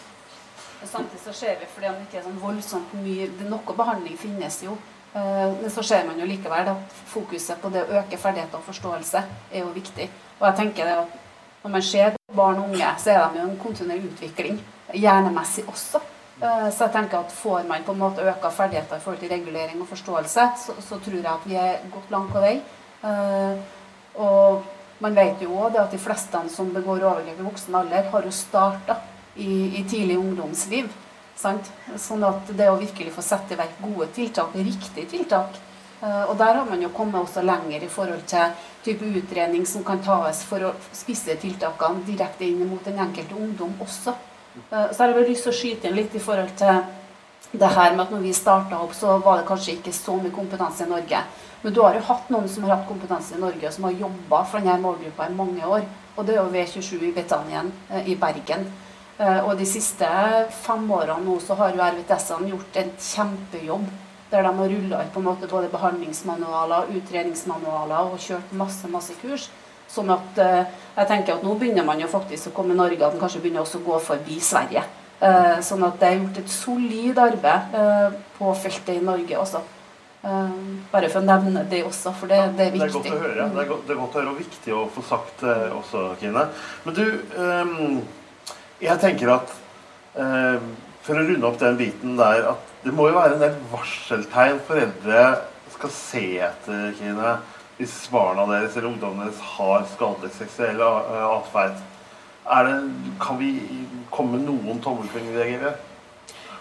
Samtidig 0.82 1.20
så 1.22 1.32
ser 1.32 1.56
vi 1.60 1.66
fordi 1.72 1.88
det 1.88 2.04
ikke 2.04 2.18
er 2.20 2.24
sånn 2.26 2.40
voldsomt 2.42 2.90
mye 3.00 3.28
Noe 3.48 3.74
behandling 3.78 4.18
finnes 4.18 4.58
jo. 4.66 4.74
Eh, 5.18 5.52
men 5.62 5.70
så 5.70 5.82
ser 5.82 6.06
man 6.06 6.18
jo 6.20 6.26
likevel 6.28 6.68
at 6.74 6.98
fokuset 7.10 7.58
på 7.62 7.70
det 7.74 7.84
å 7.84 8.00
øke 8.00 8.18
ferdigheter 8.20 8.60
og 8.60 8.66
forståelse 8.68 9.22
er 9.52 9.64
jo 9.64 9.72
viktig. 9.74 10.06
Og 10.38 10.46
jeg 10.50 10.60
tenker 10.62 10.84
det 10.84 11.00
at 11.04 11.24
Når 11.62 11.70
man 11.70 11.82
ser 11.82 12.14
barn 12.36 12.58
og 12.62 12.68
unge, 12.68 12.88
så 13.02 13.10
er 13.10 13.32
de 13.32 13.40
jo 13.40 13.48
en 13.48 13.56
kontinuerlig 13.58 14.12
utvikling. 14.12 14.60
Hjernemessig 14.94 15.64
også. 15.68 15.98
Eh, 16.38 16.68
så 16.70 16.84
jeg 16.84 16.92
tenker 16.94 17.18
at 17.18 17.32
får 17.34 17.64
man 17.66 17.82
på 17.82 17.92
en 17.92 17.98
måte 17.98 18.22
øka 18.22 18.50
ferdigheter 18.54 18.96
i 18.96 19.02
forhold 19.02 19.18
til 19.18 19.32
regulering 19.32 19.80
og 19.82 19.88
forståelse, 19.88 20.44
så, 20.62 20.76
så 20.80 20.98
tror 21.02 21.16
jeg 21.16 21.26
at 21.32 21.48
vi 21.50 21.58
er 21.58 21.82
godt 21.92 22.10
langt 22.14 22.30
på 22.32 22.44
vei. 22.44 22.60
Eh, 23.04 23.58
og 24.22 24.62
man 25.00 25.18
vet 25.18 25.42
jo 25.42 25.58
òg 25.58 25.80
at 25.82 25.90
de 25.90 25.98
fleste 25.98 26.44
som 26.54 26.70
begår 26.74 27.02
overgrep 27.02 27.42
i 27.42 27.48
voksen 27.48 27.74
alder, 27.74 28.06
har 28.12 28.22
jo 28.22 28.30
starta 28.30 29.00
i, 29.36 29.80
i 29.80 29.84
tidlig 29.90 30.18
ungdomsliv. 30.18 30.88
Sant? 31.38 31.70
Sånn 31.96 32.24
at 32.26 32.50
det 32.58 32.66
å 32.66 32.78
virkelig 32.80 33.12
få 33.14 33.22
sette 33.22 33.54
i 33.54 33.58
verk 33.60 33.78
gode 33.78 34.08
tiltak, 34.16 34.56
riktige 34.58 35.06
tiltak 35.06 35.54
eh, 36.02 36.24
Og 36.26 36.34
der 36.40 36.58
har 36.58 36.66
man 36.66 36.82
jo 36.82 36.90
kommet 36.94 37.20
også 37.20 37.44
lenger 37.46 37.84
i 37.84 37.90
forhold 37.92 38.24
til 38.26 38.56
type 38.82 39.06
utredning 39.20 39.66
som 39.66 39.84
kan 39.86 40.02
tas 40.02 40.42
for 40.48 40.66
å 40.66 40.72
spisse 40.90 41.36
tiltakene 41.38 42.02
direkte 42.08 42.46
inn 42.48 42.64
mot 42.66 42.82
den 42.84 42.98
enkelte 42.98 43.38
ungdom 43.38 43.76
også. 43.84 44.16
Eh, 44.70 44.88
så 44.90 45.02
har 45.02 45.12
jeg 45.12 45.18
vel 45.20 45.30
lyst 45.30 45.46
til 45.46 45.54
å 45.54 45.58
skyte 45.60 45.88
inn 45.88 45.98
litt 45.98 46.16
i 46.18 46.22
forhold 46.22 46.56
til 46.58 46.82
det 47.52 47.70
her 47.76 47.94
med 47.94 48.04
at 48.04 48.10
når 48.12 48.24
vi 48.26 48.32
starta 48.36 48.80
opp, 48.82 48.92
så 48.94 49.14
var 49.24 49.38
det 49.38 49.46
kanskje 49.48 49.78
ikke 49.78 49.94
så 49.94 50.16
mye 50.18 50.34
kompetanse 50.34 50.84
i 50.84 50.90
Norge. 50.90 51.22
Men 51.62 51.74
du 51.74 51.80
har 51.82 51.96
jo 51.96 52.02
hatt 52.10 52.28
noen 52.30 52.50
som 52.50 52.66
har 52.66 52.76
hatt 52.76 52.90
kompetanse 52.90 53.34
i 53.34 53.40
Norge, 53.40 53.64
og 53.66 53.74
som 53.74 53.86
har 53.88 53.96
jobba 54.02 54.42
for 54.44 54.60
denne 54.60 54.76
målgruppa 54.82 55.30
i 55.30 55.38
mange 55.38 55.64
år. 55.66 55.86
Og 56.16 56.26
det 56.26 56.34
er 56.34 56.42
jo 56.42 56.52
V27 56.52 57.08
i 57.08 57.14
Betanien 57.14 57.72
eh, 57.90 58.12
i 58.12 58.18
Bergen. 58.18 58.66
Eh, 59.18 59.40
og 59.42 59.56
de 59.58 59.66
siste 59.66 60.08
fem 60.62 60.84
årene 60.94 61.24
nå 61.26 61.38
så 61.42 61.56
har 61.58 61.72
jo 61.74 61.82
RVTS-ene 61.82 62.52
gjort 62.52 62.76
en 62.78 62.92
kjempejobb. 63.02 63.88
Der 64.30 64.44
de 64.44 64.52
har 64.58 64.68
rulla 64.70 65.00
ut 65.02 65.14
på 65.14 65.22
en 65.22 65.26
måte 65.26 65.48
både 65.50 65.70
behandlingsmanualer, 65.72 66.92
utredningsmanualer 67.00 68.12
og 68.12 68.20
kjørt 68.22 68.52
masse 68.60 68.90
masse 68.92 69.16
kurs. 69.22 69.48
Sånn 69.90 70.12
at 70.14 70.38
eh, 70.44 70.76
jeg 71.00 71.10
tenker 71.10 71.34
at 71.34 71.42
nå 71.46 71.56
begynner 71.58 71.86
man 71.86 71.98
jo 71.98 72.10
faktisk 72.12 72.50
å 72.50 72.54
komme 72.60 72.76
i 72.76 72.78
Norge, 72.78 73.00
at 73.00 73.16
man 73.16 73.24
kanskje 73.24 73.42
begynner 73.42 73.64
også 73.64 73.80
å 73.80 73.86
gå 73.88 73.98
forbi 74.04 74.36
Sverige. 74.44 74.84
Eh, 75.18 75.56
sånn 75.66 75.82
at 75.88 75.98
det 75.98 76.10
er 76.10 76.20
gjort 76.20 76.38
et 76.44 76.54
solid 76.54 77.18
arbeid 77.18 77.74
på 78.36 78.52
feltet 78.62 79.00
i 79.00 79.02
Norge 79.02 79.40
også. 79.40 79.64
Bare 80.92 81.08
for 81.08 81.22
å 81.22 81.24
nevne 81.24 81.62
det 81.70 81.80
også, 81.86 82.12
for 82.20 82.30
det, 82.30 82.38
det 82.58 82.68
er 82.68 82.72
viktig. 82.74 83.02
Det 83.02 83.10
er 83.10 83.16
godt 83.16 83.16
å 83.16 83.18
høre. 83.24 83.48
Det 83.54 83.62
er 83.62 83.68
godt, 83.72 83.82
det 83.86 83.94
er 83.94 84.00
godt 84.02 84.14
å 84.14 84.20
høre 84.20 84.32
og 84.34 84.40
viktig 84.42 84.74
å 84.76 84.84
få 84.92 85.04
sagt 85.08 85.44
også, 85.48 86.04
Kine. 86.20 86.46
Men 86.84 86.98
du 86.98 87.04
um 87.38 88.00
jeg 88.82 89.00
tenker 89.02 89.32
at 89.34 89.52
eh, 90.18 90.58
For 91.06 91.18
å 91.18 91.24
runde 91.24 91.46
opp 91.48 91.60
den 91.60 91.78
biten 91.78 92.18
der 92.18 92.50
at 92.54 92.74
det 92.84 92.92
må 92.94 93.08
jo 93.08 93.16
være 93.16 93.34
en 93.34 93.42
del 93.42 93.56
varseltegn 93.72 94.60
foreldre 94.66 95.22
skal 95.74 95.90
se 95.94 96.24
etter 96.42 96.92
Kine, 96.98 97.36
hvis 97.78 97.94
barna 98.10 98.46
deres 98.50 98.76
eller 98.76 98.90
ungdommene 98.90 99.28
deres 99.28 99.42
har 99.56 99.84
skadelig 99.92 100.32
seksuell 100.36 100.80
eh, 100.82 101.26
atferd. 101.26 101.76
Kan 103.20 103.38
vi 103.38 103.52
komme 104.10 104.38
med 104.38 104.46
noen 104.48 104.80
tommelfingerregler? 104.82 105.76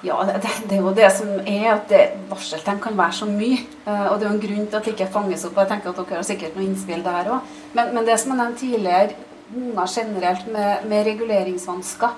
Ja, 0.05 0.17
det, 0.27 0.41
det, 0.69 0.75
er 0.77 0.83
jo 0.83 0.91
det 0.93 1.07
som 1.15 1.29
er 1.41 1.71
at 1.71 1.93
varseltegn 2.29 2.81
kan 2.83 2.97
være 2.97 3.15
så 3.17 3.25
mye. 3.29 3.63
Uh, 3.87 4.11
og 4.11 4.19
det 4.19 4.27
er 4.27 4.29
jo 4.29 4.33
en 4.35 4.43
grunn 4.43 4.67
til 4.67 4.77
at 4.77 4.85
det 4.85 4.93
ikke 4.93 5.07
fanges 5.15 5.45
opp. 5.47 5.57
jeg 5.57 5.71
tenker 5.71 5.89
at 5.89 6.01
Dere 6.01 6.19
har 6.19 6.27
sikkert 6.27 6.57
noen 6.57 6.67
innspill 6.69 7.01
der 7.05 7.31
òg. 7.33 7.55
Men, 7.73 7.95
men, 7.95 8.05
det 8.05 8.19
som 8.21 8.33
jeg 8.33 8.41
nevnte 8.43 8.61
tidligere, 8.61 9.15
unger 9.55 9.87
generelt 9.87 10.47
med, 10.47 10.85
med 10.87 11.05
reguleringsvansker 11.05 12.09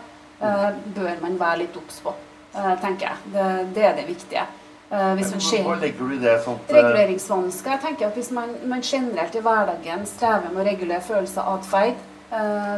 eh, 0.41 0.69
bør 0.95 1.19
man 1.21 1.37
være 1.39 1.63
litt 1.63 1.75
obs 1.77 1.99
på, 2.03 2.13
eh, 2.55 2.73
tenker 2.81 3.09
jeg. 3.09 3.33
Det, 3.33 3.49
det, 3.75 3.83
er 3.85 3.97
det 3.97 4.05
viktige. 4.07 4.45
Eh, 4.89 5.11
hvis 5.19 5.33
man 5.33 5.65
Hva 5.67 5.75
legger 5.81 5.99
du 6.05 6.15
i 6.15 6.21
det? 6.21 6.37
Sånt, 6.45 6.71
Reguleringsvansker. 6.73 7.75
Jeg 7.75 7.83
tenker 7.85 8.07
at 8.07 8.17
Hvis 8.17 8.31
man, 8.31 8.55
man, 8.65 8.81
generelt 8.81 9.35
i 9.35 9.43
hverdagen 9.45 10.07
strever 10.09 10.49
med 10.49 10.63
å 10.63 10.69
regulere 10.69 11.05
følelser 11.05 11.43
og 11.45 11.59
atferd, 11.59 12.07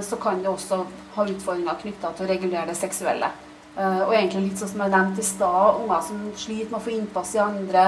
så 0.08 0.16
kan 0.16 0.38
det 0.40 0.48
også 0.48 0.78
ha 1.12 1.24
utfordringer 1.28 1.76
knytta 1.82 2.14
til 2.16 2.24
å 2.24 2.28
regulere 2.30 2.70
det 2.70 2.78
seksuelle. 2.80 3.28
og 3.76 4.14
egentlig 4.14 4.46
litt 4.46 4.62
sånn 4.62 4.70
som 4.72 4.84
jeg 4.86 4.94
nevnte 4.94 5.20
i 5.20 5.26
stad, 5.28 5.82
unger 5.82 6.06
som 6.08 6.22
sliter 6.40 6.72
med 6.72 6.78
å 6.78 6.84
få 6.86 6.94
innpass 6.96 7.34
i 7.36 7.42
andre 7.44 7.84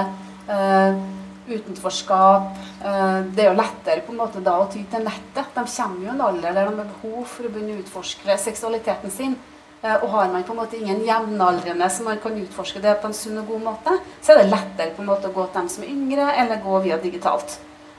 utenforskap. 1.48 2.42
Eh, 2.84 3.18
det 3.34 3.44
er 3.44 3.50
jo 3.50 3.58
lettere 3.58 4.04
på 4.04 4.12
en 4.12 4.20
måte 4.20 4.42
da 4.44 4.56
å 4.60 4.68
ty 4.70 4.84
til 4.90 5.04
nettet. 5.04 5.50
De 5.54 5.64
kommer 5.64 6.04
jo 6.04 6.10
i 6.10 6.14
en 6.14 6.22
alder 6.28 6.52
der 6.52 6.70
de 6.70 6.78
har 6.78 6.92
behov 6.92 7.26
for 7.30 7.46
å 7.46 7.52
begynne 7.52 7.76
å 7.76 7.82
utforske 7.82 8.38
seksualiteten 8.40 9.12
sin. 9.12 9.36
Eh, 9.82 9.96
og 9.96 10.08
har 10.14 10.30
man 10.32 10.44
på 10.44 10.54
en 10.54 10.60
måte 10.62 10.78
ingen 10.80 11.02
jevnaldrende 11.04 11.90
som 11.90 12.08
man 12.08 12.20
kan 12.22 12.36
utforske 12.40 12.80
det 12.80 12.96
på 13.00 13.10
en 13.10 13.16
sunn 13.16 13.40
og 13.42 13.50
god 13.52 13.64
måte, 13.68 13.98
så 14.22 14.32
er 14.32 14.42
det 14.42 14.52
lettere 14.52 14.94
på 14.96 15.04
en 15.04 15.10
måte 15.12 15.28
å 15.28 15.34
gå 15.34 15.46
til 15.46 15.60
dem 15.60 15.72
som 15.72 15.84
er 15.84 15.92
yngre, 15.92 16.30
eller 16.42 16.62
gå 16.64 16.78
via 16.86 17.00
digitalt. 17.02 17.58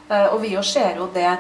Eh, 0.10 0.28
og 0.32 0.42
vi 0.42 0.56
jo 0.56 0.64
ser 0.66 0.98
jo 0.98 1.10
det 1.14 1.36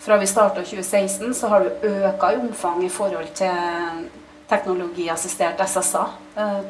fra 0.00 0.16
vi 0.20 0.28
starta 0.28 0.62
2016, 0.62 1.34
så 1.34 1.48
har 1.48 1.64
det 1.64 1.90
øka 1.90 2.32
i 2.32 2.40
omfang 2.40 2.84
i 2.84 2.92
forhold 2.92 3.32
til 3.34 4.08
teknologiassistert 4.48 5.60
SSA 5.66 6.04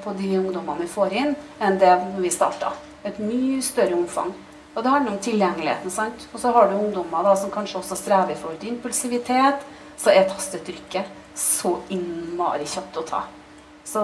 på 0.04 0.12
de 0.16 0.30
ungdommene 0.38 0.86
vi 0.86 0.88
får 0.88 1.12
inn, 1.12 1.34
enn 1.60 1.76
det 1.76 1.92
vi 2.16 2.30
starta. 2.30 2.70
Et 3.04 3.18
mye 3.18 3.58
større 3.62 3.98
omfang. 3.98 4.30
Og 4.76 4.84
det 4.84 4.92
handler 4.92 5.12
om 5.12 5.18
tilgjengeligheten. 5.24 5.90
sant? 5.90 6.28
Og 6.32 6.40
så 6.40 6.52
har 6.52 6.68
du 6.68 6.76
ungdommer 6.76 7.24
da, 7.24 7.36
som 7.36 7.50
kanskje 7.50 7.78
også 7.78 7.96
strever 7.96 8.32
i 8.32 8.36
forhold 8.36 8.58
til 8.60 8.74
impulsivitet. 8.74 9.64
Så 9.96 10.12
er 10.12 10.28
tastetrykket 10.28 11.08
så 11.36 11.78
innmari 11.92 12.66
kjapt 12.68 12.96
å 13.00 13.04
ta. 13.08 13.22
Så, 13.84 14.02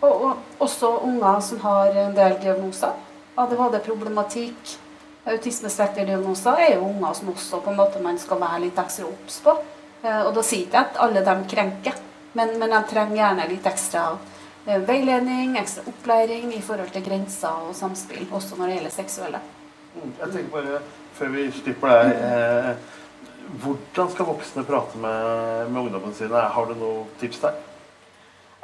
og, 0.00 0.10
og, 0.10 0.42
også 0.62 0.90
unger 1.06 1.40
som 1.46 1.60
har 1.62 1.94
en 2.06 2.16
del 2.16 2.38
diagnoser. 2.42 2.94
ADHD-problematikk, 3.38 4.74
autismespekterdiagnoser 5.30 6.60
er 6.66 6.74
jo 6.76 6.88
unger 6.88 7.14
som 7.18 7.30
også 7.32 7.62
på 7.62 7.72
en 7.72 7.78
måte 7.78 8.02
man 8.02 8.18
skal 8.18 8.42
være 8.42 8.64
litt 8.66 8.78
ekstra 8.78 9.06
obs 9.08 9.40
på. 9.46 9.54
Eh, 10.02 10.20
og 10.26 10.34
da 10.36 10.44
sier 10.46 10.66
ikke 10.66 10.78
jeg 10.78 10.90
at 10.90 11.02
alle 11.06 11.24
dem 11.26 11.46
krenker, 11.50 11.98
men, 12.34 12.54
men 12.58 12.74
de 12.74 12.82
trenger 12.90 13.20
gjerne 13.20 13.50
litt 13.50 13.66
ekstra 13.70 14.08
veiledning, 14.66 15.56
ekstra 15.60 15.82
opplæring 15.90 16.54
i 16.56 16.60
forhold 16.64 16.90
til 16.94 17.04
grenser 17.04 17.48
og 17.68 17.74
samspill, 17.76 18.26
også 18.32 18.56
når 18.56 18.66
det 18.66 18.74
gjelder 18.78 18.90
seksuelle. 18.94 19.40
Mm, 19.94 20.12
Jeg 20.20 20.32
tenker 20.32 20.50
bare, 20.56 20.80
før 21.14 21.28
vi 21.36 21.50
slipper 21.52 21.88
deg 21.88 22.24
eh, 22.30 22.74
Hvordan 23.60 24.08
skal 24.10 24.26
voksne 24.26 24.64
prate 24.64 24.98
med, 24.98 25.68
med 25.70 25.80
ungdommene 25.82 26.14
sine? 26.16 26.40
Har 26.56 26.64
du 26.66 26.74
noen 26.80 27.04
tips 27.20 27.38
der? 27.44 27.58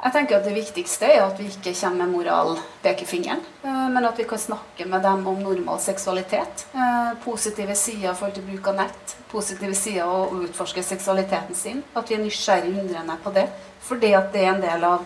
Jeg 0.01 0.13
tenker 0.15 0.39
at 0.39 0.45
Det 0.47 0.55
viktigste 0.55 1.05
er 1.05 1.21
at 1.21 1.37
vi 1.39 1.45
ikke 1.45 1.75
kommer 1.77 2.05
med 2.07 2.15
moral-pekefingeren, 2.15 3.43
eh, 3.63 3.87
men 3.93 4.05
at 4.09 4.17
vi 4.17 4.25
kan 4.27 4.41
snakke 4.41 4.87
med 4.89 5.03
dem 5.05 5.27
om 5.29 5.37
normal 5.45 5.79
seksualitet. 5.79 6.65
eh, 6.73 7.11
Positive 7.23 7.75
sider 7.75 8.13
for 8.17 8.33
til 8.33 8.43
bruk 8.49 8.67
av 8.73 8.75
nett, 8.81 9.15
positive 9.31 9.75
sider 9.77 10.03
å 10.09 10.25
utforske 10.43 10.83
seksualiteten 10.83 11.55
sin. 11.55 11.83
At 11.95 12.09
vi 12.09 12.15
er 12.17 12.25
nysgjerrig 12.25 12.73
undrende 12.81 13.17
på 13.23 13.33
det, 13.37 13.47
fordi 13.81 14.13
at 14.17 14.33
det 14.33 14.41
er 14.41 14.53
en 14.55 14.61
del 14.65 14.83
av, 14.83 15.05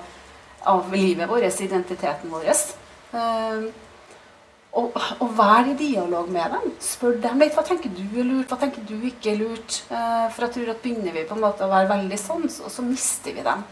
av 0.65 0.91
livet 0.93 1.29
vårt, 1.29 1.59
identiteten 1.61 2.31
vår. 2.31 2.45
Eh, 3.13 3.65
Og, 4.75 4.91
og 5.23 5.29
vær 5.37 5.69
i 5.71 5.73
dialog 5.79 6.27
med 6.35 6.51
dem. 6.51 6.71
Spør 6.83 7.13
dem 7.23 7.39
litt 7.39 7.53
hva 7.55 7.61
tenker 7.63 7.87
du 7.95 8.01
er 8.19 8.25
lurt, 8.27 8.49
hva 8.51 8.57
tenker 8.59 8.81
du 8.83 8.97
ikke 9.07 9.29
er 9.31 9.37
lurt. 9.39 9.77
Eh, 9.87 10.25
For 10.35 10.43
jeg 10.43 10.51
tror 10.57 10.71
at 10.73 10.81
begynner 10.83 11.13
vi 11.15 11.23
på 11.29 11.37
en 11.37 11.45
måte 11.45 11.63
å 11.63 11.69
være 11.71 11.87
veldig 11.93 12.17
sånn, 12.19 12.49
så, 12.51 12.67
så 12.67 12.83
mister 12.83 13.31
vi 13.37 13.45
dem. 13.45 13.63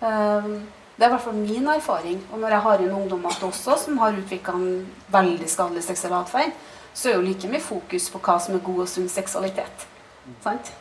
Eh, 0.00 0.46
Det 0.94 1.02
er 1.02 1.08
i 1.08 1.14
hvert 1.16 1.24
fall 1.24 1.34
min 1.40 1.66
erfaring. 1.72 2.20
Og 2.30 2.38
når 2.38 2.54
jeg 2.54 2.62
har 2.68 2.78
en 2.84 2.94
ungdom 3.00 3.24
også 3.26 3.74
som 3.80 3.98
har 3.98 4.12
utvikla 4.14 4.54
en 4.54 4.86
veldig 5.10 5.48
skadelig 5.50 5.82
seksuell 5.88 6.14
atferd, 6.20 6.52
så 6.94 7.08
er 7.10 7.16
jo 7.16 7.24
like 7.26 7.48
mye 7.50 7.60
fokus 7.64 8.06
på 8.12 8.20
hva 8.22 8.36
som 8.44 8.54
er 8.54 8.62
god 8.62 8.84
og 8.84 8.88
sunn 8.92 9.08
seksualitet. 9.10 9.86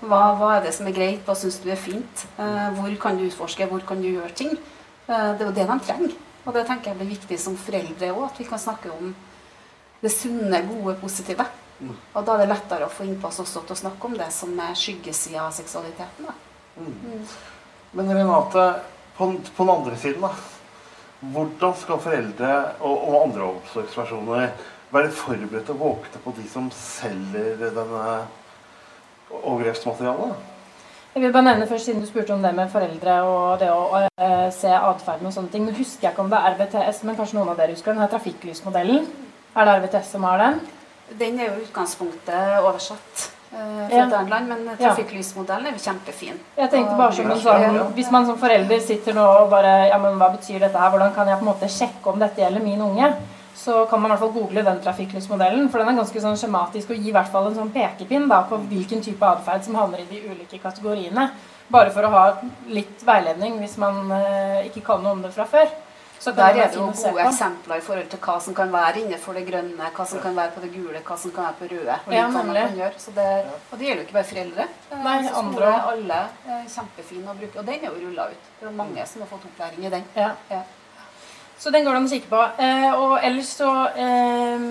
Hva, 0.04 0.22
hva 0.38 0.50
er 0.60 0.66
det 0.68 0.76
som 0.78 0.86
er 0.86 0.94
greit, 0.94 1.24
hva 1.26 1.34
syns 1.34 1.58
du 1.64 1.72
er 1.72 1.80
fint? 1.80 2.28
Eh, 2.38 2.70
hvor 2.78 2.94
kan 3.02 3.18
du 3.18 3.26
utforske, 3.26 3.66
hvor 3.72 3.82
kan 3.88 3.98
du 4.04 4.12
gjøre 4.12 4.30
ting? 4.36 4.54
Eh, 5.12 5.32
det 5.36 5.44
er 5.44 5.50
jo 5.50 5.56
det 5.56 5.68
de 5.70 5.80
trenger. 5.86 6.14
Og 6.42 6.56
det 6.56 6.64
tenker 6.68 6.92
jeg 6.92 7.00
blir 7.02 7.12
viktig 7.12 7.40
som 7.40 7.58
foreldre 7.60 8.14
òg, 8.16 8.24
at 8.30 8.40
vi 8.40 8.48
kan 8.50 8.62
snakke 8.62 8.92
om 8.94 9.12
det 10.02 10.10
sunne, 10.14 10.64
gode, 10.70 10.96
positive. 11.02 11.46
Og 12.14 12.26
da 12.26 12.36
er 12.36 12.44
det 12.44 12.52
lettere 12.52 12.88
å 12.88 12.94
få 12.94 13.06
innpass 13.06 13.42
også 13.42 13.64
til 13.66 13.76
å 13.76 13.82
snakke 13.84 14.10
om 14.10 14.18
det 14.18 14.30
som 14.34 14.54
er 14.62 14.78
skyggesida 14.78 15.44
av 15.48 15.54
seksualiteten. 15.54 16.30
Da. 16.30 16.34
Men 17.98 18.12
Renate, 18.16 18.66
på, 19.18 19.28
på 19.56 19.66
den 19.66 19.74
andre 19.74 19.98
siden, 20.02 20.26
da. 20.26 20.34
Hvordan 21.22 21.74
skal 21.78 22.02
foreldre 22.02 22.52
og, 22.80 22.94
og 22.96 23.18
andre 23.20 23.48
omsorgspersoner 23.50 24.54
være 24.94 25.12
forberedt 25.14 25.70
og 25.74 25.82
våkne 25.82 26.22
på 26.24 26.34
de 26.38 26.46
som 26.50 26.70
selger 26.74 27.60
denne 27.62 28.06
overgrepsmaterialet? 29.30 30.61
Jeg 31.16 31.24
vil 31.26 31.34
bare 31.36 31.44
nevne 31.44 31.66
først, 31.68 31.86
siden 31.90 32.02
du 32.02 32.08
spurte 32.08 32.32
om 32.34 32.44
det 32.44 32.54
med 32.56 32.70
foreldre 32.72 33.16
og 33.28 33.60
det 33.60 33.68
å 33.74 33.82
eh, 34.00 34.46
se 34.56 34.70
atferden 34.72 35.28
og 35.28 35.34
sånne 35.36 35.52
ting. 35.52 35.66
Nå 35.68 35.74
husker 35.76 36.08
jeg 36.08 36.14
ikke 36.14 36.24
om 36.24 36.30
det 36.32 36.40
er 36.40 36.54
RVTS, 36.56 37.02
men 37.08 37.18
kanskje 37.20 37.36
noen 37.40 37.52
av 37.52 37.60
dere 37.60 37.76
husker 37.76 37.92
den 37.92 38.00
her 38.06 38.12
trafikklysmodellen. 38.14 39.10
Er 39.52 39.68
det 39.68 39.74
RVTS 39.82 40.14
som 40.16 40.24
har 40.30 40.40
den? 40.40 40.62
Den 41.20 41.42
er 41.44 41.50
jo 41.50 41.66
utgangspunktet 41.66 42.62
oversatt 42.62 43.26
eh, 43.26 43.58
fra 43.58 43.98
Ja. 43.98 44.06
et 44.06 44.16
annet 44.22 44.32
land, 44.32 44.48
men 44.54 44.78
trafikklysmodellen 44.80 45.68
er 45.68 45.76
jo 45.76 45.84
kjempefin. 45.84 46.40
Jeg 46.62 46.72
tenkte 46.72 46.96
bare 46.96 47.12
som 47.20 47.32
en 47.36 47.44
sånn, 47.44 47.82
Hvis 48.00 48.12
man 48.16 48.26
som 48.32 48.40
forelder 48.40 48.80
sitter 48.80 49.14
nå 49.20 49.28
og 49.42 49.50
bare 49.52 49.76
Ja, 49.92 49.98
men 50.00 50.16
hva 50.16 50.32
betyr 50.38 50.64
dette 50.64 50.80
her? 50.80 50.96
Hvordan 50.96 51.12
kan 51.14 51.28
jeg 51.28 51.42
på 51.42 51.46
en 51.46 51.52
måte 51.52 51.68
sjekke 51.68 52.08
om 52.14 52.20
dette 52.24 52.40
gjelder 52.40 52.64
min 52.64 52.82
unge? 52.88 53.12
Så 53.56 53.86
kan 53.90 54.02
man 54.02 54.10
i 54.10 54.14
hvert 54.16 54.24
fall 54.24 54.34
google 54.34 54.64
den 54.64 54.80
trafikklysmodellen, 54.82 55.70
for 55.70 55.80
den 55.82 55.90
er 55.92 56.00
ganske 56.02 56.22
sånn 56.24 56.38
skjematisk 56.40 56.90
og 56.90 56.98
gir 56.98 57.12
i 57.12 57.16
hvert 57.18 57.32
fall 57.32 57.48
en 57.52 57.56
sånn 57.60 57.72
pekepinn 57.76 58.28
da, 58.32 58.42
på 58.50 58.58
hvilken 58.72 59.04
type 59.06 59.22
atferd 59.28 59.64
som 59.68 59.76
havner 59.76 60.02
i 60.02 60.08
de 60.10 60.22
ulike 60.32 60.58
kategoriene. 60.64 61.30
Bare 61.72 61.92
for 61.94 62.04
å 62.04 62.10
ha 62.12 62.24
litt 62.68 63.04
veiledning 63.08 63.60
hvis 63.62 63.78
man 63.80 64.12
eh, 64.12 64.66
ikke 64.68 64.82
kan 64.88 65.04
noe 65.04 65.12
om 65.18 65.22
det 65.24 65.32
fra 65.36 65.46
før. 65.46 65.70
Så 66.22 66.32
Der 66.38 66.54
er 66.54 66.68
det 66.70 66.76
jo 66.78 66.86
gode 66.86 67.24
eksempler 67.24 67.80
i 67.80 67.82
forhold 67.82 68.10
til 68.12 68.20
hva 68.22 68.36
som 68.46 68.54
kan 68.54 68.70
være 68.70 69.00
innenfor 69.02 69.34
det 69.34 69.42
grønne, 69.48 69.88
hva 69.96 70.04
som 70.06 70.20
kan 70.22 70.36
være 70.38 70.52
på 70.54 70.62
det 70.62 70.70
gule, 70.76 71.00
hva 71.08 71.16
som 71.18 71.32
kan 71.34 71.48
være 71.48 71.58
på 71.58 71.70
røde. 71.72 71.96
Og, 72.06 72.14
Ja, 72.14 72.28
man 72.30 72.52
kan 72.54 72.76
gjøre. 72.78 73.00
Så 73.02 73.14
det, 73.16 73.26
og 73.72 73.80
det 73.80 73.88
gjelder 73.88 74.04
jo 74.04 74.08
ikke 74.08 74.18
bare 74.20 74.30
foreldre. 74.34 74.68
Eh, 74.92 75.00
Nei, 75.08 75.16
så 75.26 75.34
andre 75.42 75.72
alle 75.94 76.20
er 76.46 76.68
kjempefine 76.76 77.26
å 77.34 77.38
bruke. 77.40 77.58
Og 77.58 77.66
den 77.66 77.80
er 77.80 77.88
jo 77.90 78.04
rulla 78.04 78.28
ut. 78.36 78.52
Det 78.60 78.68
er 78.70 78.78
mange 78.84 79.08
som 79.08 79.24
har 79.26 79.32
fått 79.34 79.50
opplæring 79.50 79.86
i 79.88 79.94
den. 79.96 80.06
Ja. 80.16 80.30
Ja. 80.52 80.62
Så 81.62 81.70
den 81.70 81.86
går 81.86 81.94
det 81.94 82.00
an 82.02 82.08
å 82.08 82.12
kikke 82.12 82.32
på. 82.32 82.42
Eh, 82.66 82.88
og 82.98 83.12
ellers 83.22 83.52
så 83.60 83.70
eh, 83.94 84.64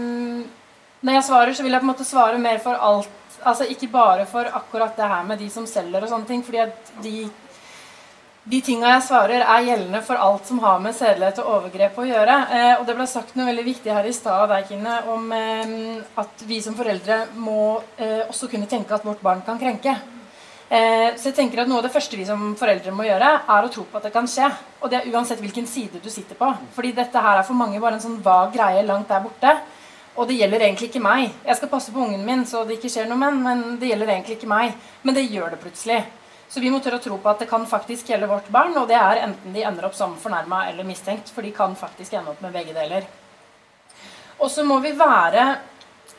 Når 1.01 1.17
jeg 1.17 1.27
svarer, 1.29 1.55
så 1.55 1.63
vil 1.63 1.77
jeg 1.77 1.83
på 1.83 1.87
en 1.87 1.93
måte 1.93 2.07
svare 2.09 2.41
mer 2.43 2.59
for 2.65 2.75
alt. 2.75 3.37
Altså 3.47 3.69
ikke 3.71 3.89
bare 3.93 4.27
for 4.29 4.51
akkurat 4.59 4.99
det 4.99 5.13
her 5.13 5.23
med 5.29 5.39
de 5.41 5.47
som 5.53 5.69
selger 5.71 6.03
og 6.03 6.11
sånne 6.11 6.29
ting. 6.29 6.43
fordi 6.45 6.59
at 6.65 6.91
de, 7.05 7.15
de 8.53 8.61
tinga 8.67 8.91
jeg 8.97 9.07
svarer, 9.07 9.47
er 9.47 9.69
gjeldende 9.69 10.03
for 10.05 10.19
alt 10.19 10.51
som 10.51 10.59
har 10.67 10.83
med 10.83 10.99
sedelighet 10.99 11.39
og 11.41 11.55
overgrep 11.61 12.03
å 12.03 12.11
gjøre. 12.11 12.37
Eh, 12.59 12.75
og 12.81 12.85
det 12.91 12.99
ble 12.99 13.07
sagt 13.15 13.39
noe 13.39 13.49
veldig 13.53 13.69
viktig 13.71 13.95
her 13.95 14.11
i 14.11 14.17
stad 14.17 14.43
av 14.45 14.57
deg, 14.57 14.67
Kine, 14.75 14.99
om 15.15 15.31
eh, 15.37 15.77
at 16.21 16.47
vi 16.51 16.59
som 16.65 16.77
foreldre 16.77 17.23
må 17.39 17.61
eh, 18.03 18.27
også 18.27 18.51
kunne 18.51 18.69
tenke 18.69 18.99
at 18.99 19.07
vårt 19.07 19.23
barn 19.23 19.47
kan 19.47 19.63
krenke. 19.63 19.95
Eh, 20.71 21.17
så 21.19 21.33
jeg 21.33 21.35
tenker 21.35 21.65
at 21.65 21.69
Noe 21.71 21.81
av 21.81 21.89
det 21.89 21.91
første 21.91 22.15
vi 22.15 22.25
som 22.29 22.53
foreldre 22.59 22.93
må 22.95 23.03
gjøre, 23.03 23.31
er 23.43 23.67
å 23.67 23.71
tro 23.75 23.83
på 23.91 23.99
at 23.99 24.07
det 24.07 24.13
kan 24.15 24.29
skje. 24.31 24.47
Og 24.79 24.93
det 24.93 25.01
er 25.01 25.11
uansett 25.11 25.43
hvilken 25.43 25.67
side 25.67 25.99
du 25.99 26.07
sitter 26.13 26.39
på. 26.39 26.47
Fordi 26.77 26.93
dette 26.95 27.23
her 27.25 27.41
er 27.41 27.47
for 27.47 27.59
mange 27.59 27.81
bare 27.83 27.99
en 27.99 28.05
sånn 28.05 28.21
vag 28.23 28.55
greie 28.55 28.85
langt 28.87 29.11
der 29.11 29.25
borte. 29.25 29.57
Og 30.15 30.29
det 30.29 30.37
gjelder 30.39 30.63
egentlig 30.63 30.91
ikke 30.91 31.03
meg. 31.03 31.27
Jeg 31.47 31.59
skal 31.59 31.73
passe 31.73 31.91
på 31.95 32.03
ungen 32.05 32.23
min, 32.27 32.47
så 32.47 32.63
det 32.67 32.79
ikke 32.79 32.91
skjer 32.93 33.11
noe 33.11 33.19
med 33.19 33.35
den, 33.35 33.43
men 33.43 33.81
det 33.83 33.91
gjelder 33.91 34.15
egentlig 34.15 34.39
ikke 34.39 34.51
meg. 34.51 34.77
Men 35.03 35.19
det 35.19 35.27
gjør 35.27 35.55
det 35.55 35.61
plutselig. 35.65 35.99
Så 36.51 36.63
vi 36.63 36.71
må 36.71 36.81
tørre 36.83 36.99
å 36.99 37.03
tro 37.03 37.19
på 37.19 37.31
at 37.31 37.43
det 37.43 37.51
kan 37.51 37.67
faktisk 37.67 38.11
gjelde 38.11 38.31
vårt 38.31 38.49
barn, 38.51 38.75
og 38.79 38.89
det 38.91 38.99
er 38.99 39.25
enten 39.25 39.55
de 39.55 39.63
ender 39.67 39.87
opp 39.87 39.95
som 39.99 40.17
fornærma 40.19 40.65
eller 40.71 40.87
mistenkt, 40.87 41.31
for 41.35 41.47
de 41.47 41.53
kan 41.55 41.75
faktisk 41.79 42.15
ende 42.19 42.31
opp 42.35 42.43
med 42.43 42.55
begge 42.55 42.75
deler. 42.75 43.07
Og 44.39 44.51
så 44.51 44.65
må 44.67 44.81
vi 44.83 44.91
være 44.99 45.45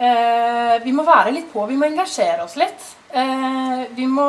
Vi 0.02 0.94
må 0.98 1.04
være 1.06 1.34
litt 1.36 1.52
på, 1.52 1.62
vi 1.70 1.78
må 1.78 1.86
engasjere 1.86 2.48
oss 2.48 2.56
litt. 2.58 2.88
Eh, 3.12 3.82
vi 3.92 4.08
må 4.08 4.28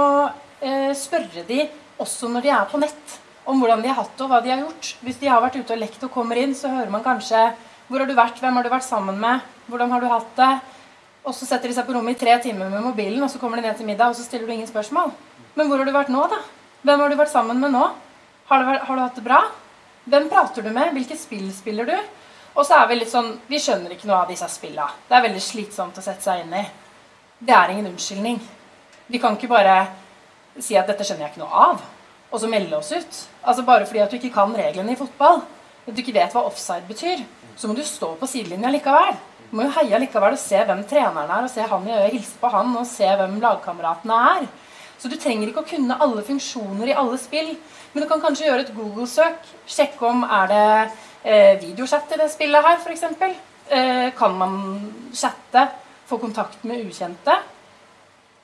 eh, 0.60 0.90
spørre 0.98 1.44
de 1.46 1.62
også 2.02 2.30
når 2.32 2.44
de 2.44 2.50
er 2.50 2.70
på 2.70 2.80
nett, 2.82 3.18
om 3.46 3.60
hvordan 3.62 3.82
de 3.82 3.90
har 3.90 3.98
hatt 4.00 4.14
det 4.16 4.24
og 4.24 4.32
hva 4.32 4.40
de 4.42 4.50
har 4.52 4.62
gjort. 4.62 4.90
Hvis 5.06 5.20
de 5.20 5.30
har 5.30 5.42
vært 5.42 5.58
ute 5.60 5.74
og 5.74 5.80
lekt 5.80 6.02
og 6.06 6.12
kommer 6.14 6.38
inn, 6.38 6.54
så 6.58 6.70
hører 6.72 6.90
man 6.92 7.04
kanskje 7.04 7.50
hvor 7.88 8.00
har 8.00 8.08
du 8.08 8.14
vært, 8.16 8.38
hvem 8.40 8.56
har 8.56 8.64
du 8.64 8.70
vært 8.72 8.86
sammen 8.86 9.18
med, 9.20 9.42
hvordan 9.68 9.90
har 9.92 10.02
du 10.02 10.08
hatt 10.08 10.30
det? 10.38 10.52
Og 11.28 11.34
så 11.36 11.46
setter 11.46 11.70
de 11.70 11.76
seg 11.76 11.86
på 11.86 11.94
rommet 11.94 12.16
i 12.16 12.20
tre 12.22 12.34
timer 12.42 12.70
med 12.72 12.82
mobilen, 12.82 13.20
og 13.22 13.30
så 13.30 13.38
kommer 13.38 13.60
de 13.60 13.66
ned 13.66 13.76
til 13.78 13.86
middag, 13.86 14.10
og 14.10 14.18
så 14.18 14.24
stiller 14.24 14.48
du 14.48 14.54
ingen 14.54 14.70
spørsmål. 14.70 15.12
Men 15.58 15.68
hvor 15.68 15.82
har 15.82 15.86
du 15.86 15.94
vært 15.94 16.10
nå, 16.10 16.22
da? 16.30 16.38
Hvem 16.82 17.02
har 17.04 17.12
du 17.12 17.18
vært 17.20 17.34
sammen 17.34 17.60
med 17.62 17.74
nå? 17.74 17.82
Har 18.48 18.64
du, 18.64 18.70
har 18.88 18.96
du 18.96 19.02
hatt 19.04 19.18
det 19.20 19.26
bra? 19.26 19.42
Hvem 20.08 20.30
prater 20.32 20.64
du 20.64 20.72
med? 20.72 20.90
Hvilke 20.96 21.18
spill 21.20 21.46
spiller 21.54 21.90
du? 21.92 21.94
Og 22.52 22.66
så 22.66 22.76
er 22.76 22.88
vi 22.90 22.98
litt 23.00 23.12
sånn 23.12 23.32
Vi 23.48 23.60
skjønner 23.62 23.94
ikke 23.94 24.08
noe 24.10 24.22
av 24.22 24.30
disse 24.32 24.48
spilla. 24.52 24.88
Det 25.08 25.16
er 25.16 25.26
veldig 25.28 25.42
slitsomt 25.42 25.98
å 25.98 26.04
sette 26.04 26.24
seg 26.24 26.44
inn 26.44 26.54
i. 26.58 26.64
Det 27.42 27.54
er 27.56 27.72
ingen 27.72 27.88
unnskyldning. 27.90 28.38
Vi 29.08 29.20
kan 29.20 29.36
ikke 29.36 29.50
bare 29.50 29.76
si 30.60 30.76
at 30.76 30.86
'dette 30.86 31.04
skjønner 31.04 31.26
jeg 31.26 31.32
ikke 31.32 31.42
noe 31.42 31.64
av', 31.66 31.82
og 32.30 32.40
så 32.40 32.48
melde 32.48 32.76
oss 32.76 32.92
ut. 32.92 33.20
Altså 33.42 33.64
Bare 33.66 33.86
fordi 33.86 34.02
at 34.04 34.10
du 34.10 34.16
ikke 34.16 34.34
kan 34.34 34.54
reglene 34.54 34.92
i 34.92 34.96
fotball, 35.00 35.42
at 35.86 35.94
du 35.94 36.00
ikke 36.02 36.14
vet 36.14 36.32
hva 36.32 36.44
offside 36.46 36.86
betyr, 36.88 37.24
så 37.56 37.68
må 37.68 37.74
du 37.74 37.82
stå 37.82 38.14
på 38.16 38.26
sidelinja 38.26 38.70
likevel. 38.70 39.16
Du 39.50 39.56
må 39.56 39.66
jo 39.66 39.74
heie 39.76 39.98
likevel 39.98 40.32
og 40.32 40.38
se 40.38 40.56
hvem 40.56 40.84
treneren 40.88 41.30
er, 41.30 41.42
og 41.44 41.50
se 41.50 41.62
han 41.62 41.88
i 41.88 41.92
øyet, 41.92 42.12
hilse 42.12 42.38
på 42.40 42.48
han 42.48 42.76
og 42.76 42.86
se 42.86 43.04
hvem 43.04 43.40
lagkameratene 43.40 44.20
er. 44.36 44.46
Så 44.98 45.10
du 45.10 45.16
trenger 45.16 45.48
ikke 45.48 45.64
å 45.64 45.66
kunne 45.66 45.98
alle 45.98 46.22
funksjoner 46.22 46.88
i 46.88 46.94
alle 46.94 47.18
spill, 47.18 47.56
men 47.92 48.04
du 48.04 48.08
kan 48.08 48.20
kanskje 48.22 48.46
gjøre 48.46 48.60
et 48.60 48.74
Google-søk. 48.76 49.48
Sjekke 49.66 50.06
om 50.06 50.22
er 50.22 50.46
det 50.52 50.92
eh, 51.24 51.64
i 51.64 51.72
det 51.76 52.28
spillet 52.30 52.64
her, 52.64 52.78
f.eks. 52.78 53.02
Eh, 53.68 54.12
kan 54.18 54.38
man 54.38 54.92
chatte, 55.14 55.68
få 56.06 56.18
kontakt 56.18 56.64
med 56.64 56.86
ukjente? 56.86 57.38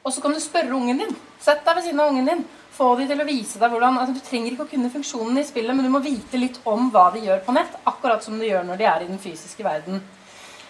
Og 0.02 0.12
så 0.12 0.20
kan 0.20 0.32
du 0.32 0.40
spørre 0.40 0.72
ungen 0.72 0.98
din. 0.98 1.16
Sett 1.40 1.64
deg 1.66 1.76
ved 1.76 1.84
siden 1.84 2.00
av 2.00 2.12
ungen 2.12 2.26
din. 2.26 2.44
Få 2.78 2.92
de 2.96 3.08
til 3.10 3.20
å 3.20 3.26
vise 3.26 3.58
deg 3.58 3.72
hvordan 3.72 3.98
altså, 3.98 4.14
Du 4.14 4.22
trenger 4.22 4.54
ikke 4.54 4.68
å 4.68 4.70
kunne 4.70 4.90
funksjonen 4.92 5.40
i 5.40 5.46
spillet, 5.46 5.74
men 5.74 5.84
du 5.84 5.90
må 5.92 6.00
vite 6.04 6.38
litt 6.38 6.60
om 6.68 6.88
hva 6.94 7.08
de 7.14 7.24
gjør 7.26 7.42
på 7.44 7.56
nett, 7.56 7.74
akkurat 7.90 8.22
som 8.24 8.38
de 8.38 8.48
gjør 8.48 8.64
når 8.68 8.80
de 8.80 8.86
er 8.86 9.04
i 9.04 9.10
den 9.10 9.20
fysiske 9.20 9.66
verden. 9.66 10.00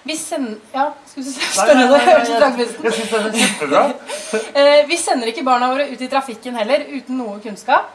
Vi 0.08 0.16
sender 0.16 0.56
Ja, 0.72 0.86
skal 1.10 1.22
vi 1.26 1.34
spørre. 1.34 2.00
Trangvisten? 2.40 2.84
Jeg 2.86 2.96
syns 2.96 3.12
det 3.12 3.20
er 3.20 3.38
kjempebra. 3.42 3.84
Eh, 4.56 4.86
vi 4.88 4.96
sender 4.96 5.28
ikke 5.28 5.44
barna 5.44 5.68
våre 5.74 5.88
ut 5.90 6.00
i 6.00 6.08
trafikken 6.08 6.56
heller 6.56 6.86
uten 6.88 7.18
noe 7.20 7.38
kunnskap. 7.44 7.92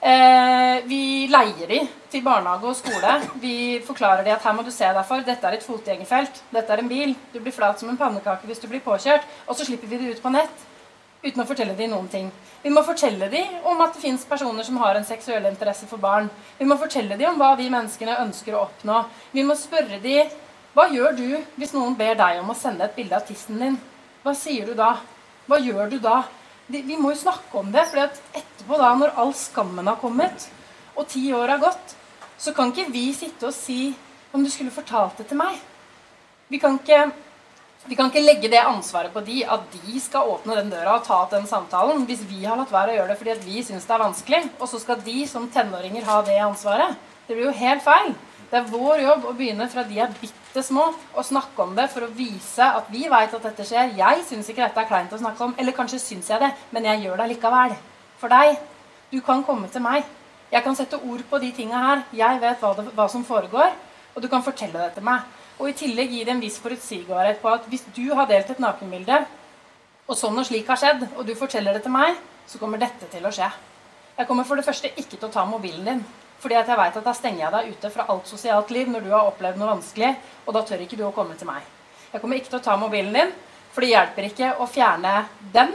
Eh, 0.00 0.84
vi 0.86 1.26
leier 1.26 1.66
de 1.66 1.80
til 2.10 2.22
barnehage 2.22 2.70
og 2.70 2.76
skole. 2.78 3.16
Vi 3.42 3.80
forklarer 3.86 4.22
de 4.24 4.30
at 4.30 4.44
her 4.46 4.54
må 4.54 4.62
du 4.62 4.70
se 4.70 4.86
deg 4.86 5.06
for. 5.08 5.24
Dette 5.26 5.46
er 5.46 5.58
et 5.58 5.66
fotgjengerfelt. 5.66 6.42
Dette 6.54 6.72
er 6.72 6.82
en 6.82 6.90
bil. 6.90 7.16
Du 7.32 7.40
blir 7.40 7.54
flat 7.54 7.80
som 7.80 7.90
en 7.90 7.98
pannekake 7.98 8.46
hvis 8.46 8.62
du 8.62 8.68
blir 8.70 8.84
påkjørt. 8.84 9.26
Og 9.48 9.58
så 9.58 9.66
slipper 9.66 9.90
vi 9.90 9.98
de 9.98 10.12
ut 10.14 10.22
på 10.22 10.32
nett 10.34 10.66
uten 11.18 11.42
å 11.42 11.46
fortelle 11.48 11.74
de 11.74 11.88
noen 11.90 12.06
ting. 12.10 12.28
Vi 12.62 12.70
må 12.70 12.84
fortelle 12.86 13.26
de 13.30 13.42
om 13.66 13.80
at 13.82 13.96
det 13.96 14.02
fins 14.04 14.22
personer 14.26 14.62
som 14.66 14.78
har 14.78 14.94
en 14.94 15.06
seksuell 15.06 15.48
interesse 15.50 15.86
for 15.90 15.98
barn. 15.98 16.28
Vi 16.58 16.66
må 16.68 16.78
fortelle 16.78 17.18
de 17.18 17.26
om 17.26 17.38
hva 17.40 17.56
vi 17.58 17.66
menneskene 17.72 18.20
ønsker 18.22 18.54
å 18.54 18.68
oppnå. 18.68 19.02
Vi 19.34 19.46
må 19.46 19.58
spørre 19.58 20.02
de 20.02 20.22
Hva 20.76 20.84
gjør 20.92 21.14
du 21.16 21.30
hvis 21.58 21.72
noen 21.74 21.96
ber 21.98 22.14
deg 22.14 22.38
om 22.38 22.52
å 22.52 22.54
sende 22.54 22.84
et 22.86 22.94
bilde 22.94 23.16
av 23.16 23.24
tissen 23.26 23.58
din? 23.58 23.78
Hva 24.22 24.34
sier 24.36 24.68
du 24.68 24.76
da? 24.78 24.92
Hva 25.48 25.56
gjør 25.58 25.88
du 25.90 25.96
da? 25.98 26.20
Vi 26.68 26.98
må 27.00 27.14
jo 27.14 27.20
snakke 27.22 27.60
om 27.60 27.70
det, 27.72 27.86
for 27.88 28.02
etterpå, 28.04 28.76
da, 28.76 28.90
når 29.00 29.14
all 29.20 29.32
skammen 29.36 29.88
har 29.88 29.96
kommet, 30.02 30.48
og 30.98 31.08
ti 31.08 31.24
år 31.32 31.54
har 31.54 31.62
gått, 31.62 31.94
så 32.38 32.52
kan 32.54 32.72
ikke 32.72 32.90
vi 32.92 33.06
sitte 33.16 33.48
og 33.48 33.56
si 33.56 33.94
om 34.36 34.44
du 34.44 34.50
skulle 34.52 34.74
fortalt 34.74 35.16
det 35.18 35.30
til 35.30 35.40
meg. 35.40 35.56
Vi 36.52 36.60
kan 36.60 36.76
ikke 36.76 37.08
vi 37.88 37.96
kan 37.96 38.10
ikke 38.10 38.20
legge 38.20 38.50
det 38.52 38.60
ansvaret 38.60 39.14
på 39.14 39.22
de, 39.24 39.38
at 39.48 39.62
de 39.72 40.00
skal 40.02 40.28
åpne 40.28 40.58
den 40.58 40.68
døra 40.72 40.98
og 40.98 41.06
ta 41.06 41.22
opp 41.22 41.30
den 41.32 41.46
samtalen, 41.48 42.02
hvis 42.08 42.24
vi 42.28 42.42
har 42.44 42.58
latt 42.58 42.72
være 42.74 42.92
å 42.92 42.96
gjøre 42.98 43.14
det 43.14 43.18
fordi 43.20 43.36
vi 43.46 43.62
syns 43.64 43.86
det 43.88 43.94
er 43.94 44.02
vanskelig. 44.02 44.40
Og 44.58 44.68
så 44.68 44.80
skal 44.82 45.00
de 45.06 45.22
som 45.30 45.46
tenåringer 45.54 46.04
ha 46.04 46.18
det 46.26 46.36
ansvaret. 46.42 46.98
Det 47.24 47.36
blir 47.36 47.48
jo 47.48 47.54
helt 47.56 47.84
feil. 47.86 48.12
Det 48.48 48.56
er 48.56 48.68
vår 48.70 49.02
jobb 49.02 49.26
å 49.28 49.34
begynne 49.36 49.66
fra 49.68 49.82
de 49.84 49.98
er 50.00 50.12
bitte 50.16 50.62
små, 50.64 50.86
og 51.12 51.26
snakke 51.26 51.64
om 51.66 51.74
det 51.76 51.84
for 51.92 52.06
å 52.06 52.12
vise 52.16 52.64
at 52.64 52.86
vi 52.88 53.02
veit 53.12 53.34
at 53.36 53.44
dette 53.44 53.66
skjer. 53.68 53.92
Jeg 53.98 54.22
syns 54.24 54.46
ikke 54.48 54.62
dette 54.64 54.80
er 54.80 54.88
kleint 54.88 55.12
å 55.12 55.18
snakke 55.20 55.44
om, 55.44 55.52
eller 55.60 55.76
kanskje 55.76 56.00
syns 56.00 56.30
jeg 56.32 56.40
det, 56.40 56.48
men 56.72 56.86
jeg 56.88 57.02
gjør 57.04 57.20
det 57.20 57.26
likevel. 57.34 57.74
For 58.18 58.32
deg. 58.32 58.56
Du 59.12 59.20
kan 59.24 59.44
komme 59.44 59.68
til 59.72 59.84
meg. 59.84 60.08
Jeg 60.48 60.64
kan 60.64 60.76
sette 60.76 60.96
ord 60.96 61.20
på 61.28 61.40
de 61.42 61.50
tinga 61.52 61.80
her. 61.82 62.04
Jeg 62.16 62.40
vet 62.40 62.62
hva, 62.64 62.70
det, 62.78 62.86
hva 62.96 63.04
som 63.12 63.24
foregår, 63.24 63.74
og 64.14 64.24
du 64.24 64.28
kan 64.32 64.44
fortelle 64.44 64.80
det 64.80 64.94
til 64.96 65.04
meg. 65.04 65.26
Og 65.58 65.68
i 65.68 65.76
tillegg 65.76 66.14
gi 66.14 66.22
det 66.24 66.32
en 66.32 66.40
viss 66.40 66.56
forutsigbarhet 66.62 67.42
på 67.42 67.50
at 67.52 67.68
hvis 67.68 67.84
du 67.96 68.06
har 68.16 68.30
delt 68.30 68.48
et 68.48 68.62
nakenbilde, 68.64 69.18
og 70.08 70.16
sånn 70.16 70.40
og 70.40 70.48
slik 70.48 70.70
har 70.72 70.80
skjedd, 70.80 71.04
og 71.18 71.26
du 71.28 71.34
forteller 71.36 71.76
det 71.76 71.84
til 71.84 71.92
meg, 71.92 72.16
så 72.48 72.56
kommer 72.56 72.80
dette 72.80 73.10
til 73.12 73.28
å 73.28 73.32
skje. 73.34 73.50
Jeg 74.16 74.28
kommer 74.30 74.48
for 74.48 74.56
det 74.56 74.64
første 74.64 74.88
ikke 74.96 75.18
til 75.18 75.28
å 75.28 75.34
ta 75.34 75.44
mobilen 75.44 75.84
din. 75.84 76.00
Fordi 76.38 76.54
at 76.54 76.70
jeg 76.70 76.78
vet 76.78 76.96
at 77.00 77.06
da 77.06 77.14
stenger 77.16 77.44
jeg 77.44 77.54
deg 77.54 77.72
ute 77.74 77.90
fra 77.90 78.06
alt 78.12 78.30
sosialt 78.30 78.70
liv 78.70 78.90
når 78.90 79.04
du 79.04 79.10
har 79.10 79.26
opplevd 79.26 79.58
noe 79.58 79.72
vanskelig, 79.72 80.12
og 80.46 80.54
da 80.54 80.62
tør 80.66 80.84
ikke 80.84 80.98
du 80.98 81.04
å 81.08 81.14
komme 81.14 81.34
til 81.38 81.50
meg. 81.50 81.64
Jeg 82.12 82.22
kommer 82.22 82.38
ikke 82.38 82.52
til 82.52 82.60
å 82.60 82.64
ta 82.64 82.76
mobilen 82.80 83.16
din, 83.16 83.32
for 83.74 83.84
det 83.84 83.90
hjelper 83.92 84.28
ikke 84.30 84.52
å 84.62 84.68
fjerne 84.70 85.14
den. 85.54 85.74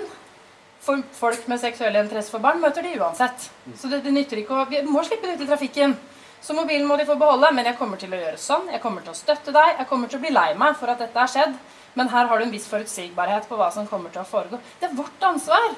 For 0.83 1.03
folk 1.15 1.45
med 1.47 1.61
seksuell 1.61 1.95
interesse 1.99 2.31
for 2.31 2.43
barn 2.43 2.59
møter 2.63 2.83
de 2.83 2.95
uansett. 2.99 3.45
Så 3.79 3.91
det, 3.91 4.01
det 4.03 4.11
nytter 4.11 4.41
ikke 4.41 4.57
å 4.57 4.65
Vi 4.71 4.81
må 4.87 5.03
slippe 5.07 5.29
det 5.29 5.37
ut 5.37 5.45
i 5.45 5.51
trafikken. 5.51 5.95
Så 6.43 6.55
mobilen 6.55 6.87
må 6.87 6.97
de 6.99 7.05
få 7.07 7.15
beholde, 7.15 7.53
men 7.55 7.69
jeg 7.69 7.77
kommer 7.79 7.99
til 7.99 8.11
å 8.11 8.19
gjøre 8.19 8.39
sånn. 8.41 8.65
Jeg 8.73 8.83
kommer 8.83 9.03
til 9.03 9.13
å 9.13 9.15
støtte 9.15 9.53
deg. 9.55 9.77
Jeg 9.79 9.87
kommer 9.87 10.11
til 10.11 10.19
å 10.19 10.23
bli 10.25 10.33
lei 10.33 10.49
meg 10.59 10.75
for 10.75 10.91
at 10.91 10.99
dette 10.99 11.19
har 11.19 11.31
skjedd. 11.31 11.55
Men 11.95 12.09
her 12.11 12.27
har 12.27 12.39
du 12.39 12.47
en 12.47 12.51
viss 12.51 12.67
forutsigbarhet 12.67 13.47
på 13.47 13.59
hva 13.59 13.69
som 13.71 13.87
kommer 13.87 14.11
til 14.11 14.23
å 14.23 14.27
foregå. 14.27 14.59
Det 14.81 14.89
er 14.89 14.97
vårt 14.97 15.23
ansvar. 15.23 15.69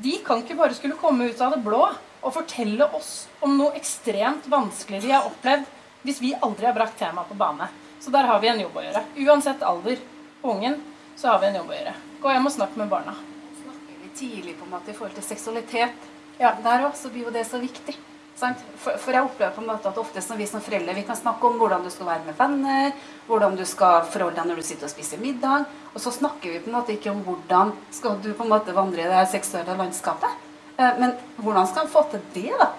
De 0.00 0.14
kan 0.24 0.40
ikke 0.40 0.56
bare 0.56 0.76
skulle 0.78 0.96
komme 0.96 1.28
ut 1.28 1.42
av 1.44 1.52
det 1.52 1.60
blå 1.66 1.82
og 2.20 2.34
fortelle 2.34 2.86
oss 2.96 3.28
om 3.44 3.56
noe 3.58 3.76
ekstremt 3.78 4.48
vanskelig 4.50 5.02
de 5.04 5.14
har 5.14 5.28
opplevd 5.28 5.68
hvis 6.04 6.20
vi 6.22 6.34
aldri 6.36 6.68
har 6.68 6.76
brakt 6.76 6.98
temaet 7.00 7.28
på 7.28 7.36
bane. 7.40 7.68
Så 8.00 8.12
der 8.12 8.28
har 8.28 8.40
vi 8.40 8.48
en 8.48 8.60
jobb 8.62 8.76
å 8.80 8.84
gjøre. 8.84 9.02
Uansett 9.26 9.62
alder 9.62 9.98
på 10.40 10.54
ungen, 10.54 10.78
så 11.16 11.28
har 11.28 11.42
vi 11.42 11.50
en 11.50 11.58
jobb 11.60 11.72
å 11.72 11.76
gjøre. 11.76 11.96
Gå 12.20 12.32
hjem 12.32 12.48
og 12.48 12.54
snakk 12.54 12.78
med 12.80 12.88
barna. 12.88 13.16
Snakker 13.60 13.98
vi 14.00 14.12
tidlig 14.16 14.56
på 14.56 14.64
en 14.64 14.72
måte 14.72 14.92
i 14.92 14.96
forhold 14.96 15.18
til 15.18 15.26
seksualitet, 15.26 16.08
ja, 16.40 16.54
der 16.64 16.86
òg, 16.86 16.94
så 16.96 17.10
blir 17.12 17.28
jo 17.28 17.34
det 17.34 17.44
så 17.44 17.60
viktig. 17.60 17.96
For, 18.40 18.96
for, 18.96 19.12
jeg 19.12 19.26
opplever 19.26 19.52
på 19.52 19.60
en 19.60 19.68
måte 19.68 19.90
at 19.90 19.98
ofte 20.00 20.22
som 20.24 20.38
vi 20.40 20.46
som 20.48 20.62
foreldre 20.64 20.94
vi 20.96 21.02
kan 21.04 21.18
snakke 21.18 21.44
om 21.44 21.58
hvordan 21.60 21.82
du 21.84 21.90
skal 21.92 22.08
være 22.08 22.24
med 22.30 22.38
venner, 22.38 22.94
hvordan 23.28 23.58
du 23.58 23.66
skal 23.68 24.06
forholde 24.08 24.38
deg 24.38 24.48
når 24.48 24.62
du 24.62 24.64
sitter 24.64 24.88
og 24.88 24.94
spiser 24.94 25.20
middag, 25.20 25.66
og 25.92 26.00
så 26.00 26.12
snakker 26.14 26.54
vi 26.54 26.62
på 26.62 26.70
en 26.70 26.78
måte 26.78 26.94
ikke 26.94 27.12
om 27.12 27.20
hvordan 27.26 27.74
skal 27.92 28.16
du 28.24 28.30
på 28.32 28.46
en 28.46 28.54
måte 28.54 28.72
vandre 28.72 29.04
i 29.04 29.10
det 29.10 29.26
seksuelle 29.34 29.76
landskapet. 29.76 30.48
Eh, 30.80 30.98
men 30.98 31.12
hvordan 31.36 31.68
skal 31.68 31.84
en 31.84 31.92
få 31.92 32.04
til 32.10 32.22
det, 32.34 32.52
da? 32.58 32.70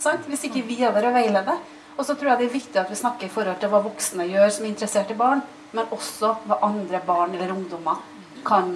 Sant? 0.00 0.26
Hvis 0.26 0.46
ikke 0.48 0.64
vi 0.66 0.80
er 0.82 0.94
der 0.96 1.10
og 1.10 1.14
veileder. 1.14 1.60
Og 1.96 2.06
så 2.06 2.14
tror 2.14 2.32
jeg 2.32 2.40
det 2.40 2.46
er 2.48 2.54
viktig 2.54 2.80
at 2.80 2.90
vi 2.90 2.96
snakker 2.96 3.26
i 3.26 3.32
forhold 3.32 3.58
til 3.60 3.70
hva 3.70 3.82
voksne 3.84 4.24
gjør 4.30 4.48
som 4.54 4.64
er 4.64 4.70
interessert 4.70 5.10
i 5.12 5.18
barn, 5.18 5.42
men 5.76 5.90
også 5.92 6.32
hva 6.46 6.62
andre 6.66 7.00
barn 7.06 7.34
eller 7.36 7.52
ungdommer 7.52 8.00
kan, 8.46 8.72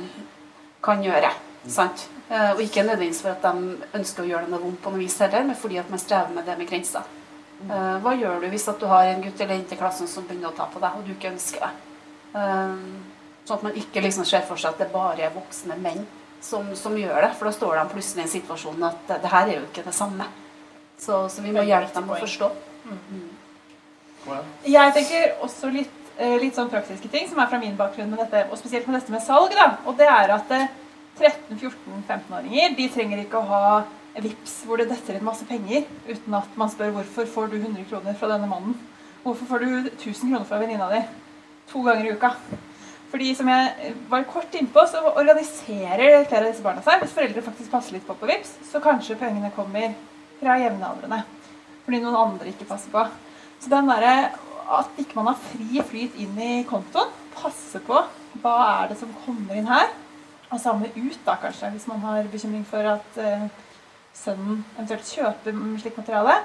kan 0.84 1.02
gjøre. 1.02 1.30
Sant? 1.66 2.08
Eh, 2.28 2.50
og 2.52 2.60
ikke 2.62 2.84
nødvendigvis 2.84 3.22
for 3.24 3.32
at 3.32 3.46
de 3.46 3.78
ønsker 3.96 4.24
å 4.24 4.28
gjøre 4.28 4.46
det 4.46 4.52
noe 4.52 4.64
vondt 4.66 4.82
på 4.84 4.92
noe 4.92 5.02
vis 5.02 5.16
heller, 5.24 5.46
men 5.48 5.58
fordi 5.58 5.80
at 5.80 5.90
man 5.90 6.02
strever 6.02 6.36
med 6.36 6.46
det 6.48 6.58
med 6.60 6.68
grenser. 6.68 7.08
Eh, 7.64 7.96
hva 8.04 8.12
gjør 8.18 8.44
du 8.44 8.50
hvis 8.52 8.68
du 8.68 8.86
har 8.90 9.08
en 9.08 9.24
gutt 9.24 9.40
eller 9.40 9.56
jente 9.56 9.74
i 9.74 9.80
klassen 9.80 10.10
som 10.10 10.28
begynner 10.28 10.52
å 10.52 10.58
ta 10.58 10.68
på 10.68 10.82
deg, 10.82 10.98
og 10.98 11.08
du 11.08 11.14
ikke 11.16 11.32
ønsker 11.32 11.64
det? 11.64 11.72
Sånn 12.34 13.58
at 13.60 13.62
man 13.62 13.76
ikke 13.78 14.02
liksom 14.02 14.26
ser 14.26 14.42
for 14.48 14.58
seg 14.58 14.74
at 14.74 14.80
det 14.82 14.88
bare 14.90 15.22
er 15.22 15.34
voksne 15.34 15.76
menn 15.78 16.02
som, 16.44 16.68
som 16.76 16.96
gjør 16.98 17.24
det. 17.24 17.32
For 17.38 17.48
da 17.48 17.54
står 17.56 17.78
de 17.80 17.84
plutselig 17.94 18.22
i 18.22 18.26
en 18.26 18.34
situasjon 18.36 18.86
at 18.90 19.00
det, 19.08 19.20
det 19.24 19.32
her 19.32 19.48
er 19.48 19.58
jo 19.58 19.66
ikke 19.68 19.86
det 19.86 19.96
samme. 19.96 20.28
Så, 21.00 21.24
så 21.32 21.42
vi 21.42 21.52
må 21.54 21.64
hjelpe 21.66 21.96
dem 21.96 22.12
å 22.12 22.20
forstå. 22.20 22.50
Mm. 22.84 23.26
Jeg 24.68 24.94
tenker 24.96 25.42
også 25.44 25.68
litt, 25.72 25.98
litt 26.40 26.56
sånn 26.56 26.70
praktiske 26.72 27.10
ting 27.12 27.26
som 27.28 27.40
er 27.42 27.50
fra 27.50 27.60
min 27.60 27.76
bakgrunn, 27.76 28.12
med 28.12 28.22
dette, 28.22 28.46
og 28.48 28.60
spesielt 28.60 28.86
med 28.88 29.00
dette 29.00 29.12
med 29.12 29.24
salg. 29.24 29.52
da, 29.56 29.74
og 29.84 29.98
det 29.98 30.08
er 30.08 30.32
at 30.36 30.54
13-14-15-åringer 31.18 32.74
de 32.78 32.88
trenger 32.94 33.20
ikke 33.22 33.42
å 33.42 33.50
ha 33.50 33.66
VIPS 34.14 34.60
hvor 34.66 34.78
det 34.78 34.88
detter 34.90 35.18
inn 35.18 35.26
masse 35.26 35.46
penger 35.48 35.88
uten 36.06 36.36
at 36.38 36.58
man 36.58 36.70
spør 36.70 36.94
hvorfor 36.94 37.26
får 37.30 37.50
du 37.50 37.56
100 37.58 37.88
kroner 37.90 38.16
fra 38.18 38.30
denne 38.30 38.50
mannen. 38.50 38.76
Hvorfor 39.24 39.48
får 39.50 39.64
du 39.64 39.70
1000 39.90 40.30
kroner 40.30 40.46
fra 40.48 40.60
venninna 40.62 40.90
di 40.92 41.02
to 41.70 41.82
ganger 41.82 42.06
i 42.06 42.14
uka? 42.14 42.34
Fordi 43.12 43.30
som 43.38 43.48
jeg 43.50 43.92
var 44.10 44.26
kort 44.30 44.54
innpå, 44.58 44.82
så 44.90 45.02
organiserer 45.12 46.24
flere 46.26 46.40
av 46.42 46.48
disse 46.50 46.64
barna 46.64 46.82
seg. 46.82 47.02
Hvis 47.04 47.14
foreldre 47.14 47.44
faktisk 47.46 47.70
passer 47.72 47.96
litt 47.96 48.06
på 48.06 48.16
på 48.18 48.28
VIPS, 48.30 48.56
så 48.70 48.82
kanskje 48.82 49.18
pengene 49.20 49.52
kommer 49.54 49.94
fra 50.40 50.56
jevnaldrende. 50.58 51.20
Fordi 51.84 52.00
noen 52.02 52.18
andre 52.18 52.50
ikke 52.50 52.66
passer 52.68 52.90
på. 52.94 53.04
Så 53.62 53.70
den 53.70 53.90
der, 53.92 54.34
at 54.78 54.98
ikke 55.00 55.20
man 55.20 55.30
har 55.30 55.44
fri 55.52 55.84
flyt 55.86 56.18
inn 56.20 56.40
i 56.40 56.64
kontoen, 56.68 57.12
passe 57.34 57.80
på 57.84 58.00
hva 58.42 58.56
er 58.80 58.90
det 58.90 58.98
som 58.98 59.12
kommer 59.24 59.56
inn 59.58 59.70
her, 59.70 59.92
og 60.50 60.60
samme 60.60 60.90
ut, 60.94 61.20
da 61.26 61.36
kanskje, 61.40 61.70
hvis 61.74 61.86
man 61.90 62.02
har 62.04 62.26
bekymring 62.30 62.66
for 62.68 62.86
at 62.96 63.16
uh, 63.18 63.46
sønnen 64.14 64.62
eventuelt 64.76 65.10
kjøper 65.10 65.56
slikt 65.82 65.98
materiale. 65.98 66.36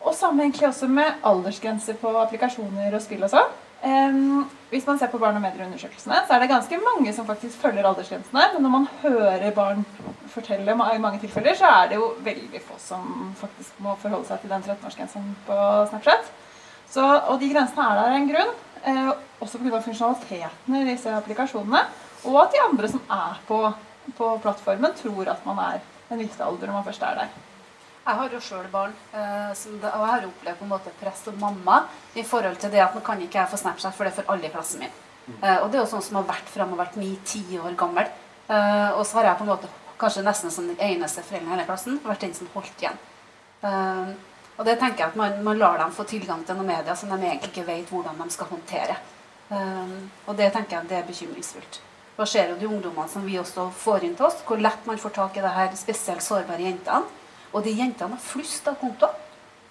Og 0.00 0.14
samme 0.14 0.44
egentlig 0.44 0.68
også 0.68 0.88
med 0.90 1.24
aldersgrenser 1.26 1.96
på 2.00 2.12
applikasjoner 2.20 2.94
og 2.94 3.02
spill 3.02 3.24
og 3.26 3.32
sånn. 3.32 3.56
Um, 3.78 4.48
hvis 4.72 4.86
man 4.86 4.98
ser 4.98 5.10
på 5.12 5.20
barn 5.22 5.36
og 5.38 5.42
medier-undersøkelsene, 5.44 6.16
så 6.26 6.34
er 6.34 6.42
det 6.42 6.50
ganske 6.50 6.78
mange 6.82 7.12
som 7.14 7.26
faktisk 7.26 7.60
følger 7.62 7.86
aldersgrensene. 7.86 8.48
Men 8.54 8.64
når 8.64 8.72
man 8.74 8.88
hører 9.02 9.54
barn 9.54 9.84
fortelle 10.32 10.74
i 10.74 11.00
mange 11.00 11.20
tilfeller, 11.22 11.54
så 11.54 11.70
er 11.70 11.92
det 11.92 12.00
jo 12.00 12.10
veldig 12.26 12.60
få 12.66 12.76
som 12.82 13.30
faktisk 13.38 13.78
må 13.84 13.94
forholde 14.02 14.26
seg 14.28 14.42
til 14.42 14.52
den 14.52 14.66
13-årsgrensen 14.66 15.30
på 15.46 15.58
Snapchat. 15.92 16.32
Så, 16.90 17.04
og 17.04 17.38
de 17.40 17.52
grensene 17.52 17.86
er 17.86 18.00
der 18.00 18.16
en 18.16 18.28
grunn. 18.32 18.54
Eh, 18.88 19.10
også 19.40 19.58
pga. 19.62 19.80
funksjonaliteten 19.80 20.76
i 20.80 20.86
disse 20.90 21.14
applikasjonene. 21.14 21.84
Og 22.26 22.42
at 22.42 22.54
de 22.54 22.64
andre 22.64 22.90
som 22.90 23.02
er 23.14 23.40
på, 23.46 23.60
på 24.18 24.32
plattformen, 24.42 24.94
tror 24.98 25.30
at 25.36 25.46
man 25.46 25.60
er 25.64 25.84
en 26.10 26.18
viss 26.18 26.40
alder 26.40 26.66
når 26.66 26.80
man 26.80 26.88
først 26.88 27.04
er 27.06 27.22
der. 27.22 27.36
Jeg 28.08 28.16
har 28.16 28.32
jo 28.32 28.38
sjøl 28.40 28.68
barn, 28.72 28.92
eh, 29.12 29.50
og 29.52 29.82
jeg 29.84 30.08
har 30.08 30.22
opplevd 30.24 30.56
på 30.56 30.64
en 30.64 30.70
måte 30.70 30.92
press 30.96 31.26
som 31.26 31.34
mamma 31.36 31.82
i 32.16 32.22
forhold 32.24 32.56
til 32.56 32.70
det 32.72 32.80
at 32.80 32.94
nå 32.96 33.02
kan 33.04 33.20
ikke 33.20 33.36
jeg 33.36 33.50
få 33.50 33.58
Snapchat, 33.60 33.92
for 33.92 34.08
det 34.08 34.14
er 34.14 34.16
for 34.22 34.32
alle 34.32 34.48
i 34.48 34.52
klassen 34.54 34.80
min. 34.80 34.94
Eh, 35.42 35.58
og 35.58 35.66
det 35.68 35.76
er 35.76 35.82
jo 35.82 35.90
sånn 35.90 36.04
som 36.06 36.16
har 36.16 36.24
vært 36.30 36.48
fra 36.48 36.64
jeg 36.64 36.70
har 36.70 36.80
vært 36.80 36.96
ni-ti 36.96 37.42
år 37.60 37.76
gammel. 37.76 38.08
Eh, 38.48 38.90
og 38.94 39.04
så 39.04 39.18
har 39.18 39.28
jeg 39.28 39.40
på 39.42 39.44
en 39.44 39.50
måte 39.50 39.68
kanskje 40.00 40.24
nesten 40.24 40.54
som 40.54 40.70
den 40.70 40.80
eneste 40.80 41.26
forelderen 41.26 41.50
i 41.50 41.54
hele 41.58 41.66
klassen 41.68 42.00
vært 42.06 42.24
den 42.24 42.32
som 42.38 42.48
holdt 42.54 42.80
igjen. 42.80 42.96
Og 44.56 44.64
det 44.64 44.78
tenker 44.80 45.04
jeg 45.04 45.12
at 45.12 45.20
man, 45.20 45.36
man, 45.44 45.60
lar 45.60 45.76
dem 45.82 45.92
få 45.92 46.08
tilgang 46.08 46.46
til 46.46 46.56
noen 46.56 46.70
medier 46.70 46.96
som 46.96 47.12
de 47.12 47.18
egentlig 47.18 47.52
ikke 47.52 47.66
vet 47.68 47.92
hvordan 47.92 48.16
de 48.22 48.30
skal 48.32 48.48
håndtere. 48.54 48.96
Og 49.50 50.32
det 50.38 50.48
tenker 50.54 50.78
jeg 50.78 50.88
det 50.88 51.00
er 51.02 51.06
bekymringsfullt. 51.10 51.80
Hva 52.16 52.26
ser 52.26 52.54
jo 52.54 52.58
de 52.62 52.70
ungdommene 52.70 53.10
som 53.10 53.26
vi 53.26 53.36
også 53.38 53.68
får 53.84 54.06
inn 54.06 54.16
til 54.16 54.30
oss, 54.30 54.40
hvor 54.46 54.62
lett 54.62 54.86
man 54.86 54.98
får 55.02 55.16
tak 55.18 55.36
i 55.36 55.44
det 55.44 55.54
her 55.58 55.74
spesielt 55.78 56.24
sårbare 56.24 56.64
jentene. 56.64 57.17
Og 57.52 57.64
de 57.64 57.72
jentene 57.72 58.14
har 58.16 58.22
flust 58.22 58.68
av 58.68 58.76
kontoer. 58.80 59.14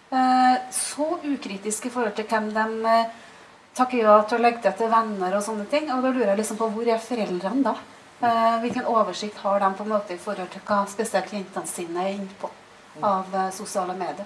Eh, 0.10 0.58
så 0.72 1.20
ukritiske 1.24 1.90
i 1.90 1.92
forhold 1.92 2.16
til 2.16 2.28
hvem 2.30 2.48
de 2.56 2.92
eh, 2.92 3.10
takker 3.76 4.06
ja 4.06 4.16
til 4.24 4.40
å 4.40 4.44
legge 4.46 4.64
til 4.64 4.78
til 4.80 4.92
venner 4.94 5.36
og 5.36 5.44
sånne 5.44 5.68
ting. 5.72 5.92
Og 5.92 6.04
da 6.04 6.14
lurer 6.14 6.32
jeg 6.32 6.42
liksom 6.42 6.60
på 6.62 6.70
hvor 6.74 6.88
er 6.88 7.04
foreldrene 7.04 7.66
da? 7.66 7.76
Eh, 8.24 8.56
hvilken 8.64 8.88
oversikt 8.88 9.44
har 9.44 9.60
de 9.62 9.74
på 9.76 9.86
en 9.86 9.94
måte 9.94 10.16
i 10.16 10.22
forhold 10.22 10.50
til 10.54 10.64
hva 10.70 10.86
spesielt 10.90 11.34
jentene 11.36 11.70
sine 11.70 12.06
er 12.06 12.16
inne 12.16 12.40
på 12.42 12.50
av 13.06 13.36
sosiale 13.54 13.94
medier? 13.94 14.26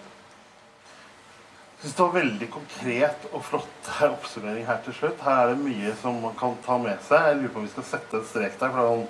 Jeg 1.82 1.90
synes 1.90 1.98
det 1.98 2.04
var 2.04 2.14
veldig 2.14 2.48
konkret 2.54 3.24
og 3.34 3.42
flott 3.44 3.88
oppsummering 4.06 4.68
her 4.68 4.78
til 4.86 4.94
slutt. 4.94 5.24
Her 5.26 5.42
er 5.42 5.52
det 5.52 5.64
mye 5.66 5.96
som 5.98 6.20
man 6.22 6.38
kan 6.38 6.54
ta 6.64 6.78
med 6.78 7.02
seg. 7.08 7.26
Jeg 7.26 7.40
lurer 7.40 7.54
på 7.56 7.60
om 7.60 7.66
vi 7.66 7.74
skal 7.74 7.88
sette 7.90 8.20
en 8.20 8.28
strek 8.30 8.60
der. 8.60 8.70
for 8.70 8.78
det 8.78 8.86
er 8.86 9.10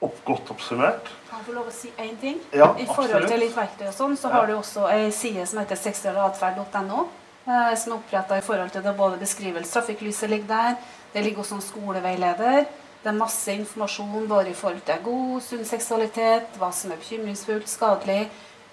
opp, 0.00 0.24
godt 0.24 0.50
oppsummert. 0.50 1.08
Kan 1.30 1.38
jeg 1.40 1.46
få 1.46 1.52
lov 1.56 1.68
å 1.68 1.72
si 1.74 1.90
én 1.98 2.16
ting? 2.20 2.40
Ja, 2.52 2.74
I 2.78 2.86
forhold 2.86 3.10
absolutt. 3.14 3.28
til 3.32 3.40
litt 3.40 3.56
verktøy 3.56 3.86
og 3.88 3.94
sånn, 3.94 4.16
så 4.16 4.28
Ja. 4.28 4.34
har 4.34 4.46
du 4.46 4.52
også 4.56 4.88
ei 4.90 5.10
side 5.10 5.46
som 5.46 5.58
heter 5.58 5.76
seksualatferd.no. 5.76 7.08
Eh, 7.48 7.74
som 7.76 7.92
er 7.92 7.96
oppretta 7.96 8.36
i 8.36 8.40
forhold 8.44 8.70
til 8.72 8.82
det 8.82 8.96
både 8.96 9.16
beskrivelse 9.18 9.72
Trafikklyset 9.72 10.28
ligger 10.30 10.46
der. 10.48 10.76
Det 11.14 11.24
ligger 11.24 11.38
også 11.42 11.54
en 11.54 11.60
skoleveileder. 11.62 12.66
Det 13.02 13.06
er 13.08 13.12
masse 13.16 13.48
informasjon 13.52 14.28
både 14.28 14.50
i 14.50 14.54
forhold 14.54 14.80
til 14.84 14.98
god, 15.04 15.40
sunn 15.42 15.64
seksualitet, 15.64 16.48
hva 16.58 16.72
som 16.72 16.92
er 16.92 16.96
bekymringsfullt, 16.96 17.68
skadelig, 17.68 18.28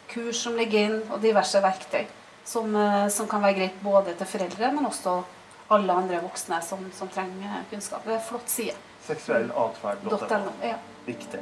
kurs 0.10 0.36
som 0.44 0.56
ligger 0.56 0.80
inn, 0.80 1.02
og 1.12 1.22
diverse 1.22 1.62
verktøy 1.62 2.06
som, 2.44 2.76
eh, 2.76 3.08
som 3.10 3.28
kan 3.28 3.42
være 3.42 3.56
greit 3.56 3.84
både 3.84 4.14
til 4.18 4.28
foreldre, 4.28 4.72
men 4.74 4.86
også 4.86 5.24
alle 5.72 5.94
andre 5.94 6.20
voksne 6.22 6.62
som, 6.64 6.92
som 6.94 7.08
trenger 7.08 7.64
kunnskap. 7.72 8.04
Det 8.04 8.12
er 8.14 8.18
en 8.18 8.28
flott 8.30 8.50
side. 8.50 8.76
Seksuell 9.08 9.52
atferd.no. 9.52 10.52
Ja. 10.62 10.76
Viktig. 11.06 11.40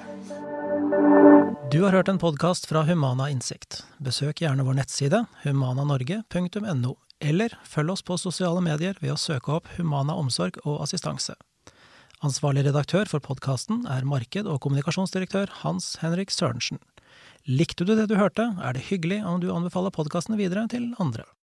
Du 1.72 1.82
har 1.84 1.92
hørt 1.92 2.10
en 2.12 2.20
podkast 2.20 2.66
fra 2.68 2.84
Humana 2.84 3.30
Innsikt. 3.32 3.84
Besøk 4.04 4.42
gjerne 4.44 4.66
vår 4.68 4.76
nettside 4.82 5.24
humananorge.no, 5.46 6.94
eller 7.24 7.56
følg 7.64 7.94
oss 7.96 8.04
på 8.04 8.18
sosiale 8.20 8.62
medier 8.66 9.00
ved 9.00 9.16
å 9.16 9.20
søke 9.20 9.56
opp 9.56 9.70
Humana 9.78 10.18
omsorg 10.20 10.60
og 10.66 10.82
assistanse. 10.84 11.38
Ansvarlig 12.24 12.66
redaktør 12.68 13.08
for 13.08 13.24
podkasten 13.24 13.86
er 13.88 14.08
marked- 14.08 14.48
og 14.48 14.60
kommunikasjonsdirektør 14.64 15.52
Hans 15.64 15.94
Henrik 16.04 16.32
Sørensen. 16.32 16.84
Likte 17.48 17.88
du 17.88 17.96
det 17.96 18.10
du 18.12 18.16
hørte, 18.20 18.54
er 18.64 18.76
det 18.76 18.86
hyggelig 18.88 19.24
om 19.28 19.40
du 19.44 19.50
anbefaler 19.52 19.96
podkasten 19.96 20.40
videre 20.40 20.68
til 20.72 20.92
andre. 21.00 21.26